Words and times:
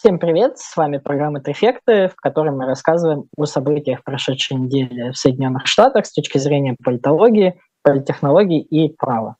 Всем 0.00 0.20
привет! 0.20 0.58
С 0.58 0.76
вами 0.76 0.98
программа 0.98 1.40
«Трефекты», 1.40 2.06
в 2.06 2.14
которой 2.14 2.54
мы 2.54 2.66
рассказываем 2.66 3.24
о 3.36 3.46
событиях 3.46 4.04
прошедшей 4.04 4.56
недели 4.56 5.10
в 5.10 5.16
Соединенных 5.16 5.66
Штатах 5.66 6.06
с 6.06 6.12
точки 6.12 6.38
зрения 6.38 6.76
политологии, 6.80 7.60
политтехнологий 7.82 8.60
и 8.60 8.94
права. 8.94 9.34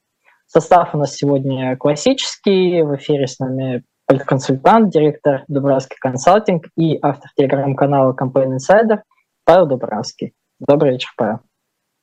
Состав 0.46 0.96
у 0.96 0.98
нас 0.98 1.14
сегодня 1.14 1.76
классический. 1.76 2.82
В 2.82 2.96
эфире 2.96 3.29
с 3.29 3.38
нами 3.38 3.84
политконсультант, 4.06 4.90
директор 4.90 5.44
Дубравский 5.46 5.96
консалтинг 6.00 6.66
и 6.77 6.98
автор 7.02 7.30
телеграм-канала 7.36 8.16
Campaign 8.20 8.56
Insider 8.56 9.02
Павел 9.45 9.66
Дубравский. 9.66 10.32
Добрый 10.59 10.95
вечер, 10.95 11.11
Павел. 11.16 11.38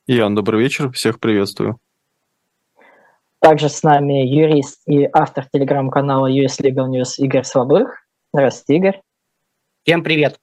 Ян, 0.06 0.34
добрый 0.34 0.62
вечер. 0.62 0.90
Всех 0.92 1.20
приветствую. 1.20 1.76
Также 3.38 3.68
с 3.68 3.82
нами 3.82 4.26
юрист 4.26 4.80
и 4.88 5.06
автор 5.12 5.44
телеграм-канала 5.52 6.32
US 6.32 6.58
Legal 6.62 6.88
News 6.88 7.18
Игорь 7.18 7.44
Слабых. 7.44 8.05
Здравствуйте, 8.32 8.76
Игорь. 8.76 9.02
Всем 9.84 10.02
привет. 10.02 10.38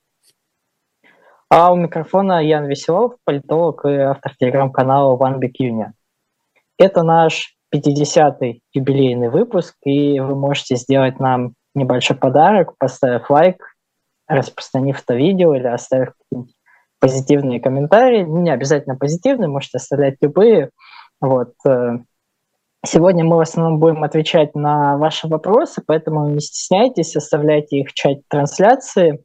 А 1.50 1.72
у 1.72 1.76
микрофона 1.76 2.44
Ян 2.44 2.66
Веселов, 2.66 3.18
политолог 3.26 3.86
и 3.86 3.94
автор 3.94 4.36
телеграм-канала 4.36 5.16
One 5.18 5.40
Big 5.40 5.54
Union. 5.62 5.92
Это 6.80 7.04
наш 7.04 7.56
50-й 7.76 8.62
юбилейный 8.74 9.30
выпуск, 9.30 9.76
и 9.84 10.20
вы 10.20 10.36
можете 10.36 10.76
сделать 10.76 11.20
нам 11.20 11.54
небольшой 11.76 12.18
подарок, 12.18 12.74
поставив 12.80 13.30
лайк, 13.30 13.64
распространив 14.28 15.02
это 15.02 15.14
видео 15.14 15.54
или 15.54 15.68
оставив 15.68 16.14
какие-нибудь 16.14 16.56
позитивные 17.00 17.60
комментарии. 17.60 18.24
Не 18.24 18.50
обязательно 18.50 18.96
позитивные, 18.96 19.50
можете 19.50 19.78
оставлять 19.78 20.16
любые. 20.22 20.72
Вот. 21.22 21.54
Сегодня 22.86 23.24
мы 23.24 23.38
в 23.38 23.40
основном 23.40 23.80
будем 23.80 24.04
отвечать 24.04 24.56
на 24.56 24.98
ваши 24.98 25.28
вопросы, 25.28 25.82
поэтому 25.86 26.28
не 26.30 26.42
стесняйтесь, 26.42 27.16
оставляйте 27.16 27.80
их 27.80 27.90
в 27.90 27.94
чате 27.94 28.24
трансляции. 28.28 29.24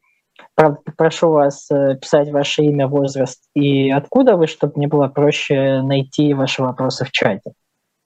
Правда, 0.54 0.78
попрошу 0.84 1.30
вас 1.30 1.68
э, 1.70 1.96
писать 1.96 2.30
ваше 2.30 2.62
имя, 2.62 2.86
возраст 2.86 3.42
и 3.54 3.90
откуда 3.90 4.36
вы, 4.36 4.46
чтобы 4.46 4.74
мне 4.76 4.86
было 4.86 5.08
проще 5.08 5.82
найти 5.82 6.34
ваши 6.34 6.62
вопросы 6.62 7.04
в 7.04 7.10
чате. 7.10 7.52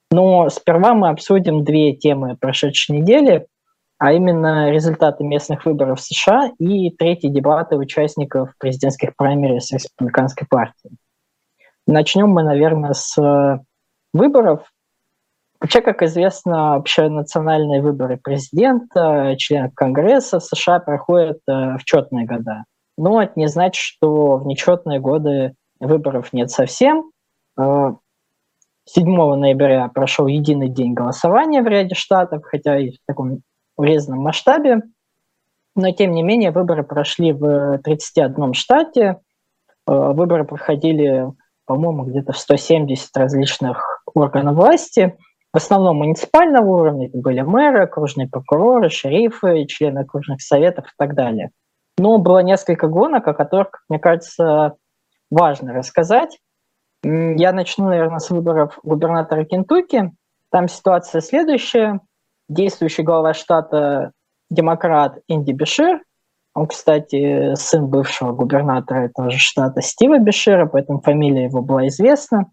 Но 0.09 0.49
сперва 0.49 0.95
мы 0.95 1.09
обсудим 1.09 1.63
две 1.63 1.95
темы 1.95 2.35
прошедшей 2.35 2.97
недели, 2.97 3.45
а 3.99 4.11
именно 4.11 4.71
результаты 4.71 5.23
местных 5.23 5.65
выборов 5.65 5.99
в 5.99 6.03
США 6.03 6.51
и 6.57 6.89
третьи 6.89 7.29
дебаты 7.29 7.75
участников 7.75 8.53
президентских 8.57 9.15
праймериз 9.15 9.71
республиканской 9.71 10.47
партии. 10.47 10.91
Начнем 11.85 12.29
мы, 12.29 12.43
наверное, 12.43 12.93
с 12.93 13.17
э, 13.21 13.59
выборов. 14.13 14.72
Вообще, 15.63 15.79
как 15.79 16.01
известно, 16.01 16.75
общенациональные 16.75 17.81
выборы 17.81 18.17
президента, 18.17 19.33
членов 19.37 19.73
Конгресса 19.73 20.41
в 20.41 20.43
США 20.43 20.79
проходят 20.79 21.37
э, 21.47 21.77
в 21.77 21.85
четные 21.85 22.25
года. 22.25 22.65
Но 22.97 23.21
это 23.21 23.31
не 23.37 23.47
значит, 23.47 23.81
что 23.81 24.35
в 24.35 24.45
нечетные 24.45 24.99
годы 24.99 25.53
выборов 25.79 26.33
нет 26.33 26.51
совсем. 26.51 27.11
7 27.57 27.63
э, 27.63 29.35
ноября 29.37 29.87
прошел 29.87 30.27
единый 30.27 30.67
день 30.67 30.93
голосования 30.93 31.61
в 31.61 31.67
ряде 31.67 31.95
штатов, 31.95 32.43
хотя 32.43 32.77
и 32.77 32.89
в 32.89 32.97
таком 33.07 33.39
урезанном 33.77 34.19
масштабе. 34.19 34.81
Но, 35.77 35.89
тем 35.91 36.11
не 36.11 36.23
менее, 36.23 36.51
выборы 36.51 36.83
прошли 36.83 37.31
в 37.31 37.79
31 37.85 38.53
штате. 38.53 39.21
Э, 39.87 40.11
выборы 40.11 40.43
проходили, 40.43 41.25
по-моему, 41.63 42.03
где-то 42.03 42.33
в 42.33 42.37
170 42.37 43.15
различных 43.15 44.03
органов 44.13 44.55
власти– 44.57 45.17
в 45.53 45.57
основном 45.57 45.97
муниципального 45.97 46.67
уровня, 46.67 47.07
это 47.07 47.17
были 47.17 47.41
мэры, 47.41 47.83
окружные 47.83 48.27
прокуроры, 48.27 48.89
шерифы, 48.89 49.65
члены 49.65 49.99
окружных 49.99 50.41
советов 50.41 50.85
и 50.87 50.93
так 50.97 51.13
далее. 51.13 51.51
Но 51.97 52.17
было 52.17 52.39
несколько 52.39 52.87
гонок, 52.87 53.27
о 53.27 53.35
которых, 53.35 53.83
мне 53.87 53.99
кажется, 53.99 54.73
важно 55.29 55.73
рассказать. 55.73 56.39
Я 57.03 57.53
начну, 57.53 57.85
наверное, 57.85 58.19
с 58.19 58.31
выборов 58.31 58.79
губернатора 58.81 59.45
Кентукки. 59.45 60.11
Там 60.49 60.67
ситуация 60.67 61.21
следующая. 61.21 61.99
Действующий 62.49 63.03
глава 63.03 63.33
штата 63.33 64.11
демократ 64.49 65.19
Инди 65.27 65.51
Бешир, 65.51 66.01
он, 66.55 66.67
кстати, 66.67 67.55
сын 67.55 67.87
бывшего 67.87 68.31
губернатора 68.31 69.05
этого 69.05 69.31
же 69.31 69.39
штата 69.39 69.81
Стива 69.81 70.19
Бешира, 70.19 70.67
поэтому 70.67 71.01
фамилия 71.01 71.45
его 71.45 71.61
была 71.61 71.87
известна. 71.87 72.51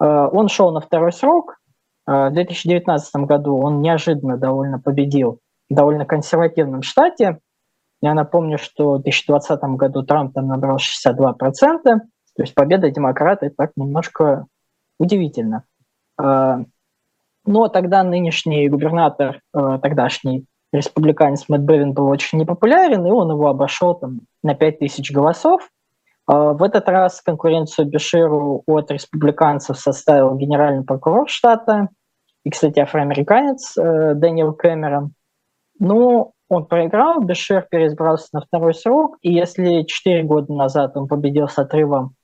Э, 0.00 0.28
он 0.30 0.48
шел 0.48 0.70
на 0.72 0.80
второй 0.80 1.12
срок, 1.12 1.56
в 2.06 2.30
2019 2.30 3.16
году 3.26 3.56
он 3.58 3.80
неожиданно 3.80 4.36
довольно 4.36 4.78
победил 4.78 5.40
в 5.68 5.74
довольно 5.74 6.04
консервативном 6.04 6.82
штате. 6.82 7.38
Я 8.02 8.14
напомню, 8.14 8.58
что 8.58 8.94
в 8.94 9.02
2020 9.02 9.60
году 9.76 10.02
Трамп 10.02 10.34
там 10.34 10.48
набрал 10.48 10.78
62%, 10.78 11.36
то 11.84 12.42
есть 12.42 12.54
победа 12.54 12.90
демократа, 12.90 13.46
это 13.46 13.54
так 13.56 13.72
немножко 13.76 14.46
удивительно. 14.98 15.64
А, 16.18 16.60
но 17.44 17.68
тогда 17.68 18.02
нынешний 18.02 18.68
губернатор, 18.68 19.40
а, 19.52 19.78
тогдашний 19.78 20.46
республиканец 20.72 21.48
Мэтт 21.48 21.64
Бевин 21.64 21.92
был 21.92 22.06
очень 22.06 22.38
непопулярен, 22.38 23.04
и 23.06 23.10
он 23.10 23.30
его 23.30 23.48
обошел 23.48 23.94
там, 23.94 24.20
на 24.42 24.54
5000 24.54 25.10
голосов. 25.12 25.68
В 26.32 26.62
этот 26.62 26.88
раз 26.88 27.20
конкуренцию 27.22 27.88
Беширу 27.88 28.62
от 28.68 28.88
республиканцев 28.92 29.76
составил 29.76 30.36
генеральный 30.36 30.84
прокурор 30.84 31.28
штата 31.28 31.88
и, 32.44 32.50
кстати, 32.50 32.78
афроамериканец 32.78 33.76
э, 33.76 34.14
Дэниел 34.14 34.52
Кэмерон. 34.54 35.12
Ну, 35.80 36.32
он 36.48 36.66
проиграл, 36.66 37.20
Бешир 37.20 37.66
переизбрался 37.68 38.28
на 38.32 38.42
второй 38.42 38.74
срок, 38.74 39.16
и 39.22 39.32
если 39.32 39.82
4 39.82 40.22
года 40.22 40.52
назад 40.52 40.96
он 40.96 41.08
победил 41.08 41.48
с 41.48 41.58
отрывом 41.58 42.14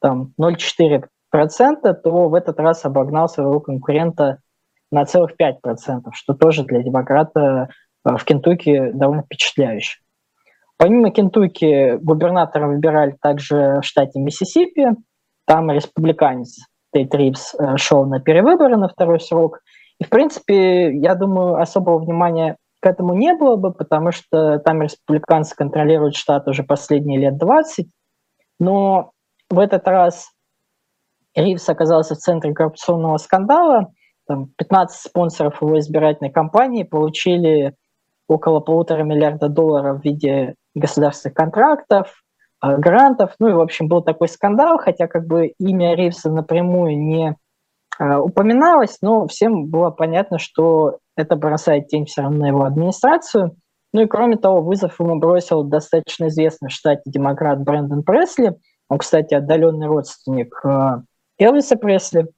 там 0.00 0.32
0,4%, 0.40 1.92
то 1.92 2.28
в 2.28 2.34
этот 2.34 2.60
раз 2.60 2.84
обогнал 2.84 3.28
своего 3.28 3.58
конкурента 3.58 4.38
на 4.92 5.04
целых 5.06 5.32
5%, 5.32 6.10
что 6.12 6.34
тоже 6.34 6.62
для 6.62 6.84
демократа 6.84 7.68
э, 8.04 8.16
в 8.16 8.24
Кентукки 8.24 8.92
довольно 8.92 9.24
впечатляюще. 9.24 9.98
Помимо 10.78 11.10
Кентукки, 11.10 11.96
губернатора 11.96 12.68
выбирали 12.68 13.16
также 13.20 13.80
в 13.80 13.82
штате 13.82 14.20
Миссисипи. 14.20 14.88
Там 15.46 15.70
республиканец 15.70 16.58
Тейт 16.92 17.14
Ривз 17.14 17.54
э, 17.54 17.76
шел 17.76 18.04
на 18.04 18.20
перевыборы 18.20 18.76
на 18.76 18.88
второй 18.88 19.20
срок. 19.20 19.60
И, 19.98 20.04
в 20.04 20.10
принципе, 20.10 20.94
я 20.94 21.14
думаю, 21.14 21.56
особого 21.60 21.98
внимания 21.98 22.56
к 22.80 22.86
этому 22.86 23.14
не 23.14 23.34
было 23.34 23.56
бы, 23.56 23.72
потому 23.72 24.12
что 24.12 24.58
там 24.58 24.82
республиканцы 24.82 25.56
контролируют 25.56 26.14
штат 26.14 26.46
уже 26.46 26.62
последние 26.62 27.18
лет 27.18 27.38
20. 27.38 27.86
Но 28.60 29.12
в 29.48 29.58
этот 29.58 29.88
раз 29.88 30.30
Ривз 31.34 31.68
оказался 31.68 32.14
в 32.14 32.18
центре 32.18 32.52
коррупционного 32.52 33.16
скандала. 33.16 33.92
Там 34.26 34.48
15 34.56 35.00
спонсоров 35.00 35.62
его 35.62 35.78
избирательной 35.78 36.30
кампании 36.30 36.82
получили 36.82 37.74
около 38.28 38.60
полутора 38.60 39.04
миллиарда 39.04 39.48
долларов 39.48 40.00
в 40.00 40.04
виде 40.04 40.54
государственных 40.76 41.34
контрактов, 41.34 42.22
э, 42.62 42.76
грантов. 42.76 43.34
Ну 43.38 43.48
и, 43.48 43.52
в 43.52 43.60
общем, 43.60 43.88
был 43.88 44.02
такой 44.02 44.28
скандал, 44.28 44.78
хотя 44.78 45.08
как 45.08 45.26
бы 45.26 45.48
имя 45.58 45.94
Ривса 45.94 46.30
напрямую 46.30 46.98
не 46.98 47.36
Э, 47.98 48.16
упоминалось, 48.16 48.98
но 49.00 49.26
всем 49.26 49.66
было 49.66 49.90
понятно, 49.90 50.38
что 50.38 50.98
это 51.16 51.36
бросает 51.36 51.88
тень 51.88 52.06
все 52.06 52.22
равно 52.22 52.38
на 52.38 52.48
его 52.48 52.64
администрацию. 52.64 53.56
Ну 53.92 54.02
и 54.02 54.06
кроме 54.06 54.36
того, 54.36 54.60
вызов 54.60 55.00
ему 55.00 55.18
бросил 55.18 55.62
достаточно 55.62 56.28
известный 56.28 56.68
в 56.68 56.72
штате 56.72 57.02
демократ 57.06 57.60
Брэндон 57.60 58.02
Пресли. 58.02 58.54
Он, 58.88 58.98
кстати, 58.98 59.34
отдаленный 59.34 59.86
родственник 59.86 60.60
э, 60.64 61.00
Элвиса 61.38 61.76
Пресли. 61.76 62.28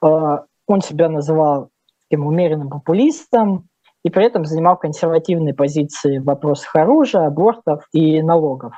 Он 0.00 0.80
себя 0.82 1.08
называл 1.08 1.70
таким 2.02 2.26
умеренным 2.26 2.68
популистом 2.68 3.68
и 4.04 4.10
при 4.10 4.26
этом 4.26 4.44
занимал 4.44 4.76
консервативные 4.76 5.54
позиции 5.54 6.18
в 6.18 6.24
вопросах 6.24 6.76
оружия, 6.76 7.26
абортов 7.26 7.88
и 7.92 8.22
налогов. 8.22 8.74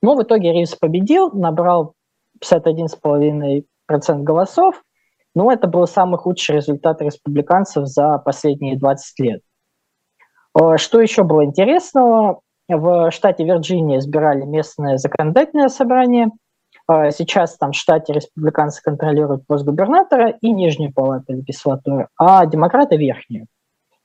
Но 0.00 0.14
в 0.14 0.22
итоге 0.22 0.52
Ривз 0.52 0.76
победил, 0.76 1.32
набрал 1.32 1.94
51,5 2.42 3.64
процент 3.86 4.22
голосов, 4.22 4.82
но 5.34 5.52
это 5.52 5.66
был 5.66 5.86
самый 5.86 6.18
худший 6.18 6.56
результат 6.56 7.02
республиканцев 7.02 7.86
за 7.86 8.18
последние 8.18 8.78
20 8.78 9.20
лет. 9.20 9.42
Э, 10.58 10.76
что 10.76 11.00
еще 11.00 11.24
было 11.24 11.44
интересного? 11.44 12.40
В 12.68 13.10
штате 13.10 13.44
Вирджиния 13.44 13.98
избирали 13.98 14.44
местное 14.44 14.98
законодательное 14.98 15.68
собрание. 15.68 16.30
Э, 16.88 17.10
сейчас 17.10 17.56
там 17.56 17.72
в 17.72 17.76
штате 17.76 18.12
республиканцы 18.12 18.80
контролируют 18.80 19.44
пост 19.46 19.64
губернатора 19.64 20.30
и 20.40 20.52
нижнюю 20.52 20.92
палату 20.92 21.32
легислатуры, 21.32 22.08
а 22.16 22.46
демократы 22.46 22.96
верхнюю. 22.96 23.48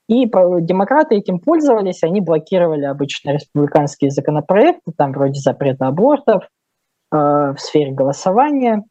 И 0.08 0.26
демократы 0.26 1.16
этим 1.16 1.40
пользовались, 1.40 2.04
они 2.04 2.20
блокировали 2.20 2.84
обычно 2.84 3.32
республиканские 3.32 4.12
законопроекты, 4.12 4.92
там 4.98 5.14
вроде 5.14 5.40
запрета 5.40 5.88
абортов, 5.88 6.44
э, 7.12 7.16
в 7.16 7.56
сфере 7.58 7.92
голосования. 7.92 8.84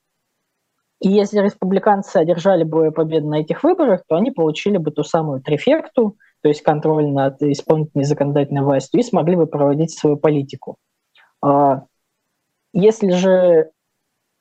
И 1.01 1.09
если 1.09 1.41
республиканцы 1.41 2.17
одержали 2.17 2.65
бы 2.65 2.93
победу 2.93 3.29
на 3.29 3.41
этих 3.41 3.63
выборах, 3.65 4.03
то 4.09 4.17
они 4.17 4.31
получили 4.31 4.79
бы 4.79 4.91
ту 4.91 5.03
самую 5.03 5.43
трефекту, 5.43 6.17
то 6.43 6.49
есть 6.49 6.63
контроль 6.63 7.09
над 7.09 7.43
исполнительной 7.43 8.05
законодательной 8.05 8.63
властью, 8.63 9.01
и 9.01 9.05
смогли 9.05 9.37
бы 9.37 9.47
проводить 9.47 9.97
свою 9.97 10.17
политику. 10.17 10.77
А, 11.43 11.83
если 12.73 13.11
же 13.11 13.71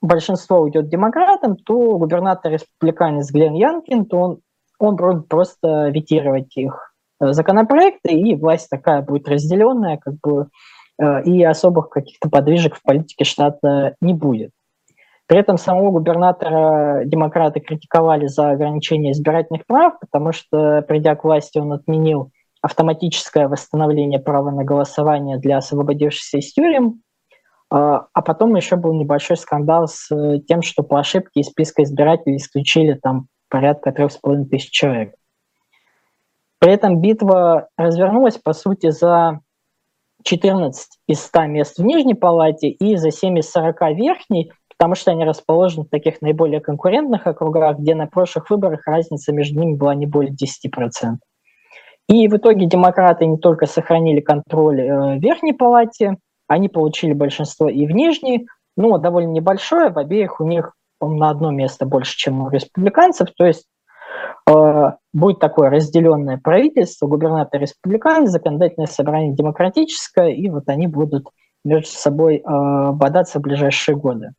большинство 0.00 0.60
уйдет 0.60 0.88
демократам, 0.88 1.56
то 1.56 1.98
губернатор-республиканец 1.98 3.30
Глен 3.30 3.54
Янкин, 3.54 4.06
то 4.06 4.16
он, 4.18 4.40
он 4.82 4.96
будет 4.96 5.28
просто 5.28 5.88
ветировать 5.88 6.56
их 6.56 6.94
э, 7.20 7.32
законопроекты, 7.32 8.10
и 8.10 8.34
власть 8.34 8.68
такая 8.70 9.02
будет 9.02 9.28
разделенная, 9.28 9.96
как 9.98 10.14
бы, 10.20 10.48
э, 11.00 11.22
и 11.24 11.42
особых 11.44 11.88
каких-то 11.88 12.28
подвижек 12.28 12.76
в 12.76 12.82
политике 12.82 13.24
штата 13.24 13.94
не 14.00 14.14
будет. 14.14 14.50
При 15.26 15.38
этом 15.38 15.56
самого 15.56 15.92
губернатора 15.92 17.04
демократы 17.04 17.60
критиковали 17.60 18.26
за 18.26 18.50
ограничение 18.50 19.12
избирательных 19.12 19.66
прав, 19.66 19.98
потому 20.00 20.32
что, 20.32 20.82
придя 20.82 21.14
к 21.14 21.24
власти, 21.24 21.58
он 21.58 21.72
отменил 21.72 22.30
автоматическое 22.60 23.48
восстановление 23.48 24.20
права 24.20 24.50
на 24.50 24.64
голосование 24.64 25.38
для 25.38 25.58
освободившихся 25.58 26.38
из 26.38 26.52
тюрем, 26.52 27.02
а, 27.70 28.06
а 28.12 28.22
потом 28.22 28.54
еще 28.54 28.76
был 28.76 28.92
небольшой 28.92 29.38
скандал 29.38 29.88
с 29.88 30.14
э, 30.14 30.40
тем, 30.46 30.60
что 30.60 30.82
по 30.82 31.00
ошибке 31.00 31.40
из 31.40 31.46
списка 31.46 31.82
избирателей 31.82 32.36
исключили 32.36 32.92
там 32.92 33.28
порядка 33.52 33.92
трех 33.92 34.10
с 34.10 34.16
половиной 34.16 34.48
тысяч 34.48 34.70
человек. 34.70 35.14
При 36.58 36.72
этом 36.72 37.02
битва 37.02 37.68
развернулась, 37.76 38.38
по 38.38 38.54
сути, 38.54 38.90
за 38.90 39.40
14 40.24 40.98
из 41.06 41.20
100 41.20 41.42
мест 41.46 41.78
в 41.78 41.84
Нижней 41.84 42.14
Палате 42.14 42.70
и 42.70 42.96
за 42.96 43.10
7 43.10 43.40
из 43.40 43.50
40 43.50 43.78
в 43.78 43.94
Верхней, 43.94 44.52
потому 44.70 44.94
что 44.94 45.10
они 45.10 45.24
расположены 45.24 45.84
в 45.84 45.90
таких 45.90 46.22
наиболее 46.22 46.60
конкурентных 46.60 47.26
округах, 47.26 47.78
где 47.78 47.94
на 47.94 48.06
прошлых 48.06 48.48
выборах 48.48 48.86
разница 48.86 49.32
между 49.32 49.60
ними 49.60 49.76
была 49.76 49.94
не 49.94 50.06
более 50.06 50.32
10%. 50.32 51.16
И 52.08 52.28
в 52.28 52.36
итоге 52.36 52.66
демократы 52.66 53.26
не 53.26 53.36
только 53.36 53.66
сохранили 53.66 54.20
контроль 54.20 54.80
э, 54.80 55.18
в 55.18 55.20
Верхней 55.20 55.52
Палате, 55.52 56.16
они 56.48 56.68
получили 56.68 57.12
большинство 57.12 57.68
и 57.68 57.86
в 57.86 57.90
Нижней, 57.90 58.46
но 58.76 58.96
довольно 58.96 59.30
небольшое, 59.30 59.90
в 59.90 59.98
обеих 59.98 60.40
у 60.40 60.46
них 60.46 60.72
на 61.08 61.30
одно 61.30 61.50
место 61.50 61.86
больше, 61.86 62.16
чем 62.16 62.42
у 62.42 62.50
республиканцев, 62.50 63.28
то 63.36 63.46
есть 63.46 63.66
э, 64.48 64.90
будет 65.12 65.38
такое 65.38 65.70
разделенное 65.70 66.38
правительство, 66.38 67.06
губернатор 67.06 67.60
республиканец, 67.60 68.30
законодательное 68.30 68.86
собрание 68.86 69.34
демократическое, 69.34 70.28
и 70.30 70.48
вот 70.48 70.64
они 70.68 70.86
будут 70.86 71.28
между 71.64 71.90
собой 71.90 72.36
э, 72.36 72.42
бодаться 72.92 73.38
в 73.38 73.42
ближайшие 73.42 73.96
годы. 73.96 74.32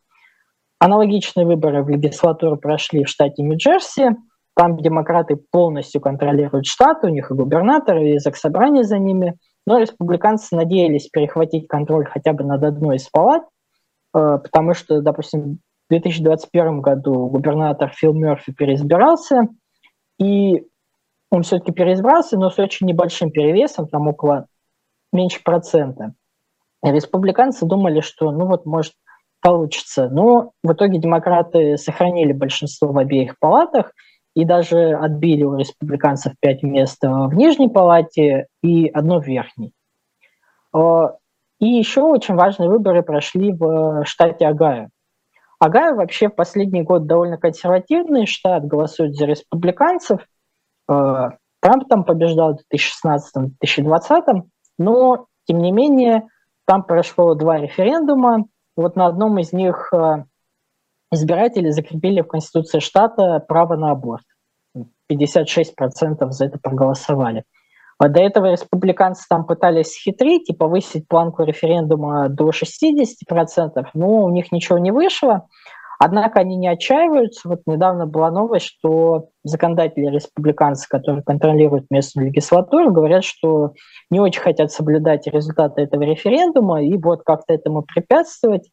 Аналогичные 0.80 1.46
выборы 1.46 1.84
в 1.84 1.90
легислатуру 1.90 2.58
прошли 2.58 3.06
в 3.06 3.10
штате 3.10 3.42
Нью-Джерси. 3.42 4.18
Там 4.56 4.78
демократы 4.78 5.38
полностью 5.52 6.02
контролируют 6.02 6.66
штат, 6.66 7.04
у 7.04 7.08
них 7.08 7.32
и 7.32 7.34
губернатор, 7.34 7.98
и 7.98 8.20
заксобрание 8.20 8.84
за 8.84 9.00
ними– 9.00 9.36
но 9.66 9.78
республиканцы 9.78 10.56
надеялись 10.56 11.08
перехватить 11.08 11.68
контроль 11.68 12.06
хотя 12.06 12.34
бы 12.34 12.44
над 12.44 12.64
одной 12.64 12.98
из 12.98 13.08
палат, 13.10 13.44
э, 13.44 14.40
потому 14.44 14.74
что, 14.74 15.02
допустим, 15.02 15.60
2021 16.00 16.82
году 16.82 17.28
губернатор 17.28 17.90
Фил 17.90 18.14
Мерфи 18.14 18.52
переизбирался, 18.54 19.48
и 20.20 20.66
он 21.32 21.44
все-таки 21.44 21.72
переизбрался, 21.72 22.38
но 22.38 22.50
с 22.50 22.60
очень 22.60 22.88
небольшим 22.88 23.32
перевесом, 23.32 23.88
там 23.88 24.08
около 24.08 24.48
меньше 25.12 25.42
процента. 25.44 26.14
Республиканцы 26.84 27.66
думали, 27.66 28.02
что 28.02 28.32
ну 28.32 28.46
вот 28.46 28.66
может 28.66 28.94
получится. 29.42 30.10
Но 30.10 30.52
в 30.64 30.74
итоге 30.74 31.00
демократы 31.00 31.78
сохранили 31.78 32.34
большинство 32.34 32.90
в 32.90 32.98
обеих 32.98 33.38
палатах– 33.40 33.94
и 34.36 34.46
даже 34.46 34.94
отбили 34.94 35.44
у 35.44 35.58
республиканцев 35.58 36.34
пять 36.40 36.64
мест 36.64 36.98
в 37.02 37.34
нижней 37.34 37.70
палате 37.70 38.48
и 38.62 38.88
одно 38.88 39.22
в 39.22 39.26
верхней. 39.26 39.74
А, 40.74 41.16
и 41.60 41.68
еще 41.68 42.02
очень 42.02 42.36
важные 42.36 42.70
выборы 42.70 43.04
прошли 43.04 43.54
в 43.54 44.04
штате 44.06 44.48
Огайо. 44.48 44.90
Огайо 45.64 45.96
вообще 45.96 46.28
в 46.28 46.36
последний 46.36 46.82
год 46.82 47.08
довольно 47.08 47.38
консервативный 47.38 48.26
штат, 48.26 48.66
голосует 48.66 49.16
за 49.16 49.26
республиканцев. 49.26 50.20
А, 50.90 51.38
Трамп 51.62 51.88
там 51.88 52.04
побеждал 52.04 52.58
в 52.58 52.76
2016-2020, 52.76 54.42
но, 54.78 55.28
тем 55.46 55.60
не 55.60 55.72
менее, 55.72 56.28
там 56.68 56.84
прошло 56.84 57.34
два 57.36 57.60
референдума. 57.60 58.48
Вот 58.76 58.98
на 58.98 59.06
одном 59.06 59.40
из 59.40 59.54
них 59.54 59.94
а, 59.94 60.26
избиратели 61.14 61.70
закрепили 61.70 62.20
в 62.20 62.28
Конституции 62.28 62.80
штата 62.80 63.40
право 63.40 63.78
на 63.78 63.92
аборт. 63.92 64.26
56% 65.10 66.30
за 66.30 66.46
это 66.46 66.60
проголосовали. 66.60 67.46
А 68.04 68.10
до 68.10 68.20
этого 68.20 68.52
республиканцы 68.52 69.24
там 69.30 69.46
пытались 69.46 69.98
хитрить 69.98 70.50
и 70.50 70.54
повысить 70.54 71.08
планку 71.08 71.44
референдума 71.44 72.28
до 72.28 72.50
60%, 72.50 73.86
но 73.94 74.26
у 74.26 74.30
них 74.30 74.52
ничего 74.52 74.78
не 74.78 74.92
вышло. 74.92 75.48
Однако 76.00 76.42
они 76.42 76.58
не 76.58 76.68
отчаиваются. 76.68 77.48
Вот 77.48 77.62
недавно 77.66 78.06
была 78.06 78.30
новость, 78.30 78.66
что 78.66 79.30
законодатели 79.46 80.08
республиканцы, 80.08 80.86
которые 80.90 81.24
контролируют 81.24 81.86
местную 81.92 82.28
легислатуру, 82.28 82.92
говорят, 82.92 83.24
что 83.24 83.72
не 84.10 84.20
очень 84.20 84.42
хотят 84.42 84.70
соблюдать 84.70 85.26
результаты 85.28 85.84
этого 85.84 86.04
референдума 86.04 86.84
и 86.84 86.98
вот 86.98 87.24
как-то 87.24 87.54
этому 87.54 87.84
препятствовать. 87.84 88.70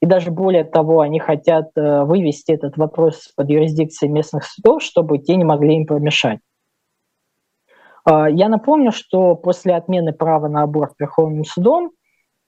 И 0.00 0.06
даже 0.06 0.30
более 0.30 0.62
того, 0.62 1.00
они 1.00 1.18
хотят 1.18 1.70
э, 1.74 2.04
вывести 2.04 2.52
этот 2.52 2.76
вопрос 2.76 3.32
под 3.34 3.50
юрисдикцией 3.50 4.12
местных 4.12 4.44
судов, 4.44 4.84
чтобы 4.84 5.18
те 5.18 5.34
не 5.34 5.42
могли 5.42 5.74
им 5.74 5.84
помешать. 5.84 6.38
А, 8.08 8.28
я 8.30 8.48
напомню, 8.48 8.90
что 8.90 9.34
после 9.34 9.74
отмены 9.74 10.14
права 10.14 10.48
на 10.48 10.62
аборт 10.62 10.94
Верховным 10.98 11.44
судом 11.44 11.90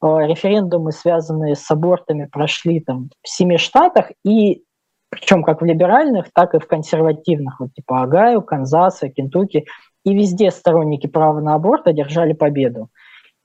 а, 0.01 0.21
референдумы, 0.27 0.91
связанные 0.91 1.55
с 1.55 1.71
абортами, 1.71 2.25
прошли 2.25 2.81
там 2.81 3.11
в 3.23 3.29
семи 3.29 3.59
штатах, 3.59 4.11
и 4.25 4.63
причем 5.11 5.43
как 5.43 5.61
в 5.61 5.65
либеральных, 5.67 6.29
так 6.33 6.55
и 6.55 6.59
в 6.59 6.67
консервативных, 6.67 7.61
вот 7.61 7.75
типа 7.75 8.03
Агаю, 8.03 8.41
Канзаса, 8.41 9.11
Кентукки, 9.11 9.67
и 10.03 10.15
везде 10.15 10.51
сторонники 10.51 11.07
права 11.07 11.41
на 11.41 11.57
аборт 11.57 11.87
одержали 11.87 12.33
победу. 12.33 12.89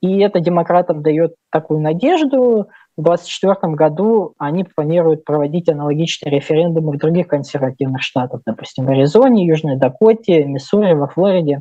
И 0.00 0.18
это 0.20 0.40
демократам 0.40 1.02
дает 1.02 1.34
такую 1.50 1.80
надежду, 1.80 2.68
в 2.96 3.02
2024 3.02 3.74
году 3.74 4.34
они 4.38 4.64
планируют 4.64 5.26
проводить 5.26 5.68
аналогичные 5.68 6.32
референдумы 6.32 6.92
в 6.92 6.98
других 6.98 7.28
консервативных 7.28 8.00
штатах, 8.00 8.40
допустим, 8.46 8.86
в 8.86 8.88
Аризоне, 8.88 9.46
Южной 9.46 9.76
Дакоте, 9.76 10.46
Миссури, 10.46 10.94
во 10.94 11.08
Флориде. 11.08 11.60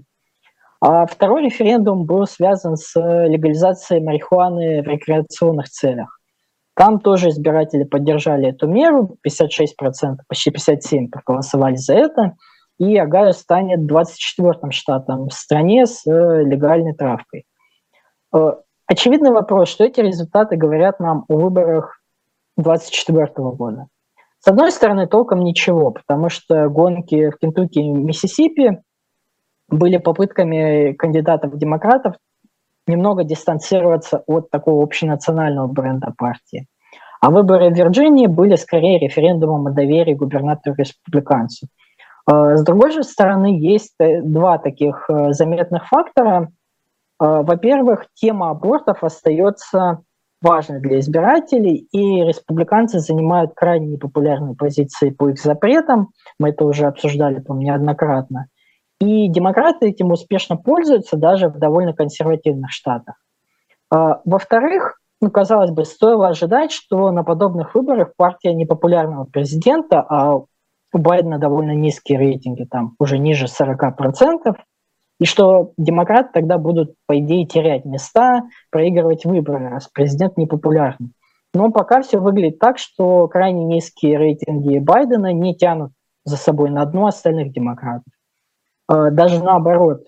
А 0.82 1.06
второй 1.06 1.44
референдум 1.44 2.06
был 2.06 2.26
связан 2.28 2.76
с 2.76 2.94
легализацией 2.96 4.04
марихуаны 4.04 4.82
в 4.82 4.88
рекреационных 4.88 5.70
целях. 5.70 6.20
Там 6.76 7.00
тоже 7.00 7.30
избиратели 7.30 7.84
поддержали 7.84 8.50
эту 8.50 8.68
меру, 8.68 9.18
56%, 9.26 10.18
почти 10.28 10.52
57% 10.52 11.10
проголосовали 11.12 11.76
за 11.76 11.94
это, 11.96 12.34
и 12.78 12.98
Огайо 12.98 13.32
станет 13.32 13.90
24-м 13.90 14.72
штатом 14.72 15.30
в 15.30 15.34
стране 15.34 15.86
с 15.86 16.06
э, 16.06 16.44
легальной 16.44 16.94
травкой. 16.94 17.46
Э, 18.34 18.56
очевидный 18.88 19.32
вопрос, 19.32 19.70
что 19.70 19.86
эти 19.86 20.02
результаты 20.02 20.58
говорят 20.58 21.00
нам 21.00 21.24
о 21.30 21.38
выборах 21.38 22.02
2024 22.58 23.52
года. 23.52 23.88
С 24.40 24.48
одной 24.48 24.72
стороны, 24.72 25.08
толком 25.08 25.40
ничего, 25.40 25.92
потому 25.92 26.30
что 26.30 26.68
гонки 26.68 27.30
в 27.30 27.38
Кентукки 27.38 27.80
и 27.80 27.90
Миссисипи 27.90 28.82
были 29.70 29.98
попытками 29.98 30.94
кандидатов-демократов 30.94 32.16
немного 32.88 33.24
дистанцироваться 33.24 34.24
от 34.28 34.50
такого 34.52 34.84
общенационального 34.84 35.68
бренда 35.68 36.14
партии. 36.18 36.68
А 37.22 37.32
выборы 37.32 37.70
в 37.70 37.74
Вирджинии 37.74 38.28
были 38.28 38.56
скорее 38.56 39.00
референдумом 39.00 39.68
о 39.68 39.72
доверии 39.72 40.14
губернатору-республиканцу. 40.14 41.68
С 42.28 42.64
другой 42.64 42.92
же 42.92 43.04
стороны, 43.04 43.58
есть 43.60 43.94
э, 44.00 44.22
два 44.22 44.58
таких 44.58 45.06
э, 45.10 45.32
заметных 45.32 45.88
фактора– 45.88 46.50
а, 47.18 47.44
во-первых, 47.44 48.08
тема 48.14 48.50
абортов 48.52 49.04
остается 49.04 50.02
важной 50.42 50.80
для 50.80 51.00
избирателей, 51.00 51.88
и 51.92 52.24
республиканцы 52.24 53.00
занимают 53.00 53.54
крайне 53.56 53.88
непопулярные 53.88 54.56
позиции 54.56 55.10
по 55.10 55.30
их 55.30 55.40
запретам. 55.40 56.10
Мы 56.40 56.50
это 56.50 56.66
уже 56.66 56.86
обсуждали, 56.86 57.40
по 57.40 57.54
неоднократно. 57.54 58.48
И 59.02 59.28
демократы 59.28 59.90
этим 59.90 60.12
успешно 60.12 60.56
пользуются 60.56 61.18
даже 61.18 61.50
в 61.50 61.58
довольно 61.58 61.94
консервативных 61.94 62.72
штатах. 62.72 63.16
А, 63.92 64.22
во-вторых, 64.24 65.00
ну, 65.22 65.30
казалось 65.30 65.72
бы, 65.72 65.86
стоило 65.86 66.30
ожидать, 66.30 66.72
что 66.72 67.12
на 67.12 67.24
подобных 67.24 67.76
выборах 67.76 68.14
партия 68.16 68.54
непопулярного 68.54 69.26
президента, 69.26 70.02
а 70.02 70.36
у 70.38 70.48
Байдена 70.98 71.40
довольно 71.40 71.72
низкие 71.72 72.18
рейтинги, 72.18 72.64
там 72.64 72.96
уже 73.00 73.18
ниже 73.18 73.46
40%, 73.48 74.56
и 75.20 75.26
что 75.26 75.72
демократы 75.78 76.30
тогда 76.34 76.58
будут, 76.58 76.94
по 77.06 77.18
идее, 77.20 77.46
терять 77.46 77.86
места, 77.86 78.44
проигрывать 78.70 79.26
выборы, 79.26 79.70
раз 79.70 79.88
президент 79.88 80.38
непопулярный. 80.38 81.12
Но 81.54 81.72
пока 81.72 82.02
все 82.02 82.20
выглядит 82.20 82.60
так, 82.60 82.78
что 82.78 83.28
крайне 83.28 83.64
низкие 83.64 84.18
рейтинги 84.18 84.78
Байдена 84.80 85.32
не 85.32 85.56
тянут 85.56 85.92
за 86.26 86.36
собой 86.36 86.70
на 86.70 86.84
дно 86.86 87.08
остальных 87.08 87.54
демократов. 87.54 88.12
А, 88.88 89.10
даже 89.10 89.44
наоборот, 89.44 90.04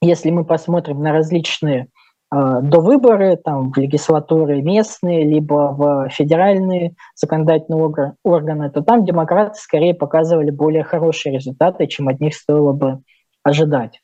если 0.00 0.30
мы 0.30 0.44
посмотрим 0.44 1.00
на 1.00 1.12
различные 1.12 1.88
э, 2.32 2.60
до 2.62 2.80
выборы 2.80 3.36
там, 3.36 3.72
в 3.72 3.76
легислатуры 3.76 4.62
местные, 4.62 5.24
либо 5.24 5.74
в 5.76 6.08
федеральные 6.10 6.94
законодательные 7.16 8.14
органы, 8.22 8.70
то 8.70 8.82
там 8.82 9.04
демократы 9.04 9.58
скорее 9.58 9.94
показывали 9.94 10.50
более 10.50 10.84
хорошие 10.84 11.34
результаты, 11.34 11.86
чем 11.86 12.08
от 12.08 12.20
них 12.20 12.34
стоило 12.34 12.72
бы 12.72 13.00
ожидать. 13.42 14.00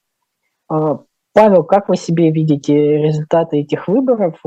Э, 0.72 0.98
Павел, 1.32 1.64
как 1.64 1.88
вы 1.88 1.96
себе 1.96 2.30
видите 2.30 2.98
результаты 2.98 3.58
этих 3.58 3.88
выборов? 3.88 4.40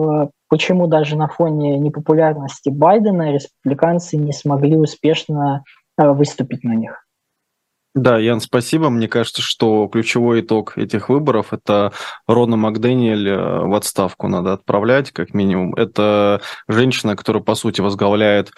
Почему 0.50 0.88
даже 0.88 1.17
на 1.17 1.27
фоне 1.27 1.77
непопулярности 1.77 2.70
Байдена 2.70 3.34
республиканцы 3.34 4.15
не 4.15 4.32
смогли 4.32 4.77
успешно 4.77 5.65
выступить 5.98 6.63
на 6.63 6.75
них? 6.75 7.07
Да, 7.98 8.20
Ян, 8.20 8.42
спасибо. 8.42 8.92
Мне 8.92 9.08
кажется, 9.08 9.42
что 9.42 9.88
ключевой 9.88 10.42
итог 10.42 10.77
этих 10.77 11.10
выборов– 11.10 11.48
это 11.51 11.92
Рона 12.27 12.56
Макдэниэль 12.56 13.27
э, 13.27 13.60
в 13.66 13.74
отставку 13.74 14.27
надо 14.27 14.54
отправлять, 14.54 15.10
как 15.10 15.34
минимум. 15.34 15.74
Это 15.74 16.39
женщина, 16.68 17.16
которая, 17.16 17.42
по 17.42 17.56
сути, 17.56 17.82
возглавляет 17.82 18.51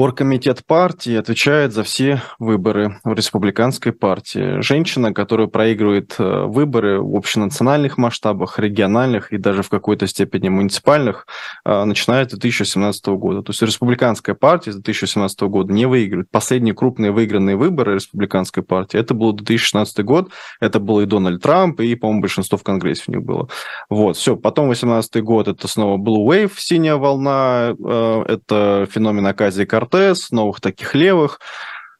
Оргкомитет 0.00 0.64
партии 0.64 1.14
отвечает 1.14 1.74
за 1.74 1.82
все 1.82 2.22
выборы 2.38 2.98
в 3.04 3.12
республиканской 3.12 3.92
партии. 3.92 4.62
Женщина, 4.62 5.12
которая 5.12 5.46
проигрывает 5.46 6.14
э, 6.18 6.44
выборы 6.46 7.02
в 7.02 7.14
общенациональных 7.16 7.98
масштабах, 7.98 8.58
региональных 8.58 9.30
и 9.30 9.36
даже 9.36 9.62
в 9.62 9.68
какой-то 9.68 10.06
степени 10.06 10.48
муниципальных, 10.48 11.26
э, 11.66 11.84
начиная 11.84 12.24
с 12.24 12.28
2017 12.28 13.08
года. 13.08 13.42
То 13.42 13.50
есть 13.50 13.60
республиканская 13.60 14.34
партия 14.34 14.72
с 14.72 14.76
2017 14.76 15.40
года 15.42 15.70
не 15.70 15.84
выигрывает. 15.84 16.30
Последние 16.30 16.74
крупные 16.74 17.12
выигранные 17.12 17.56
выборы 17.56 17.96
республиканской 17.96 18.62
партии, 18.62 18.98
это 18.98 19.12
был 19.12 19.34
2016 19.34 20.02
год, 20.02 20.30
это 20.60 20.80
был 20.80 21.00
и 21.00 21.04
Дональд 21.04 21.42
Трамп, 21.42 21.78
и, 21.80 21.94
по-моему, 21.94 22.22
большинство 22.22 22.56
в 22.56 22.62
Конгрессе 22.62 23.02
у 23.08 23.10
них 23.10 23.22
было. 23.22 23.48
Вот, 23.90 24.16
все. 24.16 24.34
Потом 24.34 24.68
2018 24.68 25.22
год, 25.22 25.48
это 25.48 25.68
снова 25.68 25.98
Blue 25.98 26.26
Wave, 26.26 26.52
синяя 26.56 26.96
волна, 26.96 27.74
э, 27.78 28.22
это 28.28 28.88
феномен 28.90 29.26
Аказии 29.26 29.64
Карта, 29.64 29.89
Кортес, 29.90 30.30
новых 30.30 30.60
таких 30.60 30.94
левых. 30.94 31.40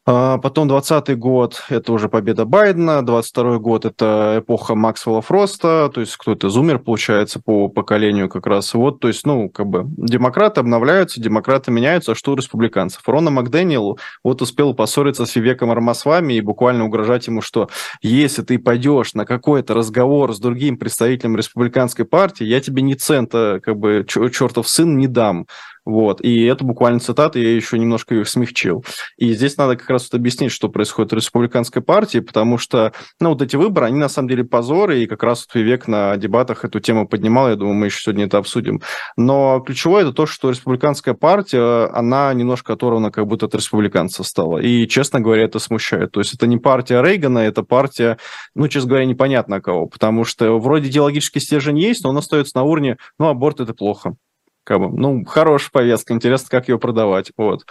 А, 0.07 0.39
потом 0.39 0.67
20 0.67 1.17
год– 1.19 1.63
это 1.69 1.93
уже 1.93 2.09
победа 2.09 2.47
Байдена, 2.47 3.05
22 3.05 3.59
год– 3.59 3.85
это 3.85 4.37
эпоха 4.39 4.75
Максвелла 4.75 5.21
Фроста, 5.21 5.91
то 5.93 6.01
есть 6.01 6.17
кто 6.17 6.33
это, 6.33 6.49
зумер, 6.49 6.79
получается, 6.79 7.39
по 7.39 7.69
поколению 7.69 8.31
как 8.31 8.47
раз. 8.47 8.73
Вот, 8.73 9.01
то 9.01 9.09
есть, 9.09 9.27
ну, 9.27 9.51
как 9.51 9.67
бы 9.67 9.85
демократы 9.87 10.61
обновляются, 10.61 11.21
демократы 11.21 11.71
меняются, 11.71 12.13
а 12.13 12.15
что 12.15 12.33
у 12.33 12.37
республиканцев? 12.37 13.03
Рона 13.07 13.31
Макдэниел 13.31 13.99
вот 14.25 14.41
успел 14.41 14.73
поссориться 14.73 15.27
с 15.27 15.37
Вивеком 15.37 15.71
Армасвами 15.71 16.33
и 16.33 16.41
буквально 16.41 16.87
угрожать 16.87 17.27
ему, 17.27 17.43
что 17.43 17.69
если 18.01 18.43
ты 18.43 18.59
пойдешь 18.59 19.13
на 19.13 19.27
какой-то 19.27 19.75
разговор 19.75 20.35
с 20.35 20.39
другим 20.39 20.79
представителем 20.79 21.37
республиканской 21.37 22.07
партии, 22.07 22.45
я 22.45 22.61
тебе 22.63 22.83
ни 22.83 22.95
цента, 22.95 23.61
как 23.63 23.77
бы, 23.77 24.07
чертов 24.09 24.67
сын 24.67 24.97
не 24.97 25.09
дам. 25.09 25.47
Вот. 25.85 26.21
И 26.21 26.45
это 26.45 26.65
буквально 26.65 27.01
цитата, 27.01 27.39
я 27.39 27.55
еще 27.55 27.79
немножко 27.79 28.15
их 28.15 28.29
смягчил. 28.29 28.85
И 29.17 29.33
здесь 29.33 29.57
надо 29.57 29.77
как 29.77 29.89
раз 29.89 30.05
вот 30.11 30.19
объяснить, 30.19 30.53
что 30.53 30.69
происходит 30.69 31.13
в 31.13 31.17
республиканской 31.17 31.83
партии, 31.83 32.21
потому 32.21 32.59
что, 32.59 32.93
ну, 33.21 33.31
вот 33.31 33.43
эти 33.43 33.57
выборы, 33.57 33.87
они 33.87 33.99
на 33.99 34.09
самом 34.09 34.29
деле 34.29 34.45
позоры, 34.45 35.01
и 35.01 35.07
как 35.07 35.23
раз 35.23 35.47
вот 35.47 35.59
Вивек 35.59 35.89
на 35.89 36.17
дебатах 36.17 36.65
эту 36.65 36.81
тему 36.81 37.09
поднимал, 37.09 37.49
я 37.49 37.57
думаю, 37.57 37.75
мы 37.75 37.87
еще 37.87 38.01
сегодня 38.01 38.27
это 38.27 38.39
обсудим. 38.39 38.81
Но 39.17 39.61
ключевое 39.61 40.03
это 40.03 40.13
то, 40.13 40.27
что 40.27 40.51
республиканская 40.51 41.15
партия, 41.15 41.87
она 41.93 42.33
немножко 42.35 42.75
оторвана 42.75 43.11
как 43.11 43.27
будто 43.27 43.47
от 43.47 43.55
республиканцев 43.55 44.27
стала. 44.27 44.59
И, 44.59 44.87
честно 44.87 45.21
говоря, 45.21 45.45
это 45.45 45.59
смущает. 45.59 46.13
То 46.13 46.21
есть 46.21 46.35
это 46.35 46.47
не 46.47 46.59
партия 46.59 47.03
Рейгана, 47.03 47.39
это 47.39 47.63
партия, 47.63 48.19
ну, 48.55 48.69
честно 48.69 48.91
говоря, 48.91 49.07
непонятно 49.07 49.61
кого, 49.61 49.87
потому 49.87 50.25
что 50.25 50.59
вроде 50.59 50.89
идеологический 50.89 51.41
стержень 51.41 51.79
есть, 51.79 52.05
но 52.05 52.11
он 52.11 52.19
остается 52.19 52.57
на 52.57 52.65
уровне, 52.65 52.97
ну, 53.19 53.29
аборт 53.29 53.61
это 53.61 53.75
плохо 53.75 54.15
как 54.65 54.81
бы, 54.81 54.89
ну, 54.89 55.25
хорошая 55.25 55.71
повестка, 55.73 56.13
интересно, 56.13 56.49
как 56.51 56.69
ее 56.69 56.79
продавать, 56.79 57.33
вот. 57.37 57.65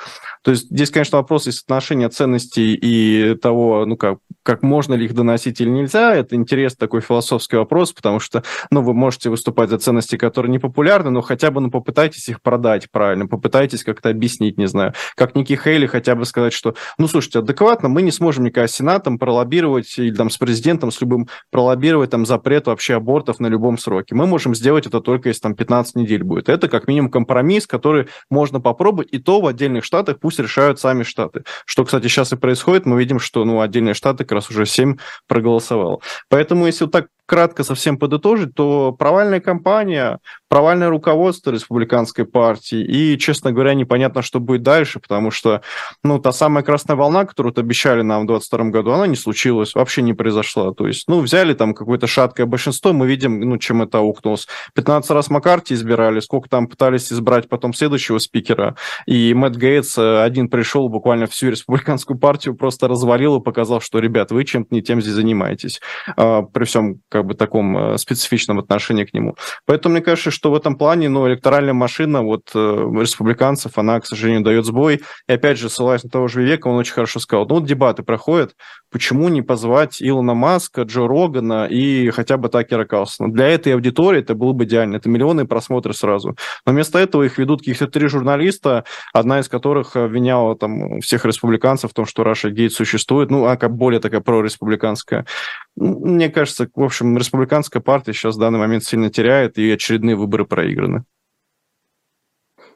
То 0.43 0.51
есть 0.51 0.69
здесь, 0.69 0.89
конечно, 0.91 1.17
вопрос 1.17 1.47
из 1.47 1.61
отношения 1.61 2.09
ценностей 2.09 2.73
и 2.73 3.35
того, 3.35 3.85
ну, 3.85 3.97
как, 3.97 4.19
как 4.49 4.63
можно 4.63 4.95
ли 4.95 5.05
их 5.05 5.13
доносить 5.13 5.61
или 5.61 5.69
нельзя, 5.69 6.15
это 6.15 6.35
интересный 6.35 6.79
такой 6.79 7.01
философский 7.01 7.57
вопрос, 7.57 7.93
потому 7.93 8.19
что, 8.19 8.41
ну, 8.71 8.81
вы 8.81 8.95
можете 8.95 9.29
выступать 9.29 9.69
за 9.69 9.77
ценности, 9.77 10.17
которые 10.17 10.51
не 10.51 10.57
популярны, 10.57 11.11
но 11.11 11.21
хотя 11.21 11.51
бы, 11.51 11.61
ну, 11.61 11.69
попытайтесь 11.69 12.27
их 12.29 12.41
продать 12.41 12.89
правильно, 12.89 13.27
попытайтесь 13.27 13.83
как-то 13.83 14.09
объяснить, 14.09 14.57
не 14.57 14.67
знаю, 14.67 14.93
как 15.13 15.35
Ники 15.35 15.53
Хейли 15.55 15.85
хотя 15.85 16.15
бы 16.15 16.25
сказать, 16.25 16.51
что, 16.51 16.73
ну, 16.97 17.07
слушайте, 17.07 17.37
адекватно 17.37 17.89
мы 17.89 18.01
не 18.01 18.11
сможем 18.11 18.43
никогда 18.43 18.67
с 18.67 18.71
Сенатом 18.71 19.19
пролоббировать 19.19 19.99
или 19.99 20.15
там 20.15 20.31
с 20.31 20.37
президентом, 20.37 20.89
с 20.89 20.99
любым 20.99 21.29
пролоббировать 21.51 22.09
там 22.09 22.25
запрет 22.25 22.65
вообще 22.65 22.95
абортов 22.95 23.39
на 23.39 23.45
любом 23.45 23.77
сроке. 23.77 24.15
Мы 24.15 24.25
можем 24.25 24.55
сделать 24.55 24.87
это 24.87 24.99
только 24.99 25.29
если 25.29 25.41
там 25.41 25.53
15 25.53 25.93
недель 25.93 26.23
будет. 26.23 26.49
Это 26.49 26.69
как 26.69 26.87
минимум 26.87 27.11
компромисс, 27.11 27.67
который 27.67 28.07
можно 28.31 28.59
попробовать, 28.59 29.09
и 29.11 29.19
то 29.19 29.41
в 29.41 29.45
отдельных 29.45 29.83
штатах 29.83 30.19
пусть 30.19 30.39
решают 30.39 30.79
сами 30.79 31.03
штаты. 31.03 31.43
Что, 31.65 31.85
кстати, 31.85 32.07
сейчас 32.07 32.33
и 32.33 32.35
происходит, 32.35 32.87
мы 32.87 32.97
видим, 32.97 33.19
что 33.19 33.45
ну, 33.45 33.61
отдельные 33.61 33.93
штаты 33.93 34.25
раз 34.39 34.49
уже 34.49 34.65
7 34.65 34.97
проголосовало. 35.27 35.99
Поэтому, 36.29 36.65
если 36.65 36.85
вот 36.85 36.91
так 36.91 37.07
кратко 37.29 37.63
совсем 37.63 37.99
подытожить, 37.99 38.55
то 38.55 38.91
провальная 38.91 39.39
кампания, 39.39 40.17
провальное 40.49 40.89
руководство 40.89 41.51
республиканской 41.51 42.25
партии, 42.25 42.83
и, 42.83 43.19
честно 43.19 43.51
говоря, 43.51 43.75
непонятно, 43.75 44.23
что 44.23 44.39
будет 44.39 44.63
дальше, 44.63 44.99
потому 44.99 45.29
что, 45.29 45.61
ну, 46.03 46.17
та 46.17 46.31
самая 46.31 46.63
красная 46.63 46.95
волна, 46.95 47.25
которую 47.25 47.53
обещали 47.55 48.01
нам 48.01 48.23
в 48.23 48.27
2022 48.27 48.71
году, 48.71 48.91
она 48.91 49.05
не 49.05 49.15
случилась, 49.15 49.75
вообще 49.75 50.01
не 50.01 50.13
произошла. 50.13 50.73
То 50.73 50.87
есть, 50.87 51.07
ну, 51.07 51.19
взяли 51.19 51.53
там 51.53 51.75
какое-то 51.75 52.07
шаткое 52.07 52.47
большинство, 52.47 52.93
мы 52.93 53.05
видим, 53.05 53.39
ну, 53.41 53.59
чем 53.59 53.83
это 53.83 53.99
аукнулось. 53.99 54.47
15 54.73 55.11
раз 55.11 55.29
Маккарти 55.29 55.75
избирали, 55.75 56.21
сколько 56.21 56.49
там 56.49 56.67
пытались 56.67 57.13
избрать 57.13 57.47
потом 57.47 57.73
следующего 57.73 58.17
спикера, 58.17 58.75
и 59.05 59.35
Мэтт 59.35 59.55
Гейтс 59.55 59.99
э, 59.99 60.23
один 60.23 60.49
пришел, 60.49 60.89
буквально 60.89 61.27
всю 61.27 61.51
республиканскую 61.51 62.17
партию 62.17 62.55
просто 62.55 62.87
развалил 62.87 63.37
и 63.37 63.43
показал, 63.43 63.81
что, 63.81 63.99
ребят, 63.99 64.31
вы 64.31 64.45
чем-то 64.45 64.73
не 64.73 64.81
тем 64.81 64.99
здесь 64.99 65.13
занимаетесь. 65.13 65.79
А, 66.17 66.41
при 66.41 66.63
всем 66.63 67.01
как 67.09 67.18
бы 67.25 67.33
таком 67.33 67.77
э, 67.77 67.97
специфичном 67.97 68.59
отношении 68.59 69.05
к 69.05 69.13
нему. 69.13 69.35
Поэтому 69.65 69.93
мне 69.93 70.01
кажется, 70.01 70.31
что 70.31 70.51
в 70.51 70.55
этом 70.55 70.75
плане, 70.77 71.09
ну, 71.09 71.27
электоральная 71.27 71.73
машина 71.73 72.21
вот 72.21 72.51
э, 72.53 72.57
республиканцев, 72.57 73.77
она, 73.77 73.99
к 73.99 74.05
сожалению, 74.05 74.43
дает 74.43 74.65
сбой. 74.65 75.01
И 75.27 75.31
опять 75.31 75.57
же, 75.57 75.69
ссылаясь 75.69 76.03
на 76.03 76.09
того 76.09 76.27
же 76.27 76.43
века, 76.43 76.67
он 76.67 76.77
очень 76.77 76.93
хорошо 76.93 77.19
сказал, 77.19 77.45
ну, 77.47 77.55
вот 77.55 77.65
дебаты 77.65 78.03
проходят, 78.03 78.55
почему 78.91 79.29
не 79.29 79.41
позвать 79.41 80.01
Илона 80.01 80.33
Маска, 80.33 80.83
Джо 80.83 81.07
Рогана 81.07 81.67
и 81.67 82.09
хотя 82.09 82.37
бы 82.37 82.49
Такера 82.49 82.85
Карлсона? 82.85 83.31
Для 83.31 83.47
этой 83.47 83.73
аудитории 83.73 84.19
это 84.19 84.35
было 84.35 84.53
бы 84.53 84.65
идеально, 84.65 84.97
это 84.97 85.09
миллионы 85.09 85.45
просмотров 85.45 85.95
сразу. 85.97 86.35
Но 86.65 86.73
вместо 86.73 86.99
этого 86.99 87.23
их 87.23 87.37
ведут 87.37 87.59
каких-то 87.59 87.87
три 87.87 88.07
журналиста, 88.07 88.83
одна 89.13 89.39
из 89.39 89.49
которых 89.49 89.95
обвиняла 89.95 90.55
там 90.55 91.01
всех 91.01 91.25
республиканцев 91.25 91.91
в 91.91 91.93
том, 91.93 92.05
что 92.05 92.23
Раша 92.23 92.49
Гейт 92.49 92.73
существует, 92.73 93.29
ну, 93.29 93.45
а 93.45 93.57
как 93.57 93.75
более 93.75 93.99
такая 93.99 94.21
прореспубликанская. 94.21 95.25
Мне 95.75 96.29
кажется, 96.29 96.67
в 96.73 96.83
общем, 96.83 97.17
республиканская 97.17 97.81
партия 97.81 98.13
сейчас 98.13 98.35
в 98.35 98.39
данный 98.39 98.59
момент 98.59 98.83
сильно 98.83 99.09
теряет, 99.09 99.57
и 99.57 99.71
очередные 99.71 100.15
выборы 100.15 100.45
проиграны. 100.45 101.03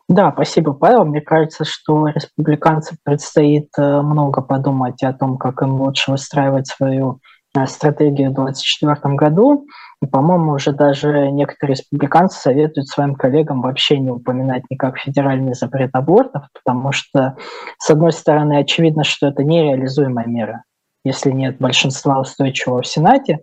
Да, 0.09 0.31
спасибо, 0.33 0.73
Павел. 0.73 1.05
Мне 1.05 1.21
кажется, 1.21 1.63
что 1.63 2.07
республиканцам 2.07 2.97
предстоит 3.03 3.69
э, 3.77 4.01
много 4.01 4.41
подумать 4.41 5.01
о 5.01 5.13
том, 5.13 5.37
как 5.37 5.61
им 5.61 5.81
лучше 5.81 6.11
выстраивать 6.11 6.67
свою 6.67 7.19
э, 7.55 7.65
стратегию 7.65 8.31
в 8.31 8.35
2024 8.35 9.15
году. 9.15 9.65
И, 10.03 10.05
по-моему, 10.05 10.51
уже 10.51 10.73
даже 10.73 11.31
некоторые 11.31 11.75
республиканцы 11.75 12.37
советуют 12.37 12.89
своим 12.89 13.15
коллегам 13.15 13.61
вообще 13.61 13.97
не 13.97 14.11
упоминать 14.11 14.63
никак 14.69 14.97
федеральный 14.97 15.53
запрет 15.53 15.91
абортов, 15.93 16.43
потому 16.53 16.91
что, 16.91 17.37
с 17.79 17.89
одной 17.89 18.11
стороны, 18.11 18.59
очевидно, 18.59 19.05
что 19.05 19.27
это 19.27 19.45
нереализуемая 19.45 20.27
мера, 20.27 20.63
если 21.05 21.31
нет 21.31 21.57
большинства 21.59 22.19
устойчивого 22.19 22.81
в 22.81 22.87
Сенате, 22.87 23.39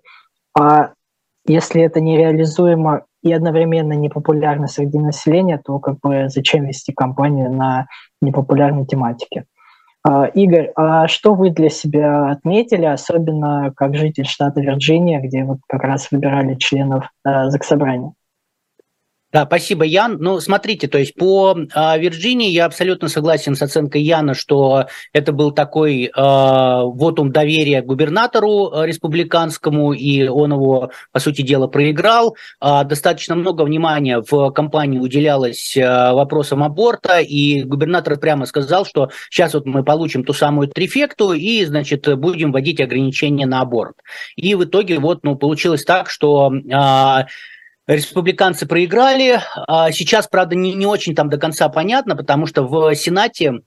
а 0.59 0.93
если 1.47 1.81
это 1.81 2.03
нереализуемо 2.03 3.05
и 3.23 3.33
одновременно 3.33 3.93
непопулярно 3.93 4.67
среди 4.67 4.99
населения, 4.99 5.59
то 5.59 5.79
как 5.79 5.99
бы 6.01 6.29
зачем 6.29 6.67
вести 6.67 6.93
кампанию 6.93 7.53
на 7.53 7.87
непопулярной 8.21 8.87
тематике? 8.87 9.45
А, 10.03 10.27
Игорь, 10.27 10.73
а 10.77 11.09
что 11.09 11.35
вы 11.35 11.51
для 11.51 11.69
себя 11.69 12.31
отметили, 12.31 12.87
особенно 12.87 13.73
как 13.77 13.97
житель 13.97 14.27
штата 14.27 14.61
Вирджиния, 14.61 15.21
где 15.21 15.45
вот 15.45 15.59
как 15.69 15.83
раз 15.83 16.11
выбирали 16.11 16.55
членов 16.55 17.11
э, 17.25 17.51
Заксобрания? 17.51 18.13
Да, 19.33 19.47
спасибо, 19.47 19.85
Ян. 19.85 20.17
Ну, 20.19 20.41
смотрите, 20.41 20.89
то 20.89 20.99
есть 20.99 21.15
по 21.15 21.57
э, 21.57 21.99
Вирджинии 22.01 22.51
я 22.51 22.65
абсолютно 22.65 23.09
согласен 23.09 23.55
с 23.55 23.63
оценкой 23.63 24.03
Яна, 24.03 24.35
что 24.35 24.87
это 25.13 25.33
был 25.33 25.53
такой 25.53 26.07
э, 26.07 26.11
вотум 26.17 27.31
доверия 27.31 27.81
губернатору 27.81 28.73
э, 28.73 28.87
республиканскому, 28.87 29.93
и 29.93 30.27
он 30.27 30.53
его, 30.53 30.91
по 31.13 31.21
сути 31.21 31.43
дела, 31.43 31.69
проиграл. 31.69 32.35
Э, 32.61 32.83
достаточно 32.85 33.37
много 33.37 33.63
внимания 33.63 34.21
в 34.29 34.51
кампании 34.51 34.99
уделялось 34.99 35.77
э, 35.77 36.13
вопросам 36.13 36.65
аборта, 36.65 37.21
и 37.21 37.63
губернатор 37.63 38.19
прямо 38.19 38.47
сказал, 38.47 38.85
что 38.85 39.11
сейчас 39.31 39.55
вот 39.55 39.65
мы 39.65 39.85
получим 39.85 40.25
ту 40.25 40.33
самую 40.33 40.67
трифекту 40.67 41.35
и, 41.35 41.65
значит, 41.67 42.19
будем 42.19 42.51
вводить 42.51 42.81
ограничения 42.81 43.47
на 43.47 43.61
аборт. 43.61 43.95
И 44.35 44.57
в 44.57 44.65
итоге 44.65 44.99
вот, 44.99 45.21
ну, 45.23 45.37
получилось 45.37 45.85
так, 45.85 46.11
что 46.11 46.53
э, 46.53 47.27
республиканцы 47.95 48.67
проиграли. 48.67 49.41
А 49.67 49.91
сейчас, 49.93 50.29
правда, 50.29 50.55
не, 50.55 50.75
не 50.75 50.87
очень 50.87 51.15
там 51.15 51.29
до 51.29 51.39
конца 51.39 51.69
понятно, 51.69 52.17
потому 52.17 52.47
что 52.47 52.63
в 52.63 52.95
Сенате 52.95 53.61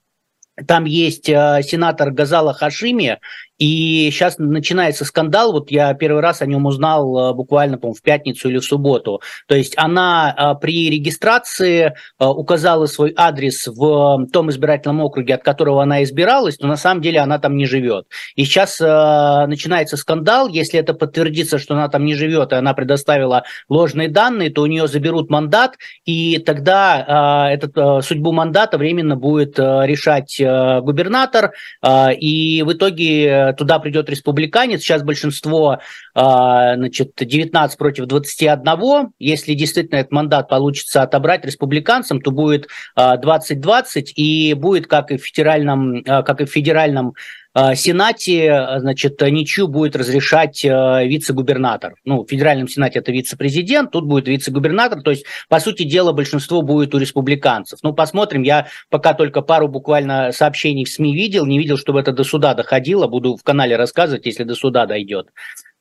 там 0.68 0.86
есть 0.86 1.30
э, 1.30 1.62
сенатор 1.64 2.12
Газала 2.12 2.54
Хашими, 2.54 3.20
и 3.60 4.10
сейчас 4.12 4.40
начинается 4.40 5.06
скандал, 5.06 5.52
вот 5.52 5.70
я 5.70 5.94
первый 5.94 6.22
раз 6.22 6.42
о 6.42 6.46
нем 6.46 6.66
узнал 6.66 7.32
э, 7.32 7.34
буквально, 7.34 7.78
по 7.78 7.94
в 7.94 8.02
пятницу 8.02 8.50
или 8.50 8.58
в 8.58 8.64
субботу. 8.64 9.22
То 9.48 9.56
есть 9.56 9.74
она 9.78 10.36
э, 10.36 10.60
при 10.60 10.90
регистрации 10.90 11.94
э, 12.20 12.26
указала 12.26 12.88
свой 12.88 13.14
адрес 13.16 13.68
в 13.68 14.28
том 14.34 14.50
избирательном 14.50 15.02
округе, 15.02 15.36
от 15.36 15.44
которого 15.44 15.84
она 15.84 16.04
избиралась, 16.04 16.60
но 16.60 16.68
на 16.68 16.78
самом 16.78 17.02
деле 17.02 17.20
она 17.20 17.38
там 17.38 17.56
не 17.56 17.66
живет. 17.66 18.08
И 18.36 18.44
сейчас 18.46 18.80
начинается 18.80 19.98
скандал, 19.98 20.48
если 20.48 20.80
это 20.80 20.94
подтвердится, 20.94 21.58
что 21.58 21.76
она 21.76 21.90
там 21.90 22.06
не 22.06 22.16
живет, 22.16 22.52
и 22.52 22.56
она 22.56 22.74
предоставила 22.74 23.44
ложные 23.70 24.10
данные, 24.10 24.50
то 24.50 24.62
у 24.62 24.66
нее 24.66 24.88
заберут 24.88 25.30
мандат, 25.30 25.78
и 26.06 26.40
тогда 26.40 27.50
этот, 27.52 28.06
судьбу 28.06 28.32
мандата 28.32 28.78
временно 28.78 29.16
будет 29.16 29.60
решать 29.60 30.40
губернатор, 30.40 31.54
и 31.86 32.64
в 32.66 32.74
итоге 32.74 33.43
туда 33.52 33.80
придет 33.80 34.10
республиканец, 34.10 34.82
сейчас 34.82 35.04
большинство, 35.04 35.80
а, 36.16 36.76
значит, 36.76 37.12
19 37.18 37.78
против 37.78 38.06
21, 38.06 39.12
если 39.20 39.54
действительно 39.54 40.00
этот 40.00 40.14
мандат 40.14 40.48
получится 40.48 41.02
отобрать 41.02 41.44
республиканцам, 41.46 42.22
то 42.22 42.32
будет 42.32 42.68
20-20, 42.98 43.56
а, 43.76 44.00
и 44.16 44.54
будет, 44.54 44.88
как 44.88 45.12
и 45.12 45.18
в 45.18 45.26
федеральном, 45.26 46.04
а, 46.08 46.24
как 46.24 46.42
и 46.42 46.46
в 46.46 46.50
федеральном 46.50 47.14
Сенате, 47.56 48.46
э, 48.46 48.80
значит, 48.80 49.22
ничью 49.22 49.68
будет 49.68 49.96
разрешать 49.96 50.66
э, 50.66 51.06
вице-губернатор. 51.06 51.96
Ну, 52.04 52.24
в 52.24 52.28
Федеральном 52.28 52.68
Сенате 52.68 52.98
это 52.98 53.12
вице-президент, 53.12 53.92
тут 53.92 54.06
будет 54.06 54.28
вице-губернатор, 54.28 55.04
то 55.04 55.12
есть, 55.12 55.26
по 55.50 55.60
сути 55.60 55.84
дела, 55.84 56.14
большинство 56.14 56.64
будет 56.64 56.96
у 56.96 56.98
республиканцев. 56.98 57.78
Ну, 57.84 57.94
посмотрим, 57.94 58.42
я 58.42 58.68
пока 58.90 59.14
только 59.14 59.42
пару 59.42 59.68
буквально 59.68 60.32
сообщений 60.32 60.84
в 60.84 60.90
СМИ 60.90 61.14
видел, 61.14 61.46
не 61.46 61.60
видел, 61.60 61.78
чтобы 61.78 62.00
это 62.00 62.12
до 62.12 62.24
суда 62.24 62.56
доходило, 62.56 63.06
буду 63.06 63.38
в 63.38 63.44
канале 63.44 63.76
рассказывать, 63.76 64.26
если 64.26 64.46
до 64.46 64.56
суда 64.56 64.88
дойдет. 64.88 65.28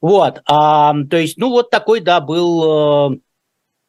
Вот, 0.02 0.42
а, 0.44 0.92
то 1.08 1.16
есть, 1.16 1.38
ну, 1.38 1.48
вот 1.48 1.70
такой, 1.70 2.00
да, 2.00 2.20
был 2.20 3.20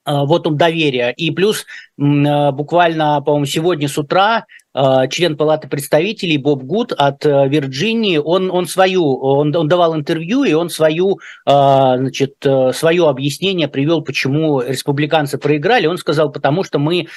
вот 0.05 0.47
он 0.47 0.57
доверие. 0.57 1.13
И 1.13 1.31
плюс 1.31 1.65
буквально, 1.95 3.21
по-моему, 3.21 3.45
сегодня 3.45 3.87
с 3.87 3.97
утра 3.97 4.45
Э, 4.45 4.62
член 5.10 5.38
Палаты 5.38 5.68
представителей 5.68 6.38
Боб 6.38 6.63
Гуд 6.63 6.94
от 6.94 7.25
э, 7.25 7.48
Вирджинии, 7.48 8.18
он, 8.18 8.50
он 8.50 8.65
свою, 8.65 9.18
он, 9.18 9.56
он 9.56 9.68
давал 9.68 9.96
интервью, 9.96 10.44
и 10.44 10.53
он 10.53 10.70
свою, 10.70 11.20
э, 11.46 11.51
значит, 11.51 12.36
свое 12.74 13.08
объяснение 13.08 13.68
привел, 13.68 14.01
почему 14.01 14.62
республиканцы 14.62 15.38
проиграли. 15.38 15.86
Он 15.86 15.98
сказал, 15.98 16.32
потому 16.32 16.63
что 16.63 16.80
мы 16.80 17.08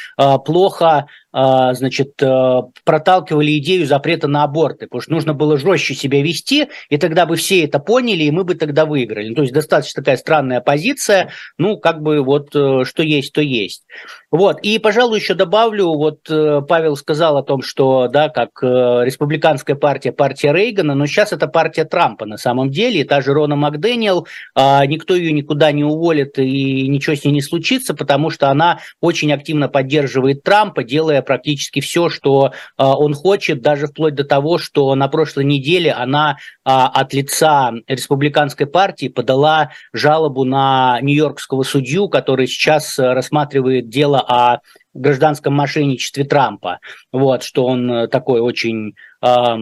плохо 0.45 1.07
значит, 1.33 2.17
проталкивали 2.17 3.59
идею 3.59 3.87
запрета 3.87 4.27
на 4.27 4.43
аборты, 4.45 4.87
потому 4.87 5.03
что 5.03 5.13
нужно 5.13 5.35
было 5.35 5.59
жестче 5.59 5.95
себя 5.95 6.23
вести, 6.23 6.69
и 6.89 6.97
тогда 6.97 7.27
бы 7.27 7.37
все 7.37 7.65
это 7.65 7.79
поняли, 7.79 8.25
и 8.25 8.31
мы 8.31 8.45
бы 8.45 8.55
тогда 8.55 8.87
выиграли. 8.87 9.35
То 9.35 9.43
есть 9.43 9.53
достаточно 9.53 10.03
такая 10.03 10.17
странная 10.17 10.61
позиция, 10.61 11.31
ну, 11.59 11.79
как 11.79 12.01
бы 12.01 12.23
вот 12.23 12.51
что 12.51 13.03
есть, 13.03 13.33
то 13.33 13.43
есть. 13.43 13.85
Вот, 14.31 14.59
и, 14.63 14.79
пожалуй, 14.79 15.21
еще 15.21 15.35
добавлю, 15.35 15.95
вот 15.95 16.29
Павел 16.69 16.97
сказал 16.97 17.37
о 17.37 17.43
том, 17.43 17.63
что, 17.63 18.09
да, 18.09 18.29
как 18.29 18.51
э, 18.63 18.67
республиканская 19.05 19.77
партия, 19.77 20.13
партия 20.13 20.53
Рейгана, 20.53 20.95
но 20.95 21.07
сейчас 21.07 21.33
это 21.33 21.47
партия 21.47 21.85
Трампа 21.85 22.27
на 22.27 22.37
самом 22.37 22.71
деле, 22.71 23.01
и 23.01 23.05
та 23.05 23.21
же 23.21 23.33
Рона 23.33 23.57
Макдэниел, 23.57 24.27
э, 24.55 24.87
никто 24.87 25.15
ее 25.15 25.33
никуда 25.33 25.73
не 25.73 25.85
уволит 25.85 26.39
и 26.39 26.89
ничего 26.89 27.15
с 27.17 27.25
ней 27.25 27.33
не 27.33 27.41
случится, 27.41 27.95
потому 27.95 28.31
что 28.31 28.51
она 28.51 28.81
очень 29.01 29.33
активно 29.33 29.69
поддерживает 29.69 30.43
Трампа, 30.43 30.85
делая 30.85 31.23
практически 31.23 31.81
все, 31.81 32.09
что 32.09 32.47
э, 32.47 32.51
он 32.77 33.15
хочет, 33.15 33.63
даже 33.63 33.87
вплоть 33.87 34.15
до 34.15 34.25
того, 34.25 34.59
что 34.59 34.95
на 34.95 35.09
прошлой 35.09 35.45
неделе 35.45 35.93
она 35.93 36.33
э, 36.33 36.35
от 36.65 37.13
лица 37.13 37.73
республиканской 37.87 38.67
партии 38.67 39.09
подала 39.09 39.71
жалобу 39.93 40.45
на 40.45 40.99
нью-йоркского 41.01 41.63
судью, 41.63 42.09
который 42.09 42.47
сейчас 42.47 42.99
рассматривает 42.99 43.89
дело 43.89 44.16
о 44.21 44.61
гражданском 44.95 45.55
мошенничестве 45.55 46.25
Трампа, 46.25 46.81
вот, 47.13 47.43
что 47.43 47.67
он 47.67 47.91
э, 47.91 48.09
такой 48.09 48.41
очень 48.41 48.95
э, 49.23 49.57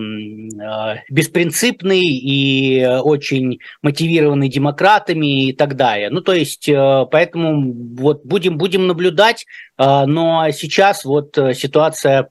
беспринципный 1.11 2.03
и 2.03 2.87
очень 2.87 3.59
мотивированный 3.83 4.49
демократами 4.49 5.49
и 5.49 5.53
так 5.53 5.77
далее. 5.77 6.11
Ну, 6.11 6.21
то 6.21 6.33
есть, 6.33 6.69
э, 6.69 7.07
поэтому 7.11 7.73
вот 7.97 8.25
будем, 8.25 8.59
будем 8.59 8.87
наблюдать, 8.87 9.47
э, 9.79 10.05
но 10.07 10.51
сейчас 10.53 11.05
вот 11.05 11.37
ситуация 11.55 12.29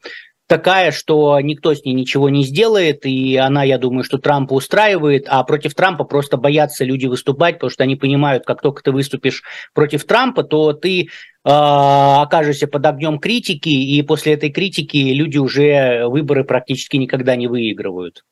такая, 0.54 0.92
что 0.92 1.40
никто 1.40 1.74
с 1.74 1.84
ней 1.84 1.96
ничего 1.96 2.30
не 2.30 2.44
сделает, 2.44 3.08
и 3.08 3.38
она, 3.38 3.64
я 3.64 3.80
думаю, 3.80 4.04
что 4.04 4.20
Трампа 4.20 4.54
устраивает, 4.54 5.26
а 5.28 5.44
против 5.44 5.74
Трампа 5.74 6.04
просто 6.04 6.38
боятся 6.38 6.86
люди 6.86 7.08
выступать, 7.08 7.56
потому 7.56 7.72
что 7.72 7.82
они 7.82 7.96
понимают, 7.96 8.46
как 8.46 8.62
только 8.62 8.84
ты 8.84 8.92
выступишь 8.92 9.42
против 9.74 10.06
Трампа, 10.06 10.44
то 10.44 10.74
ты 10.74 11.10
а, 11.44 12.22
окажешься 12.22 12.68
под 12.68 12.86
огнем 12.86 13.18
критики, 13.18 13.70
и 13.70 14.00
после 14.04 14.34
этой 14.34 14.52
критики 14.52 14.98
люди 14.98 15.40
уже 15.40 16.06
выборы 16.06 16.44
практически 16.44 16.98
никогда 16.98 17.36
не 17.36 17.48
выигрывают. 17.48 18.24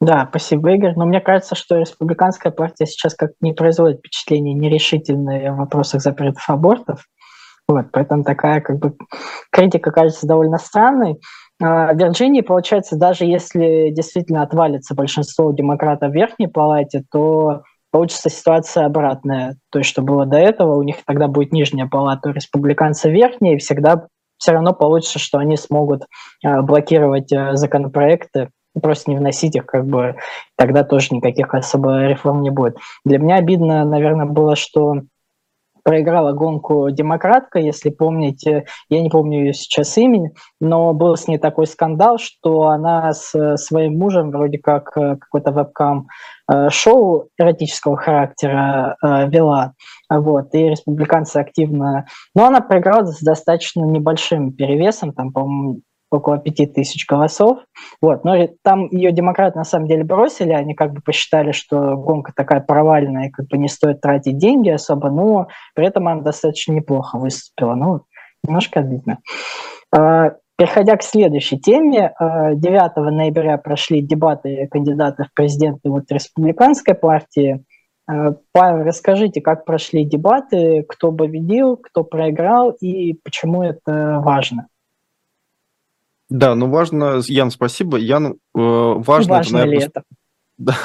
Да, 0.00 0.28
спасибо, 0.30 0.74
Игорь. 0.74 0.94
Но 0.94 1.06
мне 1.06 1.20
кажется, 1.20 1.56
что 1.56 1.76
республиканская 1.76 2.52
партия 2.52 2.86
сейчас 2.86 3.16
как 3.16 3.32
не 3.40 3.52
производит 3.52 3.98
впечатление 3.98 4.54
нерешительной 4.54 5.50
в 5.50 5.56
вопросах 5.56 6.02
запретов 6.02 6.48
абортов. 6.48 7.04
Вот, 7.66 7.86
поэтому 7.92 8.24
такая 8.24 8.60
как 8.60 8.78
бы 8.78 8.94
критика 9.50 9.90
кажется 9.90 10.26
довольно 10.26 10.58
странной. 10.58 11.18
А, 11.62 11.92
в 11.92 11.96
Вирджинии, 11.96 12.42
получается, 12.42 12.96
даже 12.96 13.24
если 13.24 13.90
действительно 13.90 14.42
отвалится 14.42 14.94
большинство 14.94 15.52
демократов 15.52 16.10
в 16.10 16.14
Верхней 16.14 16.48
Палате, 16.48 17.04
то 17.10 17.62
получится 17.90 18.28
ситуация 18.28 18.86
обратная. 18.86 19.56
То 19.70 19.78
есть, 19.78 19.88
что 19.88 20.02
было 20.02 20.26
до 20.26 20.36
этого, 20.36 20.74
у 20.74 20.82
них 20.82 20.96
тогда 21.06 21.28
будет 21.28 21.52
нижняя 21.52 21.86
палата, 21.86 22.28
у 22.28 22.32
республиканцев 22.32 23.12
верхняя, 23.12 23.54
и 23.54 23.58
всегда 23.58 24.08
все 24.36 24.52
равно 24.52 24.72
получится, 24.72 25.20
что 25.20 25.38
они 25.38 25.56
смогут 25.56 26.02
э, 26.44 26.60
блокировать 26.60 27.32
э, 27.32 27.54
законопроекты, 27.54 28.50
просто 28.82 29.12
не 29.12 29.16
вносить 29.16 29.54
их, 29.54 29.66
как 29.66 29.86
бы 29.86 30.16
тогда 30.56 30.82
тоже 30.82 31.08
никаких 31.12 31.54
особо 31.54 32.06
реформ 32.06 32.42
не 32.42 32.50
будет. 32.50 32.76
Для 33.04 33.18
меня 33.18 33.36
обидно, 33.36 33.84
наверное, 33.84 34.26
было, 34.26 34.56
что 34.56 35.02
проиграла 35.84 36.32
гонку 36.32 36.90
демократка, 36.90 37.60
если 37.60 37.90
помните, 37.90 38.64
я 38.88 39.00
не 39.00 39.10
помню 39.10 39.44
ее 39.44 39.52
сейчас 39.52 39.96
имени, 39.96 40.32
но 40.60 40.92
был 40.94 41.16
с 41.16 41.28
ней 41.28 41.38
такой 41.38 41.66
скандал, 41.66 42.18
что 42.18 42.62
она 42.68 43.12
с 43.12 43.56
своим 43.56 43.98
мужем 43.98 44.30
вроде 44.30 44.58
как 44.58 44.96
э, 44.96 45.16
какой-то 45.16 45.52
вебкам 45.52 46.08
э, 46.50 46.70
шоу 46.70 47.28
эротического 47.38 47.96
характера 47.96 48.96
э, 49.02 49.28
вела, 49.28 49.74
вот, 50.10 50.54
и 50.54 50.70
республиканцы 50.70 51.36
активно... 51.36 52.06
Но 52.34 52.46
она 52.46 52.60
проиграла 52.60 53.04
с 53.04 53.20
достаточно 53.20 53.84
небольшим 53.84 54.52
перевесом, 54.52 55.12
там, 55.12 55.32
по-моему, 55.32 55.80
около 56.14 56.38
пяти 56.38 56.66
тысяч 56.66 57.06
голосов. 57.06 57.58
Вот. 58.00 58.24
Но 58.24 58.34
там 58.62 58.88
ее 58.90 59.12
демократы 59.12 59.58
на 59.58 59.64
самом 59.64 59.86
деле 59.86 60.04
бросили, 60.04 60.52
они 60.52 60.74
как 60.74 60.92
бы 60.92 61.00
посчитали, 61.00 61.52
что 61.52 61.96
гонка 61.96 62.32
такая 62.34 62.60
провальная, 62.60 63.30
как 63.30 63.46
бы 63.48 63.58
не 63.58 63.68
стоит 63.68 64.00
тратить 64.00 64.38
деньги 64.38 64.70
особо, 64.70 65.10
но 65.10 65.48
при 65.74 65.86
этом 65.86 66.08
она 66.08 66.22
достаточно 66.22 66.72
неплохо 66.72 67.18
выступила. 67.18 67.74
Ну, 67.74 68.02
немножко 68.42 68.80
обидно. 68.80 69.18
А, 69.92 70.32
переходя 70.56 70.96
к 70.96 71.02
следующей 71.02 71.58
теме, 71.58 72.14
9 72.20 72.92
а, 72.96 73.00
ноября 73.10 73.58
прошли 73.58 74.00
дебаты 74.00 74.68
кандидатов 74.70 75.28
в 75.28 75.34
президенты 75.34 75.90
вот 75.90 76.10
республиканской 76.10 76.94
партии. 76.94 77.64
А, 78.06 78.34
Павел, 78.52 78.84
расскажите, 78.84 79.40
как 79.40 79.64
прошли 79.64 80.04
дебаты, 80.04 80.84
кто 80.88 81.12
победил, 81.12 81.76
кто 81.76 82.04
проиграл 82.04 82.70
и 82.70 83.14
почему 83.14 83.62
это 83.62 84.20
важно? 84.22 84.68
Да, 86.28 86.54
ну 86.54 86.68
важно, 86.68 87.20
Ян, 87.26 87.50
спасибо. 87.50 87.98
Ян, 87.98 88.26
э, 88.26 88.34
важно, 88.54 89.34
важно 89.34 89.58
это, 89.58 89.66
наверное, 89.66 89.78
ли 89.78 89.84
это? 89.84 90.02
Да. 90.56 90.76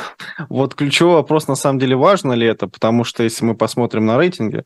Вот 0.50 0.76
ключевой 0.76 1.16
вопрос, 1.16 1.48
на 1.48 1.56
самом 1.56 1.80
деле, 1.80 1.96
важно 1.96 2.34
ли 2.34 2.48
это, 2.48 2.68
потому 2.68 3.04
что 3.04 3.24
если 3.24 3.46
мы 3.46 3.56
посмотрим 3.56 4.06
на 4.06 4.18
рейтинги, 4.18 4.64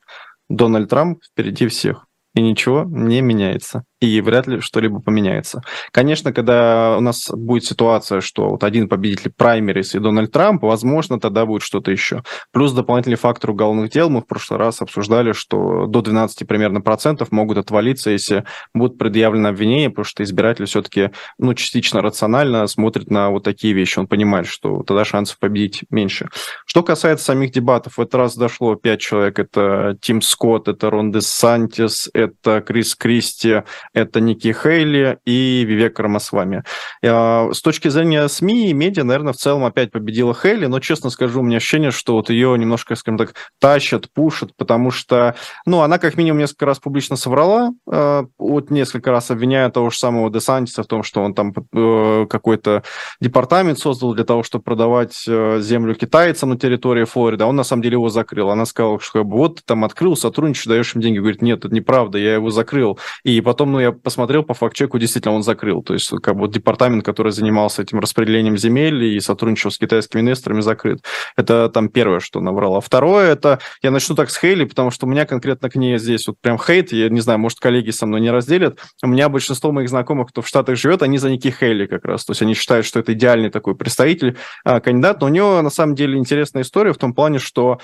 Дональд 0.49 0.89
Трамп 0.89 1.23
впереди 1.23 1.67
всех 1.67 2.05
и 2.35 2.41
ничего 2.41 2.83
не 2.83 3.21
меняется 3.21 3.83
и 4.03 4.21
вряд 4.21 4.47
ли 4.47 4.59
что-либо 4.59 4.99
поменяется. 4.99 5.61
Конечно, 5.91 6.33
когда 6.33 6.97
у 6.97 7.01
нас 7.01 7.29
будет 7.31 7.65
ситуация, 7.65 8.21
что 8.21 8.49
вот 8.49 8.63
один 8.63 8.89
победитель 8.89 9.31
праймерис 9.31 9.95
и 9.95 9.99
Дональд 9.99 10.31
Трамп, 10.31 10.63
возможно, 10.63 11.19
тогда 11.19 11.45
будет 11.45 11.61
что-то 11.61 11.91
еще. 11.91 12.23
Плюс 12.51 12.73
дополнительный 12.73 13.17
фактор 13.17 13.51
уголовных 13.51 13.91
дел. 13.91 14.09
Мы 14.09 14.21
в 14.21 14.27
прошлый 14.27 14.59
раз 14.59 14.81
обсуждали, 14.81 15.31
что 15.31 15.87
до 15.87 16.01
12 16.01 16.47
примерно 16.47 16.81
процентов 16.81 17.31
могут 17.31 17.57
отвалиться, 17.57 18.09
если 18.09 18.43
будут 18.73 18.97
предъявлены 18.97 19.47
обвинения, 19.47 19.89
потому 19.89 20.05
что 20.05 20.23
избиратель 20.23 20.65
все-таки 20.65 21.11
ну, 21.37 21.53
частично 21.53 22.01
рационально 22.01 22.67
смотрит 22.67 23.09
на 23.09 23.29
вот 23.29 23.43
такие 23.43 23.73
вещи. 23.73 23.99
Он 23.99 24.07
понимает, 24.07 24.47
что 24.47 24.83
тогда 24.83 25.05
шансов 25.05 25.39
победить 25.39 25.83
меньше. 25.89 26.29
Что 26.65 26.83
касается 26.83 27.25
самих 27.25 27.51
дебатов, 27.51 27.97
в 27.97 28.01
этот 28.01 28.15
раз 28.15 28.35
дошло 28.35 28.75
пять 28.75 28.99
человек. 28.99 29.39
Это 29.39 29.97
Тим 30.01 30.21
Скотт, 30.21 30.67
это 30.67 30.89
Рон 30.89 31.11
Де 31.11 31.21
Сантис, 31.21 32.09
это 32.13 32.61
Крис 32.61 32.95
Кристи, 32.95 33.63
это 33.93 34.19
Ники 34.19 34.53
Хейли 34.53 35.19
и 35.25 35.63
Вивек 35.65 35.99
Рамасвами. 35.99 36.63
А, 37.03 37.49
с 37.51 37.61
точки 37.61 37.87
зрения 37.87 38.27
СМИ 38.27 38.69
и 38.69 38.73
медиа, 38.73 39.03
наверное, 39.03 39.33
в 39.33 39.37
целом 39.37 39.65
опять 39.65 39.91
победила 39.91 40.33
Хейли, 40.33 40.65
но, 40.65 40.79
честно 40.79 41.09
скажу, 41.09 41.39
у 41.39 41.43
меня 41.43 41.57
ощущение, 41.57 41.91
что 41.91 42.13
вот 42.13 42.29
ее 42.29 42.57
немножко, 42.57 42.95
скажем 42.95 43.17
так, 43.17 43.33
тащат, 43.59 44.11
пушат, 44.11 44.51
потому 44.57 44.91
что, 44.91 45.35
ну, 45.65 45.81
она 45.81 45.99
как 45.99 46.17
минимум 46.17 46.39
несколько 46.39 46.65
раз 46.65 46.79
публично 46.79 47.15
соврала, 47.15 47.71
а, 47.89 48.25
вот 48.37 48.71
несколько 48.71 49.11
раз 49.11 49.31
обвиняя 49.31 49.69
того 49.69 49.89
же 49.89 49.97
самого 49.97 50.29
Десантиса 50.29 50.83
в 50.83 50.87
том, 50.87 51.03
что 51.03 51.21
он 51.21 51.33
там 51.33 51.53
э, 51.73 52.25
какой-то 52.29 52.83
департамент 53.21 53.79
создал 53.79 54.13
для 54.13 54.23
того, 54.23 54.43
чтобы 54.43 54.63
продавать 54.63 55.23
э, 55.27 55.59
землю 55.61 55.95
китайцам 55.95 56.49
на 56.49 56.57
территории 56.57 57.05
Флориды, 57.05 57.43
а 57.43 57.47
он 57.47 57.55
на 57.55 57.63
самом 57.63 57.83
деле 57.83 57.93
его 57.93 58.09
закрыл. 58.09 58.49
Она 58.49 58.65
сказала, 58.65 58.99
что 58.99 59.23
вот 59.23 59.57
ты 59.57 59.61
там 59.65 59.83
открыл, 59.83 60.15
сотрудничаешь, 60.15 60.65
даешь 60.65 60.95
им 60.95 61.01
деньги. 61.01 61.19
Говорит, 61.19 61.41
нет, 61.41 61.65
это 61.65 61.73
неправда, 61.73 62.17
я 62.17 62.33
его 62.35 62.49
закрыл. 62.49 62.99
И 63.23 63.39
потом, 63.41 63.73
ну, 63.73 63.79
я 63.83 63.91
посмотрел 63.91 64.43
по 64.43 64.53
факт-чеку, 64.53 64.97
действительно, 64.99 65.35
он 65.35 65.43
закрыл. 65.43 65.83
То 65.83 65.93
есть, 65.93 66.09
как 66.21 66.35
бы 66.35 66.47
департамент, 66.47 67.05
который 67.05 67.31
занимался 67.31 67.81
этим 67.81 67.99
распределением 67.99 68.57
земель 68.57 69.03
и 69.03 69.19
сотрудничал 69.19 69.71
с 69.71 69.77
китайскими 69.77 70.21
инвесторами, 70.21 70.61
закрыт. 70.61 71.03
Это 71.35 71.69
там 71.69 71.89
первое, 71.89 72.19
что 72.19 72.39
набрал. 72.39 72.77
А 72.77 72.81
второе, 72.81 73.31
это 73.33 73.59
я 73.81 73.91
начну 73.91 74.15
так 74.15 74.29
с 74.29 74.37
Хейли, 74.37 74.65
потому 74.65 74.91
что 74.91 75.05
у 75.05 75.09
меня 75.09 75.25
конкретно 75.25 75.69
к 75.69 75.75
ней 75.75 75.97
здесь 75.97 76.27
вот 76.27 76.37
прям 76.41 76.57
хейт. 76.57 76.91
Я 76.91 77.09
не 77.09 77.21
знаю, 77.21 77.39
может, 77.39 77.59
коллеги 77.59 77.91
со 77.91 78.05
мной 78.05 78.21
не 78.21 78.31
разделят. 78.31 78.79
У 79.01 79.07
меня 79.07 79.29
большинство 79.29 79.71
моих 79.71 79.89
знакомых, 79.89 80.29
кто 80.29 80.41
в 80.41 80.47
Штатах 80.47 80.77
живет, 80.77 81.01
они 81.03 81.17
за 81.17 81.29
Ники 81.29 81.49
Хейли 81.49 81.85
как 81.85 82.05
раз. 82.05 82.25
То 82.25 82.31
есть 82.31 82.41
они 82.41 82.53
считают, 82.53 82.85
что 82.85 82.99
это 82.99 83.13
идеальный 83.13 83.49
такой 83.49 83.75
представитель, 83.75 84.37
а, 84.63 84.79
кандидат. 84.79 85.21
Но 85.21 85.27
у 85.27 85.29
него, 85.29 85.61
на 85.61 85.69
самом 85.69 85.95
деле, 85.95 86.17
интересная 86.17 86.63
история 86.63 86.93
в 86.93 86.97
том 86.97 87.13
плане, 87.13 87.39
что 87.39 87.79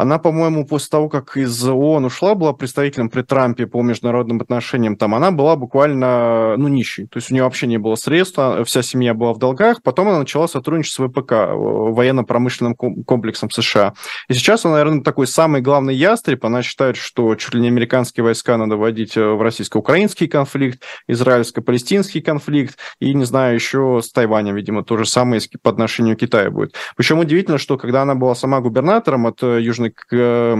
она, 0.00 0.18
по-моему, 0.18 0.66
после 0.66 0.88
того, 0.88 1.08
как 1.08 1.36
из 1.36 1.64
ООН 1.66 2.06
ушла, 2.06 2.34
была 2.34 2.52
представителем 2.52 3.10
при 3.10 3.22
Трампе 3.22 3.66
по 3.66 3.82
международным 3.82 4.40
отношениям, 4.40 4.96
там 4.96 5.14
она 5.14 5.30
была 5.30 5.56
буквально, 5.56 6.56
ну, 6.56 6.68
нищей. 6.68 7.06
То 7.06 7.18
есть 7.18 7.30
у 7.30 7.34
нее 7.34 7.44
вообще 7.44 7.66
не 7.66 7.78
было 7.78 7.94
средств, 7.96 8.38
а 8.38 8.64
вся 8.64 8.82
семья 8.82 9.14
была 9.14 9.34
в 9.34 9.38
долгах. 9.38 9.82
Потом 9.82 10.08
она 10.08 10.20
начала 10.20 10.46
сотрудничать 10.46 10.94
с 10.94 10.98
ВПК, 10.98 11.32
военно-промышленным 11.52 12.74
комплексом 12.74 13.50
США. 13.50 13.94
И 14.28 14.34
сейчас 14.34 14.64
она, 14.64 14.74
наверное, 14.74 15.02
такой 15.02 15.26
самый 15.26 15.60
главный 15.60 15.94
ястреб. 15.94 16.44
Она 16.44 16.62
считает, 16.62 16.96
что 16.96 17.34
чуть 17.34 17.54
ли 17.54 17.60
не 17.60 17.68
американские 17.68 18.24
войска 18.24 18.56
надо 18.56 18.76
вводить 18.76 19.16
э, 19.16 19.24
в 19.24 19.42
российско-украинский 19.42 20.28
конфликт, 20.28 20.82
израильско-палестинский 21.08 22.20
конфликт 22.20 22.78
и, 23.00 23.12
не 23.14 23.24
знаю, 23.24 23.54
еще 23.54 24.00
с 24.02 24.10
Тайванем, 24.10 24.56
видимо, 24.56 24.84
то 24.84 24.96
же 24.96 25.04
самое 25.04 25.40
по 25.62 25.70
отношению 25.70 26.16
к 26.16 26.20
Китаю 26.20 26.50
будет. 26.50 26.74
Причем 26.96 27.18
удивительно, 27.18 27.58
что 27.58 27.76
когда 27.76 28.02
она 28.02 28.14
была 28.14 28.34
сама 28.34 28.60
губернатором 28.60 29.26
от 29.26 29.42
э, 29.42 29.60
Южной 29.60 29.89
Э, 30.12 30.56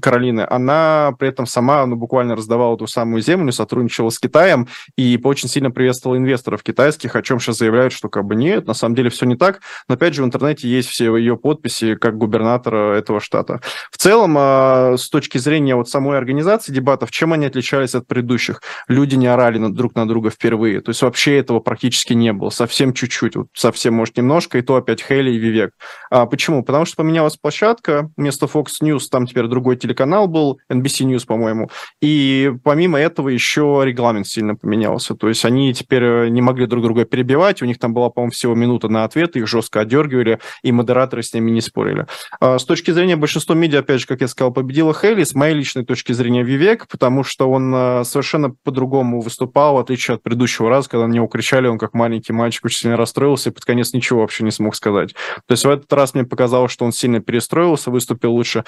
Каролины, 0.00 0.46
она 0.48 1.14
при 1.18 1.28
этом 1.28 1.46
сама 1.46 1.84
ну, 1.86 1.96
буквально 1.96 2.36
раздавала 2.36 2.76
ту 2.76 2.86
самую 2.86 3.22
землю, 3.22 3.52
сотрудничала 3.52 4.10
с 4.10 4.18
Китаем 4.18 4.68
и 4.96 5.18
очень 5.22 5.48
сильно 5.48 5.70
приветствовала 5.70 6.18
инвесторов 6.18 6.62
китайских, 6.62 7.16
о 7.16 7.22
чем 7.22 7.40
сейчас 7.40 7.58
заявляют, 7.58 7.92
что 7.92 8.08
как 8.08 8.24
бы 8.24 8.34
нет, 8.34 8.66
на 8.66 8.74
самом 8.74 8.94
деле 8.94 9.10
все 9.10 9.26
не 9.26 9.36
так. 9.36 9.60
Но 9.88 9.94
опять 9.94 10.14
же 10.14 10.22
в 10.22 10.26
интернете 10.26 10.68
есть 10.68 10.88
все 10.88 11.16
ее 11.16 11.36
подписи 11.36 11.94
как 11.94 12.16
губернатора 12.16 12.94
этого 12.96 13.20
штата. 13.20 13.60
В 13.90 13.98
целом, 13.98 14.34
а, 14.38 14.96
с 14.96 15.08
точки 15.08 15.38
зрения 15.38 15.76
вот 15.76 15.88
самой 15.88 16.18
организации 16.18 16.72
дебатов, 16.72 17.10
чем 17.10 17.32
они 17.32 17.46
отличались 17.46 17.94
от 17.94 18.06
предыдущих? 18.06 18.62
Люди 18.88 19.14
не 19.14 19.26
орали 19.26 19.58
друг 19.68 19.94
на 19.94 20.08
друга 20.08 20.30
впервые. 20.30 20.80
То 20.80 20.90
есть 20.90 21.02
вообще 21.02 21.38
этого 21.38 21.60
практически 21.60 22.14
не 22.14 22.32
было. 22.32 22.50
Совсем 22.50 22.92
чуть-чуть, 22.92 23.36
вот 23.36 23.48
совсем, 23.54 23.94
может, 23.94 24.16
немножко, 24.16 24.58
и 24.58 24.62
то 24.62 24.76
опять 24.76 25.02
Хейли 25.02 25.32
и 25.32 25.38
Вивек. 25.38 25.72
А 26.10 26.26
почему? 26.26 26.64
Потому 26.64 26.84
что 26.84 26.96
поменялась 26.96 27.36
площадка, 27.36 28.10
вместо 28.16 28.46
Fox 28.62 28.82
News, 28.82 29.08
там 29.10 29.26
теперь 29.26 29.46
другой 29.46 29.76
телеканал 29.76 30.28
был, 30.28 30.60
NBC 30.70 31.06
News, 31.06 31.26
по-моему. 31.26 31.70
И 32.00 32.52
помимо 32.62 32.98
этого 32.98 33.28
еще 33.28 33.82
регламент 33.84 34.26
сильно 34.26 34.54
поменялся. 34.54 35.14
То 35.14 35.28
есть 35.28 35.44
они 35.44 35.74
теперь 35.74 36.02
э, 36.02 36.28
не 36.28 36.42
могли 36.42 36.66
друг 36.66 36.82
друга 36.82 37.04
перебивать, 37.04 37.62
у 37.62 37.66
них 37.66 37.78
там 37.78 37.94
была, 37.94 38.10
по-моему, 38.10 38.32
всего 38.32 38.54
минута 38.54 38.88
на 38.88 39.04
ответ, 39.04 39.36
их 39.36 39.46
жестко 39.46 39.80
отдергивали, 39.80 40.38
и 40.62 40.72
модераторы 40.72 41.22
с 41.22 41.34
ними 41.34 41.50
не 41.50 41.60
спорили. 41.60 42.06
А 42.40 42.58
с 42.58 42.64
точки 42.64 42.90
зрения 42.90 43.16
большинства 43.16 43.54
медиа, 43.54 43.80
опять 43.80 44.00
же, 44.00 44.06
как 44.06 44.20
я 44.20 44.28
сказал, 44.28 44.52
победила 44.52 44.94
Хейли, 44.94 45.24
с 45.24 45.34
моей 45.34 45.54
личной 45.54 45.84
точки 45.84 46.12
зрения 46.12 46.42
Вивек, 46.42 46.86
потому 46.88 47.24
что 47.24 47.50
он 47.50 47.72
э, 47.74 48.04
совершенно 48.04 48.50
по-другому 48.50 49.20
выступал, 49.20 49.76
в 49.76 49.78
отличие 49.78 50.16
от 50.16 50.22
предыдущего 50.22 50.68
раза, 50.68 50.88
когда 50.88 51.06
на 51.06 51.12
него 51.12 51.26
кричали, 51.26 51.66
он 51.66 51.78
как 51.78 51.94
маленький 51.94 52.32
мальчик 52.32 52.64
очень 52.66 52.80
сильно 52.80 52.96
расстроился 52.96 53.50
и 53.50 53.52
под 53.52 53.64
конец 53.64 53.92
ничего 53.92 54.20
вообще 54.20 54.44
не 54.44 54.50
смог 54.50 54.74
сказать. 54.74 55.14
То 55.46 55.52
есть 55.52 55.64
в 55.64 55.70
этот 55.70 55.92
раз 55.92 56.14
мне 56.14 56.24
показалось, 56.24 56.72
что 56.72 56.84
он 56.84 56.92
сильно 56.92 57.20
перестроился, 57.20 57.90
выступил 57.90 58.32
лучше 58.32 58.51
лучше. 58.52 58.64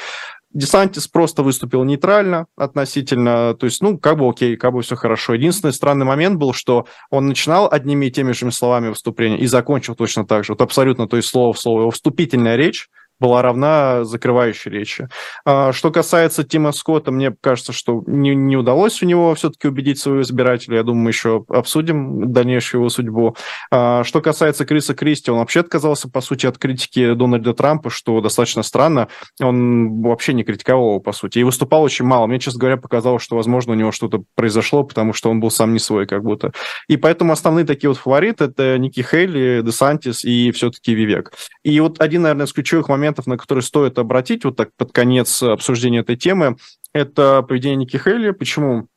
Десантис 0.53 1.09
просто 1.09 1.43
выступил 1.43 1.83
нейтрально 1.83 2.47
относительно, 2.57 3.55
то 3.55 3.67
есть, 3.67 3.83
ну, 3.83 3.99
как 3.99 4.19
бы 4.19 4.29
окей, 4.29 4.57
как 4.57 4.73
бы 4.73 4.83
все 4.83 4.95
хорошо. 4.95 5.35
Единственный 5.35 5.73
странный 5.73 6.07
момент 6.07 6.39
был, 6.39 6.53
что 6.53 6.87
он 7.11 7.27
начинал 7.27 7.69
одними 7.69 8.07
и 8.07 8.11
теми 8.13 8.31
же 8.31 8.53
словами 8.53 8.89
выступления 8.89 9.39
и 9.39 9.47
закончил 9.47 9.97
точно 9.97 10.25
так 10.25 10.45
же. 10.45 10.53
Вот 10.53 10.61
абсолютно, 10.61 11.09
то 11.09 11.17
есть 11.17 11.29
слово 11.29 11.53
в 11.53 11.59
слово. 11.59 11.81
Его 11.81 11.91
вступительная 11.91 12.55
речь 12.55 12.89
была 13.21 13.43
равна 13.43 14.05
закрывающей 14.05 14.71
речи. 14.71 15.09
А, 15.45 15.73
что 15.73 15.91
касается 15.91 16.45
Тима 16.45 16.73
Скотта, 16.73 17.11
мне 17.11 17.35
кажется, 17.41 17.73
что 17.73 18.03
не, 18.07 18.35
не 18.35 18.57
удалось 18.57 19.03
у 19.03 19.07
него 19.07 19.35
все-таки 19.35 19.69
убедить 19.69 19.99
своего 19.99 20.23
избирателя. 20.23 20.79
Я 20.79 20.83
думаю, 20.83 21.05
мы 21.05 21.11
еще 21.11 21.45
обсудим 21.49 22.33
дальнейшую 22.33 22.81
его 22.81 22.89
судьбу. 22.89 23.37
А, 23.71 24.05
что 24.05 24.21
касается 24.21 24.65
Криса 24.65 24.95
Кристи, 24.95 25.31
он 25.31 25.39
вообще 25.39 25.61
отказался, 25.61 26.09
по 26.11 26.21
сути, 26.21 26.47
от 26.47 26.59
критики 26.59 27.15
Дональда 27.15 27.55
Трампа, 27.55 27.91
что 27.91 28.21
достаточно 28.21 28.63
странно. 28.63 29.09
Он 29.41 30.03
вообще 30.03 30.35
не 30.35 30.45
критиковал 30.45 30.91
его, 30.91 31.01
по 31.01 31.13
сути, 31.13 31.39
и 31.39 31.45
выступал 31.45 31.83
очень 31.83 32.05
мало. 32.05 32.27
Мне, 32.27 32.39
честно 32.39 32.61
говоря, 32.61 32.77
показалось, 32.77 33.23
что, 33.23 33.37
возможно, 33.37 33.73
у 33.73 33.77
него 33.77 33.93
что-то 33.93 34.25
произошло, 34.35 34.85
потому 34.85 35.13
что 35.13 35.31
он 35.31 35.41
был 35.41 35.51
сам 35.51 35.73
не 35.73 35.79
свой, 35.79 36.07
как 36.07 36.23
будто. 36.23 36.53
И 36.89 36.97
поэтому 36.97 37.33
основные 37.33 37.65
такие 37.65 37.89
вот 37.89 37.99
фавориты— 37.99 38.45
это 38.47 38.79
Ники 38.79 39.01
Хейли, 39.01 39.63
Десантис 39.63 40.25
и 40.25 40.51
все-таки 40.53 40.95
Вивек. 40.95 41.33
И 41.63 41.79
вот 41.81 42.01
один, 42.01 42.23
наверное, 42.23 42.47
из 42.47 42.53
ключевых 42.53 42.89
моментов 42.89 43.05
моментов, 43.15 43.27
на 43.27 43.37
которые 43.37 43.63
стоит 43.63 43.99
обратить 43.99 44.45
вот 44.45 44.57
так 44.57 44.71
под 44.77 44.93
конец 44.93 45.43
обсуждения 45.43 46.01
этой 46.01 46.17
темы, 46.17 46.57
это 46.93 47.43
поведение 47.43 47.77
Ники 47.77 47.97
Хейли. 47.97 48.31
Почему? 48.33 48.89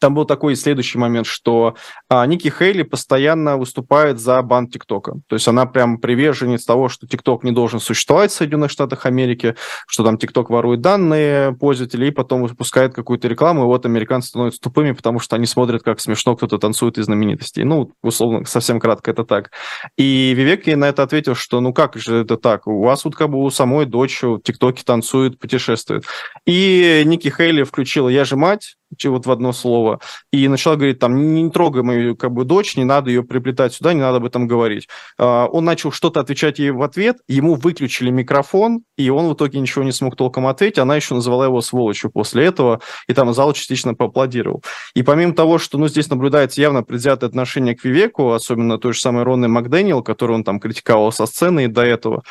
Там 0.00 0.14
был 0.14 0.24
такой 0.24 0.56
следующий 0.56 0.98
момент, 0.98 1.26
что 1.26 1.74
а, 2.08 2.26
Ники 2.26 2.48
Хейли 2.48 2.82
постоянно 2.82 3.56
выступает 3.56 4.20
за 4.20 4.40
бан 4.42 4.68
ТикТока. 4.68 5.14
То 5.28 5.34
есть 5.36 5.48
она 5.48 5.66
прям 5.66 5.98
приверженец 5.98 6.64
того, 6.64 6.88
что 6.88 7.06
ТикТок 7.06 7.44
не 7.44 7.52
должен 7.52 7.80
существовать 7.80 8.30
в 8.30 8.34
Соединенных 8.34 8.70
Штатах 8.70 9.06
Америки, 9.06 9.56
что 9.86 10.04
там 10.04 10.18
ТикТок 10.18 10.50
ворует 10.50 10.80
данные 10.80 11.52
пользователей 11.52 12.08
и 12.08 12.12
потом 12.12 12.42
выпускает 12.42 12.94
какую-то 12.94 13.28
рекламу, 13.28 13.62
и 13.62 13.66
вот 13.66 13.86
американцы 13.86 14.28
становятся 14.28 14.60
тупыми, 14.60 14.92
потому 14.92 15.18
что 15.18 15.36
они 15.36 15.46
смотрят, 15.46 15.82
как 15.82 16.00
смешно 16.00 16.36
кто-то 16.36 16.58
танцует 16.58 16.98
из 16.98 17.04
знаменитостей. 17.04 17.64
Ну, 17.64 17.92
условно, 18.02 18.44
совсем 18.44 18.80
кратко 18.80 19.10
это 19.10 19.24
так. 19.24 19.50
И 19.96 20.34
Вивек 20.34 20.66
ей 20.66 20.76
на 20.76 20.88
это 20.88 21.02
ответил, 21.02 21.34
что 21.34 21.60
ну 21.60 21.72
как 21.72 21.96
же 21.96 22.22
это 22.22 22.36
так? 22.36 22.66
У 22.66 22.82
вас 22.82 23.04
вот 23.04 23.16
как 23.16 23.30
бы 23.30 23.42
у 23.42 23.50
самой 23.50 23.86
дочь 23.86 24.22
в 24.22 24.40
ТикТоке 24.40 24.82
танцует, 24.84 25.38
путешествует. 25.38 26.04
И 26.46 27.02
Ники 27.04 27.28
Хейли 27.28 27.62
включила 27.62 28.08
«Я 28.08 28.24
же 28.24 28.36
мать», 28.36 28.76
вот 29.04 29.26
в 29.26 29.30
одно 29.30 29.52
слово, 29.52 30.00
и 30.32 30.48
начала 30.48 30.76
говорить, 30.76 30.98
там, 30.98 31.34
не, 31.34 31.50
трогай 31.50 31.82
мою 31.82 32.16
как 32.16 32.32
бы, 32.32 32.44
дочь, 32.44 32.76
не 32.76 32.84
надо 32.84 33.10
ее 33.10 33.22
приплетать 33.22 33.74
сюда, 33.74 33.92
не 33.92 34.00
надо 34.00 34.18
об 34.18 34.24
этом 34.24 34.46
говорить. 34.46 34.88
А, 35.18 35.46
он 35.46 35.64
начал 35.64 35.92
что-то 35.92 36.20
отвечать 36.20 36.58
ей 36.58 36.70
в 36.70 36.82
ответ, 36.82 37.18
ему 37.28 37.54
выключили 37.54 38.10
микрофон, 38.10 38.80
и 38.96 39.10
он 39.10 39.28
в 39.28 39.34
итоге 39.34 39.60
ничего 39.60 39.84
не 39.84 39.92
смог 39.92 40.16
толком 40.16 40.46
ответить, 40.46 40.78
она 40.78 40.96
еще 40.96 41.14
назвала 41.14 41.46
его 41.46 41.60
сволочью 41.60 42.10
после 42.10 42.46
этого, 42.46 42.80
и 43.08 43.14
там 43.14 43.32
зал 43.34 43.52
частично 43.52 43.94
поаплодировал. 43.94 44.62
И 44.94 45.02
помимо 45.02 45.34
того, 45.34 45.58
что 45.58 45.78
ну, 45.78 45.88
здесь 45.88 46.08
наблюдается 46.08 46.60
явно 46.60 46.82
предвзятое 46.82 47.28
отношение 47.28 47.74
к 47.74 47.84
Вивеку, 47.84 48.32
особенно 48.32 48.78
той 48.78 48.92
же 48.92 49.00
самой 49.00 49.24
Ронны 49.24 49.48
Макдэниел, 49.48 50.02
которую 50.02 50.38
он 50.38 50.44
там 50.44 50.60
критиковал 50.60 51.12
со 51.12 51.26
сцены 51.26 51.64
и 51.64 51.68
до 51.68 51.82
этого, 51.82 52.22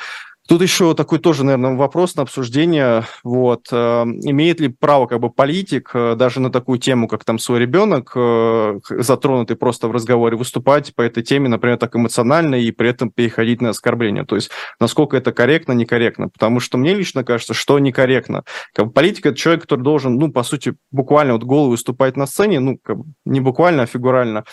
Тут 0.47 0.62
еще 0.62 0.93
такой 0.93 1.17
тоже, 1.17 1.43
наверное, 1.43 1.75
вопрос 1.75 2.15
на 2.15 2.21
обсуждение. 2.21 3.03
Вот. 3.23 3.67
Э, 3.71 4.03
имеет 4.03 4.60
ли 4.60 4.67
право 4.67 5.08
как 5.08 5.19
бы 5.19 5.31
политик 5.31 5.89
э, 5.95 6.15
даже 6.15 6.39
на 6.39 6.51
такую 6.51 6.77
тему, 6.77 7.08
как 7.08 7.25
там 7.25 7.39
свой 7.39 7.60
ребенок, 7.60 8.12
э, 8.15 8.79
затронутый 8.91 9.55
просто 9.55 9.88
в 9.88 9.91
разговоре, 9.91 10.38
выступать 10.38 10.93
по 10.93 11.01
этой 11.01 11.23
теме, 11.23 11.49
например, 11.49 11.77
так 11.77 11.95
эмоционально 11.95 12.55
и 12.55 12.69
при 12.69 12.89
этом 12.89 13.10
переходить 13.10 13.60
на 13.60 13.69
оскорбление? 13.69 14.23
То 14.23 14.36
есть 14.36 14.51
насколько 14.79 15.17
это 15.17 15.31
корректно, 15.31 15.71
некорректно? 15.71 16.29
Потому 16.29 16.60
что 16.60 16.77
мне 16.77 16.93
лично 16.93 17.23
кажется, 17.23 17.55
что 17.55 17.79
некорректно. 17.79 18.43
Как 18.75 18.86
бы 18.86 18.91
политик– 18.91 19.25
это 19.27 19.36
человек, 19.36 19.63
который 19.63 19.81
должен, 19.81 20.17
ну, 20.17 20.31
по 20.31 20.43
сути, 20.43 20.75
буквально 20.91 21.34
вот 21.34 21.43
голову 21.43 21.71
выступать 21.71 22.17
на 22.17 22.27
сцене, 22.27 22.60
ну, 22.60 22.77
как 22.84 22.99
бы 22.99 23.05
не 23.25 23.39
буквально, 23.39 23.84
а 23.84 23.86
фигурально, 23.88 24.43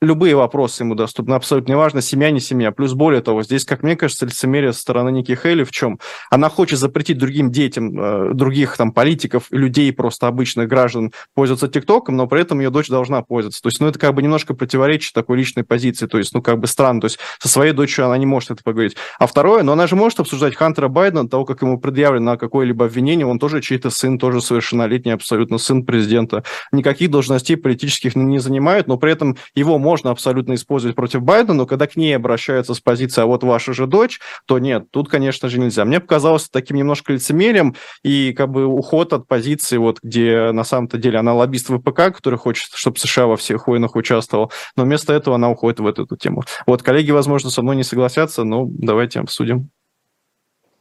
любые 0.00 0.34
вопросы 0.34 0.82
ему 0.82 0.94
доступны, 0.94 1.34
абсолютно 1.34 1.72
неважно, 1.72 2.00
семья, 2.00 2.30
не 2.30 2.40
семья. 2.40 2.72
Плюс 2.72 2.94
более 2.94 3.20
того, 3.20 3.42
здесь, 3.42 3.64
как 3.64 3.82
мне 3.82 3.96
кажется, 3.96 4.26
лицемерие 4.26 4.72
со 4.72 4.80
стороны 4.80 5.10
Ники 5.10 5.38
Хейли 5.40 5.64
в 5.64 5.70
чем? 5.70 5.98
Она 6.30 6.48
хочет 6.48 6.78
запретить 6.78 7.18
другим 7.18 7.50
детям, 7.50 7.98
э, 7.98 8.34
других 8.34 8.76
там 8.76 8.92
политиков, 8.92 9.46
людей, 9.50 9.92
просто 9.92 10.26
обычных 10.26 10.68
граждан 10.68 11.12
пользоваться 11.34 11.68
ТикТоком, 11.68 12.16
но 12.16 12.26
при 12.26 12.40
этом 12.40 12.60
ее 12.60 12.70
дочь 12.70 12.88
должна 12.88 13.22
пользоваться. 13.22 13.60
То 13.62 13.68
есть, 13.68 13.80
ну, 13.80 13.88
это 13.88 13.98
как 13.98 14.14
бы 14.14 14.22
немножко 14.22 14.54
противоречит 14.54 15.12
такой 15.12 15.36
личной 15.36 15.64
позиции, 15.64 16.06
то 16.06 16.18
есть, 16.18 16.32
ну, 16.34 16.40
как 16.40 16.58
бы 16.58 16.66
странно. 16.66 17.02
То 17.02 17.06
есть, 17.06 17.18
со 17.38 17.48
своей 17.48 17.72
дочерью 17.72 18.06
она 18.06 18.16
не 18.16 18.26
может 18.26 18.50
это 18.50 18.62
поговорить. 18.62 18.96
А 19.18 19.26
второе, 19.26 19.62
но 19.62 19.72
она 19.72 19.86
же 19.86 19.96
может 19.96 20.20
обсуждать 20.20 20.56
Хантера 20.56 20.88
Байдена, 20.88 21.28
того, 21.28 21.44
как 21.44 21.60
ему 21.62 21.78
предъявлено 21.78 22.38
какое-либо 22.38 22.86
обвинение, 22.86 23.26
он 23.26 23.38
тоже 23.38 23.60
чей-то 23.60 23.90
сын, 23.90 24.18
тоже 24.18 24.40
совершеннолетний 24.40 25.12
абсолютно 25.12 25.58
сын 25.58 25.84
президента. 25.84 26.42
Никаких 26.72 27.10
должностей 27.10 27.56
политических 27.56 28.16
не 28.16 28.38
занимает, 28.38 28.86
но 28.86 28.96
при 28.96 29.12
этом 29.12 29.36
его 29.54 29.78
можно 29.78 29.89
абсолютно 29.94 30.54
использовать 30.54 30.96
против 30.96 31.22
Байдена, 31.22 31.54
но 31.54 31.66
когда 31.66 31.86
к 31.86 31.96
ней 31.96 32.16
обращаются 32.16 32.74
с 32.74 32.80
позиции 32.80 33.22
«а 33.22 33.26
вот 33.26 33.42
ваша 33.44 33.72
же 33.72 33.86
дочь», 33.86 34.20
то 34.46 34.58
нет, 34.58 34.90
тут, 34.90 35.08
конечно 35.08 35.48
же, 35.48 35.58
нельзя. 35.58 35.84
Мне 35.84 36.00
показалось 36.00 36.48
таким 36.48 36.76
немножко 36.76 37.12
лицемерием 37.12 37.74
и 38.02 38.32
как 38.32 38.50
бы 38.50 38.66
уход 38.66 39.12
от 39.12 39.26
позиции, 39.26 39.76
вот 39.76 39.98
где 40.02 40.52
на 40.52 40.64
самом-то 40.64 40.98
деле 40.98 41.18
она 41.18 41.34
лоббист 41.34 41.68
ВПК, 41.68 42.14
который 42.14 42.38
хочет, 42.38 42.70
чтобы 42.74 42.98
США 42.98 43.26
во 43.26 43.36
всех 43.36 43.66
войнах 43.66 43.96
участвовал, 43.96 44.52
но 44.76 44.84
вместо 44.84 45.12
этого 45.12 45.36
она 45.36 45.50
уходит 45.50 45.80
в 45.80 45.86
эту, 45.86 46.04
эту 46.04 46.16
тему. 46.16 46.42
Вот, 46.66 46.82
коллеги, 46.82 47.10
возможно, 47.10 47.50
со 47.50 47.62
мной 47.62 47.76
не 47.76 47.84
согласятся, 47.84 48.44
но 48.44 48.66
давайте 48.68 49.20
обсудим. 49.20 49.70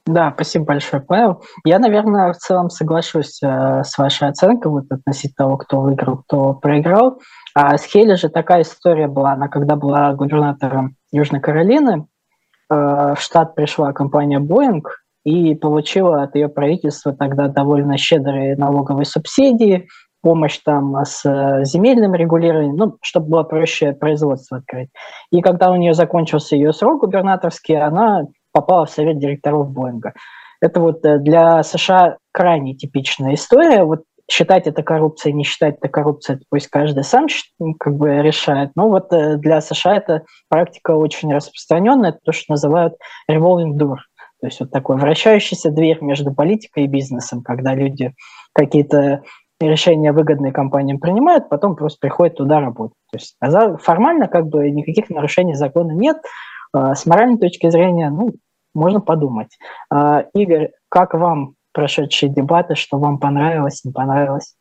Да, 0.10 0.32
спасибо 0.34 0.66
большое, 0.66 1.04
Павел. 1.04 1.44
Я, 1.64 1.78
наверное, 1.78 2.34
в 2.34 2.38
целом 2.38 2.72
соглашусь 2.72 3.44
э, 3.44 3.84
с 3.84 3.96
вашей 3.96 4.28
оценкой 4.28 4.72
вот, 4.72 4.86
относительно 4.90 5.46
того, 5.46 5.58
кто 5.58 5.82
выиграл, 5.82 6.24
кто 6.24 6.54
проиграл. 6.56 7.20
А 7.56 7.78
с 7.78 7.86
Хейли 7.86 8.16
же 8.16 8.30
такая 8.30 8.62
история 8.62 9.08
была. 9.08 9.34
Она 9.34 9.48
когда 9.48 9.76
была 9.76 10.14
губернатором 10.14 10.96
Южной 11.12 11.42
Каролины, 11.42 12.06
э, 12.70 12.74
в 12.74 13.18
штат 13.20 13.56
пришла 13.56 13.92
компания 13.94 14.40
Boeing 14.40 14.84
и 15.24 15.56
получила 15.56 16.24
от 16.24 16.36
ее 16.36 16.50
правительства 16.50 17.14
тогда 17.14 17.48
довольно 17.48 17.98
щедрые 17.98 18.56
налоговые 18.56 19.06
субсидии, 19.06 19.88
помощь 20.22 20.60
там 20.64 20.96
с 21.04 21.26
э, 21.26 21.66
земельным 21.66 22.14
регулированием, 22.14 22.76
ну, 22.76 22.98
чтобы 23.02 23.30
было 23.30 23.44
проще 23.44 23.94
производство 23.94 24.58
открыть. 24.58 24.90
И 25.32 25.42
когда 25.42 25.72
у 25.72 25.76
нее 25.76 25.94
закончился 25.94 26.56
ее 26.56 26.74
срок 26.74 27.02
губернаторский, 27.02 27.78
она 27.78 28.26
попала 28.52 28.86
в 28.86 28.90
совет 28.90 29.20
директоров 29.20 29.72
Боинга. 29.72 30.14
Это 30.62 30.82
вот 30.82 31.06
э, 31.06 31.20
для 31.20 31.64
США 31.64 32.18
крайне 32.32 32.76
типичная 32.76 33.34
история. 33.36 33.84
Вот 33.84 34.04
считать 34.30 34.68
это 34.68 34.84
коррупцией, 34.84 35.34
не 35.34 35.44
считать 35.44 35.78
это 35.78 35.90
коррупцией, 35.90 36.40
пусть 36.50 36.68
каждый 36.68 37.04
сам 37.04 37.28
как 37.80 37.96
бы 37.96 38.22
решает. 38.22 38.72
Но 38.76 38.90
вот 38.90 39.12
э, 39.12 39.38
для 39.38 39.62
США 39.62 39.98
эта 39.98 40.24
практика 40.50 40.92
очень 40.92 41.34
распространенная, 41.34 42.12
это 42.12 42.20
то, 42.24 42.32
что 42.32 42.54
называют 42.54 42.94
revolving 43.30 43.78
door. 43.78 43.98
То 44.42 44.48
есть 44.48 44.60
вот 44.60 44.72
такой 44.72 44.98
вращающийся 44.98 45.72
дверь 45.72 45.98
между 46.02 46.34
политикой 46.34 46.86
и 46.86 46.88
бизнесом, 46.88 47.42
когда 47.44 47.74
люди 47.74 48.14
какие-то 48.54 49.24
решения 49.60 50.14
выгодные 50.14 50.54
компаниям 50.54 51.00
принимают, 51.00 51.50
потом 51.50 51.76
просто 51.76 51.98
приходят 52.00 52.38
туда 52.38 52.62
работать. 52.62 52.96
То 53.12 53.18
есть 53.18 53.36
а 53.42 53.78
формально 53.78 54.28
как 54.28 54.48
бы 54.48 54.70
никаких 54.70 55.10
нарушений 55.10 55.56
закона 55.56 55.92
нет, 55.92 56.18
а, 56.72 56.96
с 56.96 57.06
моральной 57.06 57.38
точки 57.38 57.70
зрения, 57.70 58.10
ну, 58.10 58.32
можно 58.74 59.02
подумать. 59.02 59.58
А, 59.92 60.26
Игорь, 60.34 60.72
как 60.88 61.14
вам 61.14 61.56
прошедшие 61.80 62.30
дебаты, 62.30 62.76
что 62.76 62.98
вам 63.00 63.20
понравилось, 63.20 63.86
не 63.86 63.94
понравилось? 63.94 64.56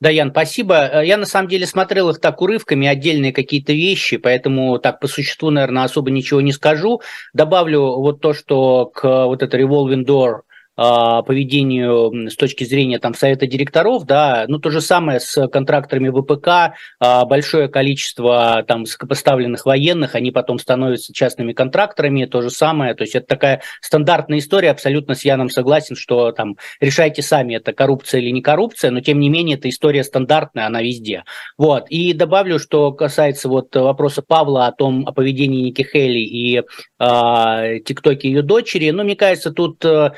Да, 0.00 0.10
Ян, 0.10 0.30
спасибо. 0.30 0.76
Э, 0.76 1.04
я 1.04 1.16
на 1.16 1.26
самом 1.26 1.48
деле 1.48 1.66
смотрел 1.66 2.08
их 2.10 2.20
так 2.20 2.40
урывками, 2.40 2.86
отдельные 2.86 3.32
какие-то 3.32 3.72
вещи, 3.72 4.16
поэтому 4.16 4.78
так 4.78 5.00
по 5.00 5.08
существу, 5.08 5.50
наверное, 5.50 5.82
особо 5.82 6.10
ничего 6.10 6.40
не 6.40 6.52
скажу. 6.52 7.02
Добавлю 7.34 7.96
вот 7.96 8.20
то, 8.20 8.32
что 8.32 8.86
к 8.86 9.26
вот 9.26 9.42
этой 9.42 9.62
Revolving 9.62 10.06
Door 10.06 10.42
поведению 10.80 12.30
с 12.30 12.36
точки 12.36 12.64
зрения 12.64 12.98
там 12.98 13.12
совета 13.12 13.46
директоров, 13.46 14.06
да, 14.06 14.46
ну 14.48 14.58
то 14.58 14.70
же 14.70 14.80
самое 14.80 15.20
с 15.20 15.46
контракторами 15.48 16.08
ВПК, 16.08 16.74
а, 16.98 17.26
большое 17.26 17.68
количество 17.68 18.64
там 18.66 18.84
поставленных 19.06 19.66
военных, 19.66 20.14
они 20.14 20.30
потом 20.30 20.58
становятся 20.58 21.12
частными 21.12 21.52
контракторами, 21.52 22.24
то 22.24 22.40
же 22.40 22.48
самое, 22.48 22.94
то 22.94 23.02
есть 23.02 23.14
это 23.14 23.26
такая 23.26 23.60
стандартная 23.82 24.38
история, 24.38 24.70
абсолютно 24.70 25.14
с 25.14 25.22
Яном 25.22 25.50
согласен, 25.50 25.96
что 25.96 26.32
там 26.32 26.56
решайте 26.80 27.20
сами, 27.20 27.56
это 27.56 27.74
коррупция 27.74 28.22
или 28.22 28.30
не 28.30 28.40
коррупция, 28.40 28.90
но 28.90 29.00
тем 29.00 29.20
не 29.20 29.28
менее 29.28 29.58
эта 29.58 29.68
история 29.68 30.02
стандартная, 30.02 30.66
она 30.66 30.80
везде. 30.80 31.24
Вот, 31.58 31.88
и 31.90 32.14
добавлю, 32.14 32.58
что 32.58 32.92
касается 32.92 33.50
вот 33.50 33.76
вопроса 33.76 34.22
Павла 34.22 34.66
о 34.66 34.72
том, 34.72 35.06
о 35.06 35.12
поведении 35.12 35.60
Ники 35.60 35.82
Хейли 35.82 36.20
и 36.20 36.62
э, 36.98 37.78
ТикТоке 37.84 38.28
ее 38.28 38.40
дочери, 38.40 38.88
ну, 38.90 39.04
мне 39.04 39.16
кажется, 39.16 39.50
тут 39.50 39.84
э, 39.84 40.12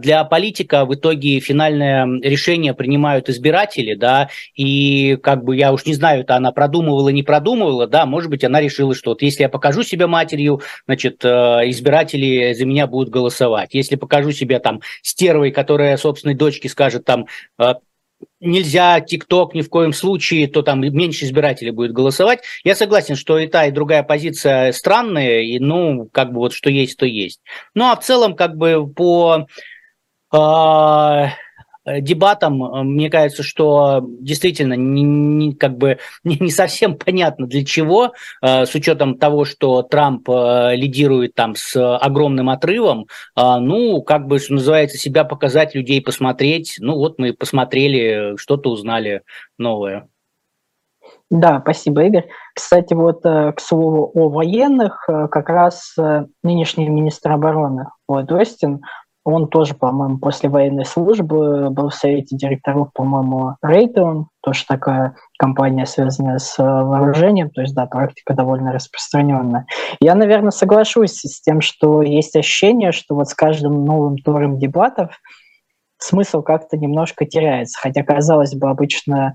для 0.00 0.24
политика 0.24 0.84
в 0.84 0.94
итоге 0.94 1.40
финальное 1.40 2.06
решение 2.20 2.74
принимают 2.74 3.28
избиратели, 3.28 3.94
да, 3.94 4.30
и 4.54 5.16
как 5.22 5.44
бы 5.44 5.56
я 5.56 5.72
уж 5.72 5.84
не 5.86 5.94
знаю, 5.94 6.22
это 6.22 6.36
она 6.36 6.52
продумывала, 6.52 7.08
не 7.10 7.22
продумывала, 7.22 7.86
да, 7.86 8.06
может 8.06 8.30
быть, 8.30 8.44
она 8.44 8.60
решила, 8.60 8.94
что 8.94 9.10
вот 9.10 9.22
если 9.22 9.42
я 9.42 9.48
покажу 9.48 9.82
себя 9.82 10.06
матерью, 10.06 10.62
значит, 10.86 11.24
э, 11.24 11.28
избиратели 11.28 12.52
за 12.52 12.66
меня 12.66 12.86
будут 12.86 13.10
голосовать. 13.10 13.74
Если 13.74 13.96
покажу 13.96 14.32
себя 14.32 14.60
там 14.60 14.80
стервой, 15.02 15.50
которая 15.50 15.96
собственной 15.96 16.34
дочке 16.34 16.68
скажет 16.68 17.04
там, 17.04 17.26
э, 17.58 17.74
нельзя 18.40 19.00
ТикТок 19.00 19.54
ни 19.54 19.62
в 19.62 19.68
коем 19.68 19.92
случае, 19.92 20.48
то 20.48 20.62
там 20.62 20.80
меньше 20.80 21.24
избирателей 21.24 21.70
будет 21.70 21.92
голосовать. 21.92 22.40
Я 22.64 22.74
согласен, 22.74 23.16
что 23.16 23.38
и 23.38 23.46
та, 23.46 23.66
и 23.66 23.70
другая 23.70 24.02
позиция 24.02 24.72
странная, 24.72 25.40
и 25.40 25.58
ну, 25.58 26.08
как 26.12 26.32
бы 26.32 26.38
вот 26.38 26.52
что 26.52 26.70
есть, 26.70 26.96
то 26.96 27.06
есть. 27.06 27.40
Ну, 27.74 27.84
а 27.90 27.96
в 27.96 28.04
целом, 28.04 28.34
как 28.34 28.56
бы 28.56 28.88
по 28.88 29.46
дебатам, 32.00 32.62
э, 32.62 32.82
мне 32.82 33.10
кажется, 33.10 33.42
что 33.42 34.04
действительно 34.20 34.74
не, 34.74 35.02
не, 35.02 35.54
как 35.54 35.76
бы 35.76 35.98
не, 36.24 36.36
не 36.38 36.50
совсем 36.50 36.96
понятно 36.96 37.46
для 37.46 37.64
чего, 37.64 38.12
э, 38.42 38.66
с 38.66 38.74
учетом 38.74 39.18
того, 39.18 39.44
что 39.44 39.82
Трамп 39.82 40.28
э, 40.28 40.74
лидирует 40.74 41.34
там 41.34 41.54
с 41.56 41.96
огромным 41.98 42.50
отрывом, 42.50 43.06
ну, 43.36 44.02
как 44.02 44.26
бы, 44.26 44.38
что 44.38 44.54
называется, 44.54 44.98
себя 44.98 45.24
показать, 45.24 45.74
людей 45.74 46.00
посмотреть, 46.02 46.76
ну, 46.80 46.96
вот 46.96 47.18
мы 47.18 47.32
посмотрели, 47.32 48.36
что-то 48.36 48.70
узнали 48.70 49.22
новое. 49.58 50.08
Да, 51.30 51.60
спасибо, 51.60 52.04
Игорь. 52.04 52.28
Кстати, 52.54 52.94
вот 52.94 53.22
к 53.22 53.56
слову 53.60 54.10
о 54.14 54.28
военных, 54.28 55.06
как 55.06 55.48
раз 55.48 55.94
нынешний 56.42 56.88
министр 56.88 57.32
обороны 57.32 57.86
Ллойд 58.08 58.32
Остин, 58.32 58.80
он 59.28 59.48
тоже, 59.48 59.74
по-моему, 59.74 60.18
после 60.18 60.48
военной 60.48 60.86
службы 60.86 61.68
был 61.68 61.90
в 61.90 61.94
совете 61.94 62.34
директоров, 62.34 62.88
по-моему, 62.94 63.56
Raytheon, 63.62 64.24
тоже 64.42 64.64
такая 64.66 65.16
компания, 65.38 65.84
связанная 65.84 66.38
с 66.38 66.58
э, 66.58 66.62
вооружением, 66.62 67.50
то 67.50 67.60
есть, 67.60 67.74
да, 67.74 67.84
практика 67.84 68.32
довольно 68.32 68.72
распространенная. 68.72 69.66
Я, 70.00 70.14
наверное, 70.14 70.50
соглашусь 70.50 71.20
с 71.20 71.42
тем, 71.42 71.60
что 71.60 72.00
есть 72.00 72.36
ощущение, 72.36 72.90
что 72.90 73.14
вот 73.14 73.28
с 73.28 73.34
каждым 73.34 73.84
новым 73.84 74.16
туром 74.16 74.58
дебатов 74.58 75.20
смысл 75.98 76.40
как-то 76.40 76.78
немножко 76.78 77.26
теряется, 77.26 77.78
хотя, 77.78 78.02
казалось 78.02 78.54
бы, 78.54 78.70
обычно 78.70 79.34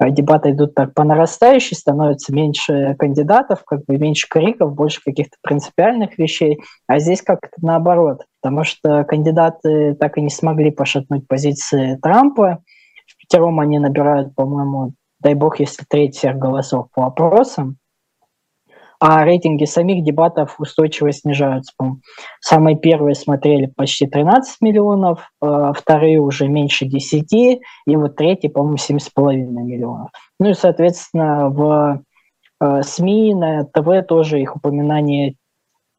дебаты 0.00 0.50
идут 0.50 0.74
так 0.74 0.94
по 0.94 1.04
нарастающей, 1.04 1.76
становится 1.76 2.34
меньше 2.34 2.94
кандидатов, 2.98 3.62
как 3.64 3.84
бы 3.86 3.96
меньше 3.96 4.26
криков, 4.28 4.74
больше 4.74 5.00
каких-то 5.04 5.36
принципиальных 5.42 6.18
вещей, 6.18 6.60
а 6.86 6.98
здесь 6.98 7.22
как-то 7.22 7.56
наоборот, 7.62 8.22
потому 8.42 8.64
что 8.64 9.04
кандидаты 9.04 9.94
так 9.94 10.18
и 10.18 10.22
не 10.22 10.30
смогли 10.30 10.70
пошатнуть 10.70 11.26
позиции 11.28 11.98
Трампа. 12.02 12.58
В 13.06 13.20
пятером 13.20 13.60
они 13.60 13.78
набирают, 13.78 14.34
по-моему, 14.34 14.94
дай 15.20 15.34
бог, 15.34 15.60
если 15.60 15.84
треть 15.88 16.16
всех 16.16 16.36
голосов 16.36 16.88
по 16.94 17.06
опросам, 17.06 17.76
а 19.06 19.22
рейтинги 19.22 19.66
самих 19.66 20.02
дебатов 20.02 20.58
устойчиво 20.58 21.12
снижаются. 21.12 21.74
Самые 22.40 22.78
первые 22.78 23.14
смотрели 23.14 23.66
почти 23.66 24.06
13 24.06 24.62
миллионов, 24.62 25.30
а 25.42 25.74
вторые 25.74 26.20
уже 26.20 26.48
меньше 26.48 26.86
10, 26.86 27.30
и 27.34 27.60
вот 27.96 28.16
третий, 28.16 28.48
по-моему, 28.48 28.76
7,5 28.76 29.34
миллионов. 29.34 30.08
Ну 30.40 30.48
и, 30.48 30.54
соответственно, 30.54 31.50
в 31.50 32.02
э, 32.62 32.82
СМИ, 32.82 33.34
на 33.34 33.64
ТВ 33.64 34.06
тоже 34.08 34.40
их 34.40 34.56
упоминание 34.56 35.34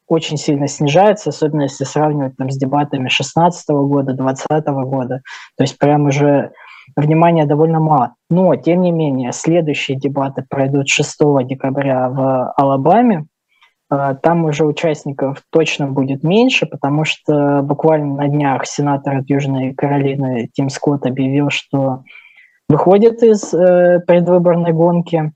очень 0.07 0.37
сильно 0.37 0.67
снижается, 0.67 1.29
особенно 1.29 1.63
если 1.63 1.83
сравнивать 1.83 2.35
там, 2.37 2.49
с 2.49 2.57
дебатами 2.57 3.01
2016 3.01 3.69
года, 3.69 4.13
2020 4.13 4.67
года. 4.67 5.21
То 5.57 5.63
есть 5.63 5.77
прям 5.77 6.07
уже 6.07 6.53
внимания 6.95 7.45
довольно 7.45 7.79
мало. 7.79 8.15
Но, 8.29 8.55
тем 8.55 8.81
не 8.81 8.91
менее, 8.91 9.31
следующие 9.31 9.97
дебаты 9.97 10.43
пройдут 10.49 10.89
6 10.89 11.17
декабря 11.45 12.09
в 12.09 12.53
Алабаме. 12.57 13.25
А, 13.89 14.15
там 14.15 14.45
уже 14.45 14.65
участников 14.65 15.43
точно 15.51 15.87
будет 15.87 16.23
меньше, 16.23 16.65
потому 16.65 17.05
что 17.05 17.61
буквально 17.61 18.15
на 18.15 18.27
днях 18.27 18.65
сенатор 18.65 19.17
от 19.17 19.29
Южной 19.29 19.73
Каролины 19.73 20.49
Тим 20.53 20.69
Скотт 20.69 21.05
объявил, 21.05 21.49
что 21.49 22.03
выходит 22.67 23.21
из 23.21 23.53
э, 23.53 23.99
предвыборной 24.05 24.73
гонки. 24.73 25.31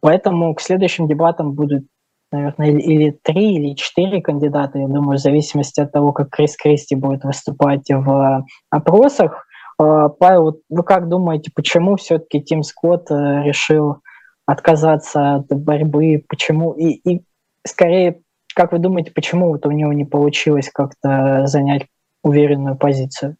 Поэтому 0.00 0.54
к 0.54 0.60
следующим 0.60 1.08
дебатам 1.08 1.52
будут, 1.52 1.84
наверное, 2.30 2.70
или 2.70 3.18
три, 3.22 3.56
или 3.56 3.74
четыре 3.74 4.20
кандидата, 4.22 4.78
я 4.78 4.86
думаю, 4.86 5.18
в 5.18 5.20
зависимости 5.20 5.80
от 5.80 5.90
того, 5.90 6.12
как 6.12 6.30
Крис 6.30 6.56
Кристи 6.56 6.94
будет 6.94 7.24
выступать 7.24 7.88
в 7.90 8.44
опросах. 8.70 9.45
А, 9.78 10.08
Павел, 10.08 10.60
вы 10.68 10.82
как 10.82 11.08
думаете, 11.08 11.50
почему 11.54 11.96
все-таки 11.96 12.42
Тим 12.42 12.62
Скотт 12.62 13.10
э, 13.10 13.42
решил 13.42 13.98
отказаться 14.46 15.36
от 15.36 15.48
борьбы? 15.48 16.24
Почему? 16.28 16.72
И, 16.72 17.00
и 17.08 17.24
скорее, 17.66 18.20
как 18.54 18.72
вы 18.72 18.78
думаете, 18.78 19.12
почему 19.12 19.48
вот 19.48 19.66
у 19.66 19.70
него 19.70 19.92
не 19.92 20.04
получилось 20.04 20.70
как-то 20.72 21.46
занять 21.46 21.86
уверенную 22.22 22.76
позицию? 22.76 23.36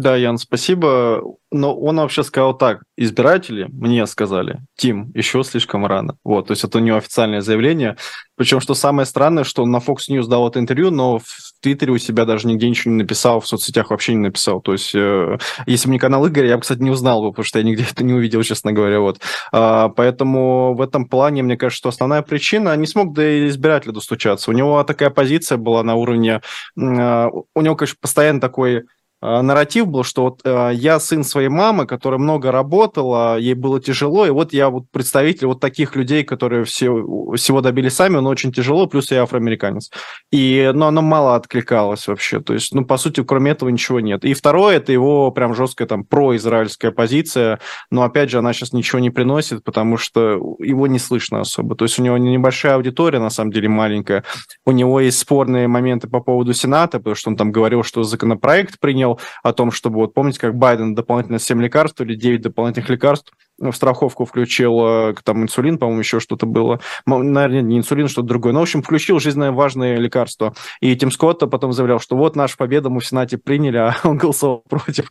Да, 0.00 0.16
Ян, 0.16 0.38
спасибо. 0.38 1.22
Но 1.50 1.76
он 1.76 1.96
вообще 1.96 2.22
сказал 2.22 2.56
так, 2.56 2.82
избиратели 2.96 3.68
мне 3.70 4.06
сказали, 4.06 4.60
Тим, 4.74 5.10
еще 5.12 5.44
слишком 5.44 5.84
рано. 5.84 6.16
Вот, 6.24 6.46
то 6.46 6.52
есть 6.52 6.64
это 6.64 6.78
у 6.78 6.80
него 6.80 6.96
официальное 6.96 7.42
заявление. 7.42 7.98
Причем, 8.36 8.60
что 8.60 8.72
самое 8.72 9.04
странное, 9.04 9.44
что 9.44 9.62
он 9.64 9.70
на 9.70 9.76
Fox 9.76 10.08
News 10.08 10.26
дал 10.28 10.48
это 10.48 10.58
интервью, 10.58 10.90
но 10.90 11.18
в 11.18 11.24
Твиттере 11.60 11.92
у 11.92 11.98
себя 11.98 12.24
даже 12.24 12.48
нигде 12.48 12.70
ничего 12.70 12.92
не 12.92 13.02
написал, 13.02 13.40
в 13.40 13.46
соцсетях 13.46 13.90
вообще 13.90 14.14
не 14.14 14.20
написал. 14.20 14.62
То 14.62 14.72
есть, 14.72 14.94
э, 14.94 15.36
если 15.66 15.88
бы 15.88 15.92
не 15.92 15.98
канал 15.98 16.26
Игоря, 16.26 16.48
я 16.48 16.56
бы, 16.56 16.62
кстати, 16.62 16.80
не 16.80 16.90
узнал 16.90 17.20
бы, 17.20 17.32
потому 17.32 17.44
что 17.44 17.58
я 17.58 17.64
нигде 17.64 17.84
это 17.90 18.02
не 18.02 18.14
увидел, 18.14 18.42
честно 18.42 18.72
говоря. 18.72 19.00
Вот. 19.00 19.20
А, 19.52 19.90
поэтому 19.90 20.74
в 20.74 20.80
этом 20.80 21.06
плане, 21.06 21.42
мне 21.42 21.58
кажется, 21.58 21.78
что 21.78 21.88
основная 21.90 22.22
причина, 22.22 22.74
не 22.76 22.86
смог 22.86 23.12
до 23.12 23.46
избирателя 23.48 23.92
достучаться. 23.92 24.50
У 24.50 24.54
него 24.54 24.82
такая 24.84 25.10
позиция 25.10 25.58
была 25.58 25.82
на 25.82 25.96
уровне... 25.96 26.40
Э, 26.78 27.28
у 27.54 27.60
него, 27.60 27.76
конечно, 27.76 27.98
постоянно 28.00 28.40
такой 28.40 28.84
нарратив 29.22 29.86
был, 29.86 30.02
что 30.02 30.24
вот 30.24 30.40
э, 30.44 30.70
я 30.74 30.98
сын 30.98 31.22
своей 31.22 31.48
мамы, 31.48 31.86
которая 31.86 32.18
много 32.18 32.50
работала, 32.50 33.38
ей 33.38 33.54
было 33.54 33.80
тяжело, 33.80 34.26
и 34.26 34.30
вот 34.30 34.52
я 34.52 34.68
вот 34.68 34.90
представитель 34.90 35.46
вот 35.46 35.60
таких 35.60 35.94
людей, 35.94 36.24
которые 36.24 36.64
все, 36.64 36.90
всего 37.36 37.60
добились 37.60 37.94
сами, 37.94 38.16
но 38.16 38.28
очень 38.28 38.52
тяжело, 38.52 38.88
плюс 38.88 39.12
я 39.12 39.22
афроамериканец. 39.22 39.90
И, 40.32 40.72
но 40.74 40.88
оно 40.88 41.02
мало 41.02 41.36
откликалось 41.36 42.08
вообще, 42.08 42.40
то 42.40 42.52
есть, 42.52 42.74
ну, 42.74 42.84
по 42.84 42.96
сути, 42.96 43.22
кроме 43.22 43.52
этого 43.52 43.68
ничего 43.68 44.00
нет. 44.00 44.24
И 44.24 44.34
второе, 44.34 44.78
это 44.78 44.90
его 44.90 45.30
прям 45.30 45.54
жесткая 45.54 45.86
там 45.86 46.04
произраильская 46.04 46.90
позиция, 46.90 47.60
но, 47.90 48.02
опять 48.02 48.28
же, 48.28 48.38
она 48.38 48.52
сейчас 48.52 48.72
ничего 48.72 48.98
не 48.98 49.10
приносит, 49.10 49.62
потому 49.62 49.98
что 49.98 50.56
его 50.58 50.88
не 50.88 50.98
слышно 50.98 51.40
особо. 51.40 51.76
То 51.76 51.84
есть 51.84 51.96
у 52.00 52.02
него 52.02 52.18
небольшая 52.18 52.74
аудитория, 52.74 53.20
на 53.20 53.30
самом 53.30 53.52
деле, 53.52 53.68
маленькая. 53.68 54.24
У 54.66 54.72
него 54.72 54.98
есть 54.98 55.18
спорные 55.18 55.68
моменты 55.68 56.08
по 56.08 56.18
поводу 56.18 56.52
Сената, 56.54 56.98
потому 56.98 57.14
что 57.14 57.30
он 57.30 57.36
там 57.36 57.52
говорил, 57.52 57.84
что 57.84 58.02
законопроект 58.02 58.80
принял, 58.80 59.11
говорил 59.12 59.20
о 59.42 59.52
том, 59.52 59.70
чтобы, 59.70 59.96
вот 59.96 60.14
помните, 60.14 60.40
как 60.40 60.56
Байден 60.56 60.94
дополнительно 60.94 61.38
7 61.38 61.60
лекарств 61.62 62.00
или 62.00 62.14
9 62.14 62.42
дополнительных 62.42 62.88
лекарств 62.90 63.32
в 63.58 63.72
страховку 63.72 64.24
включил 64.24 64.80
э, 64.84 65.14
там 65.24 65.42
инсулин, 65.42 65.78
по-моему, 65.78 66.00
еще 66.00 66.20
что-то 66.20 66.46
было. 66.46 66.80
Наверное, 67.06 67.62
не 67.62 67.78
инсулин, 67.78 68.08
что-то 68.08 68.28
другое. 68.28 68.52
Но, 68.52 68.60
в 68.60 68.62
общем, 68.62 68.82
включил 68.82 69.20
жизненно 69.20 69.52
важные 69.52 69.96
лекарства. 69.96 70.54
И 70.80 70.94
Тим 70.96 71.10
Скотт 71.10 71.40
потом 71.50 71.72
заявлял, 71.72 72.00
что 72.00 72.16
вот 72.16 72.36
наша 72.36 72.56
победа 72.56 72.90
мы 72.90 73.00
в 73.00 73.06
Сенате 73.06 73.38
приняли, 73.38 73.76
а 73.76 73.96
он 74.04 74.18
голосовал 74.18 74.64
против. 74.68 75.10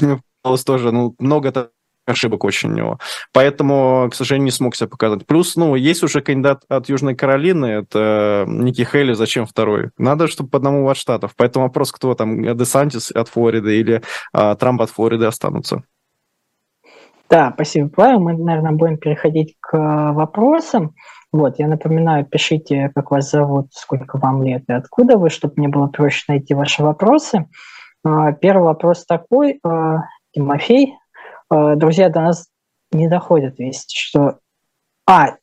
Мне 0.00 0.20
тоже, 0.64 0.92
ну, 0.92 1.14
много 1.18 1.70
ошибок 2.10 2.44
очень 2.44 2.70
у 2.70 2.74
него. 2.74 2.98
Поэтому, 3.32 4.08
к 4.10 4.14
сожалению, 4.14 4.46
не 4.46 4.50
смог 4.50 4.76
себя 4.76 4.88
показать. 4.88 5.26
Плюс, 5.26 5.56
ну, 5.56 5.74
есть 5.74 6.02
уже 6.02 6.20
кандидат 6.20 6.62
от 6.68 6.88
Южной 6.88 7.14
Каролины, 7.14 7.66
это 7.66 8.44
Ники 8.48 8.82
Хейли, 8.82 9.12
зачем 9.14 9.46
второй? 9.46 9.90
Надо, 9.98 10.28
чтобы 10.28 10.50
по 10.50 10.58
одному 10.58 10.88
от 10.88 10.96
штатов. 10.96 11.32
Поэтому 11.36 11.66
вопрос, 11.66 11.92
кто 11.92 12.14
там, 12.14 12.42
Десантис 12.56 13.10
от 13.10 13.28
Флориды 13.28 13.78
или 13.78 14.02
а, 14.32 14.54
Трамп 14.54 14.82
от 14.82 14.90
Флориды 14.90 15.26
останутся. 15.26 15.82
Да, 17.28 17.52
спасибо, 17.54 17.88
Павел. 17.88 18.20
Мы, 18.20 18.36
наверное, 18.36 18.72
будем 18.72 18.98
переходить 18.98 19.56
к 19.60 19.76
вопросам. 20.12 20.94
Вот, 21.32 21.60
я 21.60 21.68
напоминаю, 21.68 22.26
пишите, 22.26 22.90
как 22.92 23.12
вас 23.12 23.30
зовут, 23.30 23.68
сколько 23.72 24.18
вам 24.18 24.42
лет 24.42 24.64
и 24.68 24.72
откуда 24.72 25.16
вы, 25.16 25.30
чтобы 25.30 25.54
мне 25.56 25.68
было 25.68 25.86
проще 25.86 26.24
найти 26.26 26.54
ваши 26.54 26.82
вопросы. 26.82 27.46
А, 28.04 28.32
первый 28.32 28.64
вопрос 28.64 29.06
такой. 29.06 29.60
А, 29.62 30.04
Тимофей 30.32 30.94
Э, 30.94 30.99
друзья, 31.50 32.08
до 32.08 32.20
нас 32.20 32.48
не 32.92 33.08
доходят 33.08 33.58
вести, 33.58 33.96
что... 33.96 34.38
А, 35.06 35.36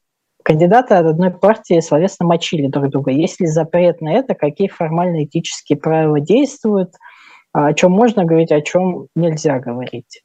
кандидаты 0.44 0.96
от 0.96 1.06
одной 1.06 1.32
партии 1.32 1.80
словесно 1.82 2.26
мочили 2.26 2.68
друг 2.68 2.90
друга. 2.90 3.12
Есть 3.12 3.42
ли 3.42 3.48
запрет 3.48 4.00
на 4.02 4.14
это? 4.14 4.34
Какие 4.34 4.70
формальные 4.70 5.26
этические 5.26 5.78
правила 5.78 6.20
действуют? 6.22 6.94
О 7.52 7.74
чем 7.74 7.92
можно 7.92 8.24
говорить, 8.24 8.52
о 8.52 8.62
чем 8.62 9.08
нельзя 9.16 9.60
говорить? 9.60 10.22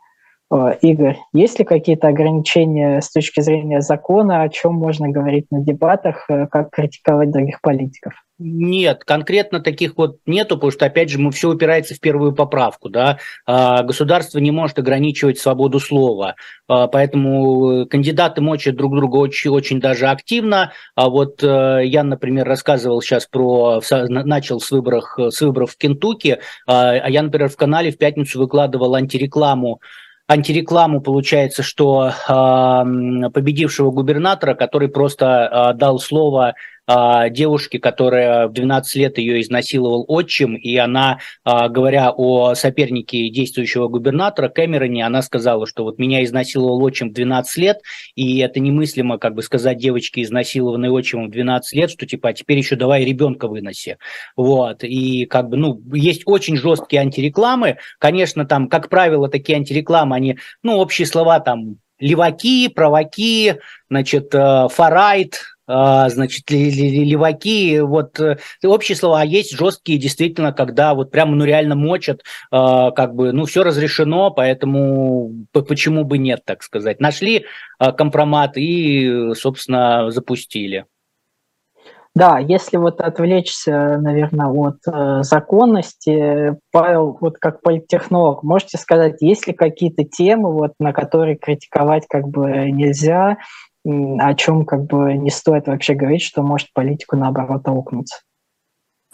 Э, 0.53 0.77
Игорь, 0.81 1.19
есть 1.33 1.59
ли 1.59 1.65
какие-то 1.65 2.09
ограничения 2.09 3.01
с 3.01 3.11
точки 3.11 3.41
зрения 3.41 3.81
закона, 3.81 4.43
о 4.43 4.49
чем 4.49 4.75
можно 4.75 5.09
говорить 5.09 5.47
на 5.51 5.61
дебатах, 5.61 6.27
э, 6.29 6.47
как 6.47 6.71
критиковать 6.71 7.31
других 7.31 7.61
политиков? 7.61 8.13
Нет, 8.39 9.05
конкретно 9.05 9.61
таких 9.61 9.97
вот 9.97 10.19
нету, 10.27 10.57
потому 10.57 10.73
что, 10.73 10.87
опять 10.87 11.11
же, 11.11 11.19
мы 11.19 11.31
все 11.31 11.51
упирается 11.51 11.95
в 11.95 12.01
первую 12.01 12.33
поправку, 12.33 12.89
да. 12.89 13.19
А, 13.47 13.83
государство 13.83 14.39
не 14.39 14.51
может 14.51 14.79
ограничивать 14.79 15.39
свободу 15.39 15.79
слова, 15.79 16.35
а, 16.67 16.89
поэтому 16.89 17.87
кандидаты 17.87 18.41
мочат 18.41 18.75
друг 18.75 18.97
друга 18.97 19.17
очень, 19.17 19.51
очень 19.51 19.81
даже 19.81 20.09
активно. 20.09 20.73
А 20.97 21.09
вот 21.09 21.43
э, 21.45 21.83
я, 21.85 22.03
например, 22.03 22.47
рассказывал 22.47 23.01
сейчас 23.01 23.27
про, 23.27 23.81
начал 23.91 24.61
с, 24.61 24.71
выборов, 24.71 25.15
с 25.19 25.41
выборов 25.41 25.73
в 25.73 25.77
Кентукки, 25.77 26.39
а 26.67 27.09
я, 27.09 27.23
например, 27.23 27.49
в 27.49 27.57
канале 27.57 27.93
в 27.93 27.99
пятницу 27.99 28.39
выкладывал 28.39 28.95
антирекламу 28.95 29.81
антирекламу, 30.29 31.01
получается, 31.01 31.63
что 31.63 32.09
э, 32.11 33.31
победившего 33.31 33.91
губернатора, 33.91 34.55
который 34.55 34.89
просто 34.89 35.73
э, 35.75 35.79
дал 35.79 35.99
слово 35.99 36.55
а, 36.95 37.31
девушки, 37.31 37.79
которая 37.79 38.49
в 38.49 38.53
12 38.53 38.97
лет 38.97 39.17
ее 39.17 39.41
изнасиловал 39.41 40.05
отчим, 40.09 40.57
и 40.57 40.77
она, 40.77 41.21
а, 41.43 41.71
говоря 41.71 42.13
о 42.15 42.55
сопернике 42.55 43.31
действующего 43.31 43.89
губернатора 43.89 44.51
Кэмероне, 44.51 45.07
она 45.07 45.23
сказала, 45.23 45.67
что 45.67 45.85
вот 45.85 45.99
меня 45.99 46.23
изнасиловал 46.23 46.83
отчим 46.83 47.09
в 47.09 47.15
12 47.15 47.57
лет, 47.57 47.79
и 48.15 48.41
это 48.41 48.61
немыслимо, 48.61 49.17
как 49.17 49.35
бы 49.35 49.43
сказать 49.43 49.79
девочке, 49.79 50.21
изнасилованной 50.21 50.91
отчимом 50.91 51.29
в 51.29 51.31
12 51.31 51.75
лет, 51.75 51.91
что 51.91 52.05
типа, 52.05 52.29
а 52.29 52.33
теперь 52.35 52.59
еще 52.59 52.77
давай 52.77 53.07
ребенка 53.07 53.49
выноси. 53.49 53.97
Вот, 54.37 54.85
и 54.85 55.25
как 55.25 55.49
бы, 55.49 55.57
ну, 55.57 55.81
есть 55.95 56.23
очень 56.27 56.59
жесткие 56.59 57.01
антирекламы, 57.01 57.79
конечно, 58.01 58.45
там, 58.45 58.69
как 58.69 58.91
правило, 58.91 59.31
такие 59.31 59.57
антирекламы, 59.57 60.15
они, 60.15 60.37
ну, 60.63 60.77
общие 60.77 61.07
слова 61.07 61.41
там, 61.41 61.79
леваки, 62.03 62.69
праваки, 62.69 63.61
значит, 63.89 64.35
э, 64.35 64.69
фарайт, 64.71 65.41
значит, 66.09 66.51
леваки, 66.51 67.81
вот 67.81 68.21
э, 68.21 68.37
общие 68.65 68.97
слова, 68.97 69.21
а 69.21 69.25
есть 69.25 69.57
жесткие, 69.57 69.99
действительно, 69.99 70.53
когда 70.53 70.95
вот 70.95 71.11
прямо, 71.11 71.35
ну, 71.35 71.45
реально 71.45 71.75
мочат, 71.75 72.23
а, 72.51 72.91
как 72.91 73.15
бы, 73.15 73.33
ну, 73.33 73.45
все 73.47 73.63
разрешено, 73.63 74.31
поэтому 74.31 75.47
почему 75.53 76.05
бы 76.05 76.19
нет, 76.19 76.43
так 76.45 76.63
сказать. 76.63 77.01
Нашли 77.01 77.47
а, 77.79 77.93
компромат 77.93 78.57
и, 78.57 79.33
собственно, 79.35 80.11
запустили. 80.11 80.87
Да, 82.15 82.39
если 82.39 82.77
вот 82.77 83.01
отвлечься, 83.01 83.97
наверное, 83.99 84.49
от 84.49 84.77
э, 84.87 85.23
законности, 85.23 86.59
Павел, 86.71 87.17
вот 87.19 87.39
как 87.39 87.63
политтехнолог, 87.63 88.43
можете 88.43 88.77
сказать, 88.77 89.23
есть 89.23 89.47
ли 89.47 89.55
какие-то 89.55 90.05
темы, 90.05 90.53
вот, 90.53 90.73
на 90.79 90.93
которые 90.93 91.37
критиковать 91.37 92.05
как 92.07 92.29
бы 92.29 92.71
нельзя, 92.71 93.39
о 93.85 94.35
чем 94.35 94.65
как 94.65 94.85
бы 94.87 95.15
не 95.15 95.31
стоит 95.31 95.67
вообще 95.67 95.95
говорить, 95.95 96.23
что 96.23 96.43
может 96.43 96.73
политику 96.73 97.17
наоборот 97.17 97.67
аукнуться. 97.67 98.21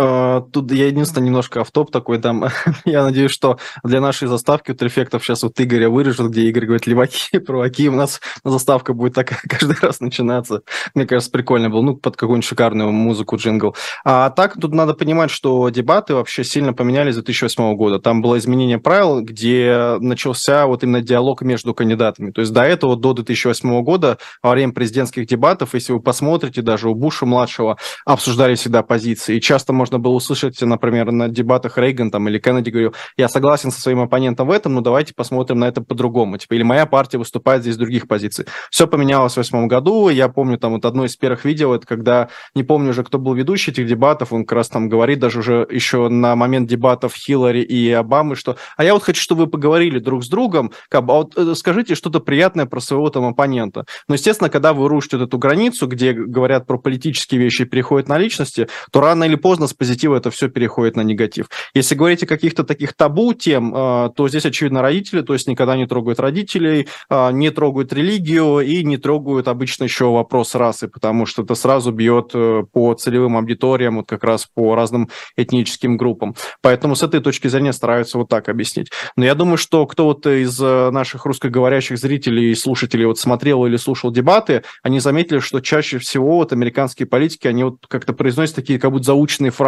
Uh, 0.00 0.48
тут 0.52 0.70
я 0.70 0.86
единственное 0.86 1.26
немножко 1.26 1.62
автоп 1.62 1.90
такой 1.90 2.18
там. 2.18 2.44
я 2.84 3.02
надеюсь, 3.02 3.32
что 3.32 3.58
для 3.82 4.00
нашей 4.00 4.28
заставки 4.28 4.70
вот 4.70 4.80
эффектов 4.82 5.24
сейчас 5.24 5.42
вот 5.42 5.60
Игоря 5.60 5.90
вырежут, 5.90 6.30
где 6.30 6.42
Игорь 6.42 6.66
говорит 6.66 6.86
леваки, 6.86 7.38
проваки. 7.46 7.88
У 7.88 7.96
нас 7.96 8.20
заставка 8.44 8.92
будет 8.92 9.14
так 9.14 9.42
каждый 9.48 9.76
раз 9.82 9.98
начинаться. 9.98 10.62
Мне 10.94 11.04
кажется, 11.04 11.32
прикольно 11.32 11.68
было. 11.68 11.82
Ну, 11.82 11.96
под 11.96 12.16
какую-нибудь 12.16 12.48
шикарную 12.48 12.92
музыку 12.92 13.36
джингл. 13.36 13.74
А 14.04 14.30
так 14.30 14.60
тут 14.60 14.72
надо 14.72 14.94
понимать, 14.94 15.32
что 15.32 15.68
дебаты 15.68 16.14
вообще 16.14 16.44
сильно 16.44 16.72
поменялись 16.72 17.14
с 17.14 17.16
2008 17.16 17.74
года. 17.74 17.98
Там 17.98 18.22
было 18.22 18.38
изменение 18.38 18.78
правил, 18.78 19.20
где 19.22 19.96
начался 19.98 20.66
вот 20.66 20.84
именно 20.84 21.02
диалог 21.02 21.42
между 21.42 21.74
кандидатами. 21.74 22.30
То 22.30 22.42
есть 22.42 22.52
до 22.52 22.62
этого, 22.62 22.94
до 22.94 23.14
2008 23.14 23.82
года, 23.82 24.18
во 24.44 24.52
время 24.52 24.72
президентских 24.72 25.26
дебатов, 25.26 25.74
если 25.74 25.92
вы 25.92 26.00
посмотрите, 26.00 26.62
даже 26.62 26.88
у 26.88 26.94
Буша-младшего 26.94 27.78
обсуждали 28.06 28.54
всегда 28.54 28.84
позиции. 28.84 29.36
И 29.36 29.40
часто 29.40 29.72
можно 29.72 29.87
было 29.96 30.12
услышать, 30.12 30.60
например, 30.60 31.10
на 31.10 31.28
дебатах 31.28 31.78
Рейган 31.78 32.10
там, 32.10 32.28
или 32.28 32.38
Кеннеди 32.38 32.68
говорил, 32.68 32.94
я 33.16 33.28
согласен 33.28 33.70
со 33.70 33.80
своим 33.80 34.00
оппонентом 34.00 34.48
в 34.48 34.50
этом, 34.50 34.74
но 34.74 34.82
давайте 34.82 35.14
посмотрим 35.14 35.60
на 35.60 35.68
это 35.68 35.80
по-другому. 35.80 36.36
Типа, 36.36 36.54
или 36.54 36.62
моя 36.62 36.84
партия 36.84 37.16
выступает 37.16 37.62
здесь 37.62 37.74
с 37.74 37.78
других 37.78 38.06
позиций. 38.06 38.44
Все 38.70 38.86
поменялось 38.86 39.32
в 39.32 39.36
2008 39.36 39.68
году. 39.68 40.10
Я 40.10 40.28
помню 40.28 40.58
там 40.58 40.72
вот 40.72 40.84
одно 40.84 41.06
из 41.06 41.16
первых 41.16 41.46
видео, 41.46 41.74
это 41.74 41.86
когда, 41.86 42.28
не 42.54 42.62
помню 42.62 42.90
уже, 42.90 43.02
кто 43.04 43.18
был 43.18 43.32
ведущий 43.32 43.70
этих 43.70 43.86
дебатов, 43.86 44.32
он 44.32 44.44
как 44.44 44.56
раз 44.56 44.68
там 44.68 44.88
говорит 44.88 45.18
даже 45.18 45.38
уже 45.38 45.66
еще 45.70 46.08
на 46.08 46.36
момент 46.36 46.68
дебатов 46.68 47.14
Хиллари 47.14 47.62
и 47.62 47.90
Обамы, 47.90 48.36
что 48.36 48.56
а 48.76 48.84
я 48.84 48.94
вот 48.94 49.02
хочу, 49.02 49.22
чтобы 49.22 49.44
вы 49.44 49.46
поговорили 49.50 49.98
друг 49.98 50.24
с 50.24 50.28
другом, 50.28 50.72
как 50.88 51.04
бы, 51.04 51.12
а 51.12 51.16
вот 51.16 51.36
э, 51.36 51.54
скажите 51.54 51.94
что-то 51.94 52.20
приятное 52.20 52.66
про 52.66 52.80
своего 52.80 53.08
там 53.10 53.24
оппонента. 53.24 53.84
Но, 54.08 54.14
естественно, 54.14 54.50
когда 54.50 54.72
вы 54.72 54.88
рушите 54.88 55.16
вот 55.16 55.28
эту 55.28 55.38
границу, 55.38 55.86
где 55.86 56.12
говорят 56.12 56.66
про 56.66 56.78
политические 56.78 57.40
вещи 57.40 57.62
и 57.62 57.64
переходят 57.64 58.08
на 58.08 58.18
личности, 58.18 58.68
то 58.90 59.00
рано 59.00 59.24
или 59.24 59.36
поздно 59.36 59.66
позитива 59.78 60.16
это 60.16 60.30
все 60.30 60.48
переходит 60.48 60.96
на 60.96 61.02
негатив. 61.02 61.46
Если 61.74 61.94
говорить 61.94 62.22
о 62.22 62.26
каких-то 62.26 62.64
таких 62.64 62.94
табу 62.94 63.32
тем, 63.32 63.74
э, 63.74 64.10
то 64.14 64.28
здесь, 64.28 64.44
очевидно, 64.44 64.82
родители, 64.82 65.22
то 65.22 65.32
есть 65.32 65.48
никогда 65.48 65.76
не 65.76 65.86
трогают 65.86 66.20
родителей, 66.20 66.88
э, 67.10 67.32
не 67.32 67.50
трогают 67.50 67.92
религию 67.92 68.60
и 68.60 68.84
не 68.84 68.96
трогают 68.96 69.48
обычно 69.48 69.84
еще 69.84 70.10
вопрос 70.10 70.54
расы, 70.54 70.88
потому 70.88 71.26
что 71.26 71.42
это 71.42 71.54
сразу 71.54 71.92
бьет 71.92 72.32
по 72.72 72.94
целевым 72.94 73.36
аудиториям, 73.36 73.96
вот 73.96 74.08
как 74.08 74.24
раз 74.24 74.46
по 74.52 74.74
разным 74.74 75.08
этническим 75.36 75.96
группам. 75.96 76.34
Поэтому 76.60 76.96
с 76.96 77.02
этой 77.02 77.20
точки 77.20 77.48
зрения 77.48 77.72
стараются 77.72 78.18
вот 78.18 78.28
так 78.28 78.48
объяснить. 78.48 78.90
Но 79.16 79.24
я 79.24 79.34
думаю, 79.34 79.56
что 79.56 79.86
кто 79.86 80.04
вот 80.04 80.26
из 80.26 80.58
наших 80.58 81.24
русскоговорящих 81.24 81.98
зрителей 81.98 82.50
и 82.50 82.54
слушателей 82.54 83.06
вот 83.06 83.18
смотрел 83.18 83.64
или 83.66 83.76
слушал 83.76 84.10
дебаты, 84.10 84.62
они 84.82 85.00
заметили, 85.00 85.38
что 85.38 85.60
чаще 85.60 85.98
всего 85.98 86.36
вот 86.36 86.52
американские 86.52 87.06
политики, 87.06 87.46
они 87.46 87.64
вот 87.64 87.86
как-то 87.88 88.12
произносят 88.12 88.56
такие 88.56 88.78
как 88.78 88.90
будто 88.90 89.04
заученные 89.04 89.50
фразы. 89.50 89.67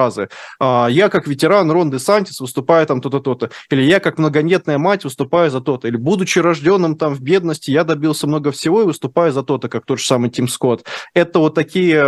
«А, 0.58 0.88
«Я 0.88 1.08
как 1.08 1.26
ветеран 1.26 1.70
Рон 1.70 1.90
де 1.90 1.98
Сантис 1.98 2.40
выступаю 2.40 2.86
там 2.86 3.00
то-то, 3.00 3.20
то-то». 3.20 3.50
Или 3.70 3.82
«Я 3.82 4.00
как 4.00 4.18
многодетная 4.18 4.78
мать 4.78 5.04
выступаю 5.04 5.50
за 5.50 5.60
то-то». 5.60 5.88
Или 5.88 5.96
«Будучи 5.96 6.38
рожденным 6.38 6.96
там 6.96 7.14
в 7.14 7.20
бедности, 7.20 7.70
я 7.70 7.84
добился 7.84 8.26
много 8.26 8.50
всего 8.52 8.82
и 8.82 8.84
выступаю 8.84 9.32
за 9.32 9.42
то-то», 9.42 9.68
как 9.68 9.84
тот 9.84 9.98
же 9.98 10.06
самый 10.06 10.30
Тим 10.30 10.48
Скотт. 10.48 10.84
Это 11.14 11.38
вот 11.38 11.54
такие 11.54 12.00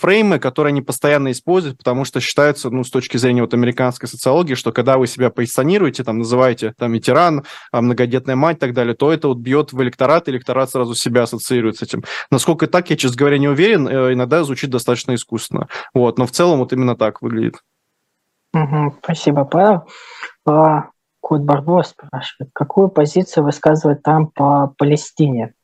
фреймы, 0.00 0.38
которые 0.38 0.72
они 0.72 0.82
постоянно 0.82 1.30
используют, 1.30 1.78
потому 1.78 2.04
что 2.04 2.20
считается, 2.20 2.70
ну, 2.70 2.84
с 2.84 2.90
точки 2.90 3.16
зрения 3.16 3.42
вот 3.42 3.54
американской 3.54 4.08
социологии, 4.08 4.54
что 4.54 4.72
когда 4.72 4.98
вы 4.98 5.06
себя 5.06 5.30
позиционируете, 5.30 6.04
там, 6.04 6.18
называете 6.18 6.74
там 6.78 6.92
ветеран, 6.92 7.44
а, 7.70 7.80
многодетная 7.80 8.36
мать 8.36 8.56
и 8.56 8.60
так 8.60 8.74
далее, 8.74 8.94
то 8.94 9.12
это 9.12 9.28
вот 9.28 9.38
бьет 9.38 9.72
в 9.72 9.80
электорат, 9.82 10.28
электорат 10.28 10.70
сразу 10.70 10.94
себя 10.94 11.22
ассоциирует 11.22 11.76
с 11.76 11.82
этим. 11.82 12.02
Насколько 12.30 12.66
так, 12.66 12.90
я, 12.90 12.96
честно 12.96 13.16
говоря, 13.16 13.38
не 13.38 13.48
уверен, 13.48 13.86
э, 13.86 14.12
иногда 14.12 14.42
звучит 14.42 14.70
достаточно 14.70 15.14
искусственно. 15.14 15.68
Вот, 15.94 16.18
но 16.18 16.26
в 16.26 16.32
целом 16.32 16.58
вот 16.58 16.72
именно 16.72 16.81
так 16.96 17.22
выглядит. 17.22 17.56
Угу, 18.54 18.96
спасибо, 19.02 19.44
Павел. 19.44 19.84
А, 20.46 20.90
Кот 21.20 21.42
Барбо 21.42 21.82
спрашивает, 21.82 22.50
какую 22.52 22.88
позицию 22.88 23.44
высказывает 23.44 24.02
Трамп 24.02 24.34
по 24.34 24.74
Палестине? 24.76 25.54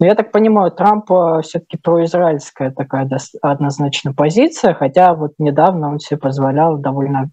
Ну, 0.00 0.06
я 0.06 0.14
так 0.16 0.32
понимаю, 0.32 0.72
Трамп 0.72 1.06
все-таки 1.42 1.78
произраильская 1.78 2.72
такая 2.72 3.08
однозначно 3.40 4.12
позиция, 4.12 4.74
хотя 4.74 5.14
вот 5.14 5.34
недавно 5.38 5.88
он 5.88 6.00
себе 6.00 6.18
позволял 6.18 6.78
довольно 6.78 7.30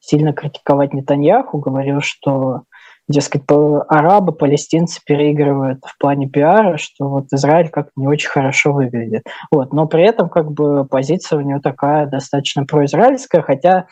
сильно 0.00 0.32
критиковать 0.32 0.94
Нетаньяху, 0.94 1.58
говорил, 1.58 2.00
что 2.00 2.62
дескать, 3.10 3.42
арабы, 3.88 4.32
палестинцы 4.32 5.00
переигрывают 5.04 5.80
в 5.84 5.98
плане 5.98 6.28
пиара, 6.28 6.78
что 6.78 7.08
вот 7.08 7.26
Израиль 7.32 7.68
как-то 7.68 7.92
не 7.96 8.06
очень 8.06 8.28
хорошо 8.28 8.72
выглядит. 8.72 9.24
Вот. 9.50 9.72
Но 9.72 9.86
при 9.86 10.04
этом 10.04 10.28
как 10.28 10.52
бы 10.52 10.84
позиция 10.84 11.38
у 11.38 11.42
него 11.42 11.60
такая 11.60 12.06
достаточно 12.06 12.64
произраильская, 12.64 13.42
хотя 13.42 13.86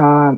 а, 0.00 0.32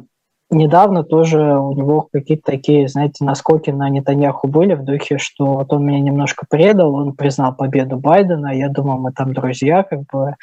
недавно 0.51 1.05
тоже 1.05 1.41
у 1.41 1.73
него 1.73 2.09
какие-то 2.13 2.51
такие, 2.51 2.89
знаете, 2.89 3.25
наскоки 3.25 3.71
на 3.71 3.89
Нетаньяху 3.89 4.49
были 4.49 4.75
в 4.75 4.85
духе, 4.85 5.19
что 5.19 5.55
вот 5.55 5.73
он 5.73 5.87
меня 5.87 6.01
немножко 6.01 6.47
предал, 6.49 6.95
он 6.95 7.13
признал 7.15 7.55
победу 7.55 7.97
Байдена, 7.97 8.49
я 8.49 8.69
думал, 8.69 8.99
мы 8.99 9.13
там 9.13 9.33
друзья, 9.33 9.83
как 9.83 10.01
бы 10.13 10.35